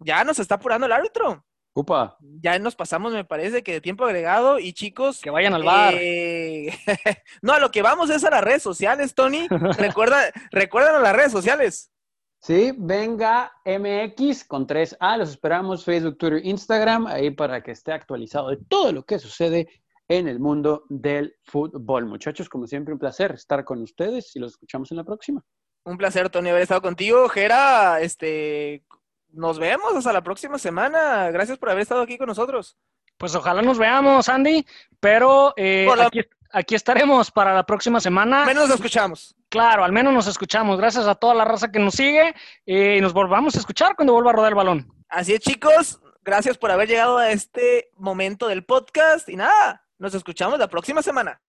ya 0.00 0.24
nos 0.24 0.38
está 0.38 0.56
apurando 0.56 0.86
el 0.86 0.92
árbitro. 0.92 1.44
Upa. 1.74 2.16
Ya 2.20 2.58
nos 2.58 2.74
pasamos, 2.74 3.12
me 3.12 3.24
parece, 3.24 3.62
que 3.62 3.72
de 3.72 3.80
tiempo 3.80 4.04
agregado. 4.04 4.58
Y 4.58 4.72
chicos, 4.72 5.20
Que 5.20 5.30
vayan 5.30 5.54
al 5.54 5.62
bar. 5.62 5.94
eh, 5.96 6.76
no, 7.42 7.52
a 7.52 7.60
lo 7.60 7.70
que 7.70 7.82
vamos 7.82 8.10
es 8.10 8.24
a 8.24 8.30
las 8.30 8.42
redes 8.42 8.62
sociales, 8.62 9.14
Tony. 9.14 9.46
Recuerda, 9.78 10.18
recuérdanos 10.50 11.02
las 11.02 11.14
redes 11.14 11.32
sociales. 11.32 11.92
Sí, 12.40 12.72
venga 12.76 13.52
MX 13.64 14.44
con 14.44 14.66
3A, 14.66 15.18
los 15.18 15.30
esperamos 15.30 15.84
Facebook, 15.84 16.18
Twitter, 16.18 16.44
Instagram, 16.44 17.06
ahí 17.08 17.30
para 17.30 17.62
que 17.62 17.72
esté 17.72 17.92
actualizado 17.92 18.50
de 18.50 18.58
todo 18.68 18.92
lo 18.92 19.04
que 19.04 19.18
sucede 19.18 19.68
en 20.06 20.28
el 20.28 20.38
mundo 20.38 20.84
del 20.88 21.34
fútbol. 21.44 22.06
Muchachos, 22.06 22.48
como 22.48 22.66
siempre, 22.66 22.92
un 22.94 23.00
placer 23.00 23.32
estar 23.32 23.64
con 23.64 23.82
ustedes 23.82 24.34
y 24.36 24.38
los 24.38 24.52
escuchamos 24.52 24.90
en 24.92 24.98
la 24.98 25.04
próxima. 25.04 25.42
Un 25.84 25.98
placer, 25.98 26.30
Tony, 26.30 26.50
haber 26.50 26.62
estado 26.62 26.80
contigo. 26.80 27.28
Jera, 27.28 28.00
este, 28.00 28.84
nos 29.30 29.58
vemos 29.58 29.94
hasta 29.94 30.12
la 30.12 30.22
próxima 30.22 30.58
semana. 30.58 31.30
Gracias 31.30 31.58
por 31.58 31.70
haber 31.70 31.82
estado 31.82 32.02
aquí 32.02 32.18
con 32.18 32.26
nosotros. 32.26 32.76
Pues 33.16 33.34
ojalá 33.34 33.62
nos 33.62 33.78
veamos, 33.78 34.28
Andy, 34.28 34.64
pero 35.00 35.52
eh, 35.56 35.88
aquí, 36.00 36.20
aquí 36.52 36.74
estaremos 36.74 37.30
para 37.30 37.54
la 37.54 37.64
próxima 37.64 38.00
semana. 38.00 38.44
Menos 38.44 38.68
nos 38.68 38.76
escuchamos. 38.76 39.34
Claro, 39.48 39.82
al 39.84 39.92
menos 39.92 40.12
nos 40.12 40.26
escuchamos. 40.26 40.78
Gracias 40.78 41.06
a 41.06 41.14
toda 41.14 41.34
la 41.34 41.44
raza 41.44 41.72
que 41.72 41.78
nos 41.78 41.94
sigue 41.94 42.34
eh, 42.66 42.96
y 42.98 43.00
nos 43.00 43.12
volvamos 43.12 43.56
a 43.56 43.58
escuchar 43.58 43.96
cuando 43.96 44.12
vuelva 44.12 44.30
a 44.30 44.34
rodar 44.34 44.50
el 44.50 44.56
balón. 44.56 44.92
Así 45.08 45.34
es, 45.34 45.40
chicos. 45.40 46.00
Gracias 46.22 46.58
por 46.58 46.70
haber 46.70 46.88
llegado 46.88 47.18
a 47.18 47.30
este 47.30 47.90
momento 47.96 48.48
del 48.48 48.64
podcast 48.64 49.28
y 49.28 49.36
nada, 49.36 49.86
nos 49.98 50.14
escuchamos 50.14 50.58
la 50.58 50.68
próxima 50.68 51.02
semana. 51.02 51.40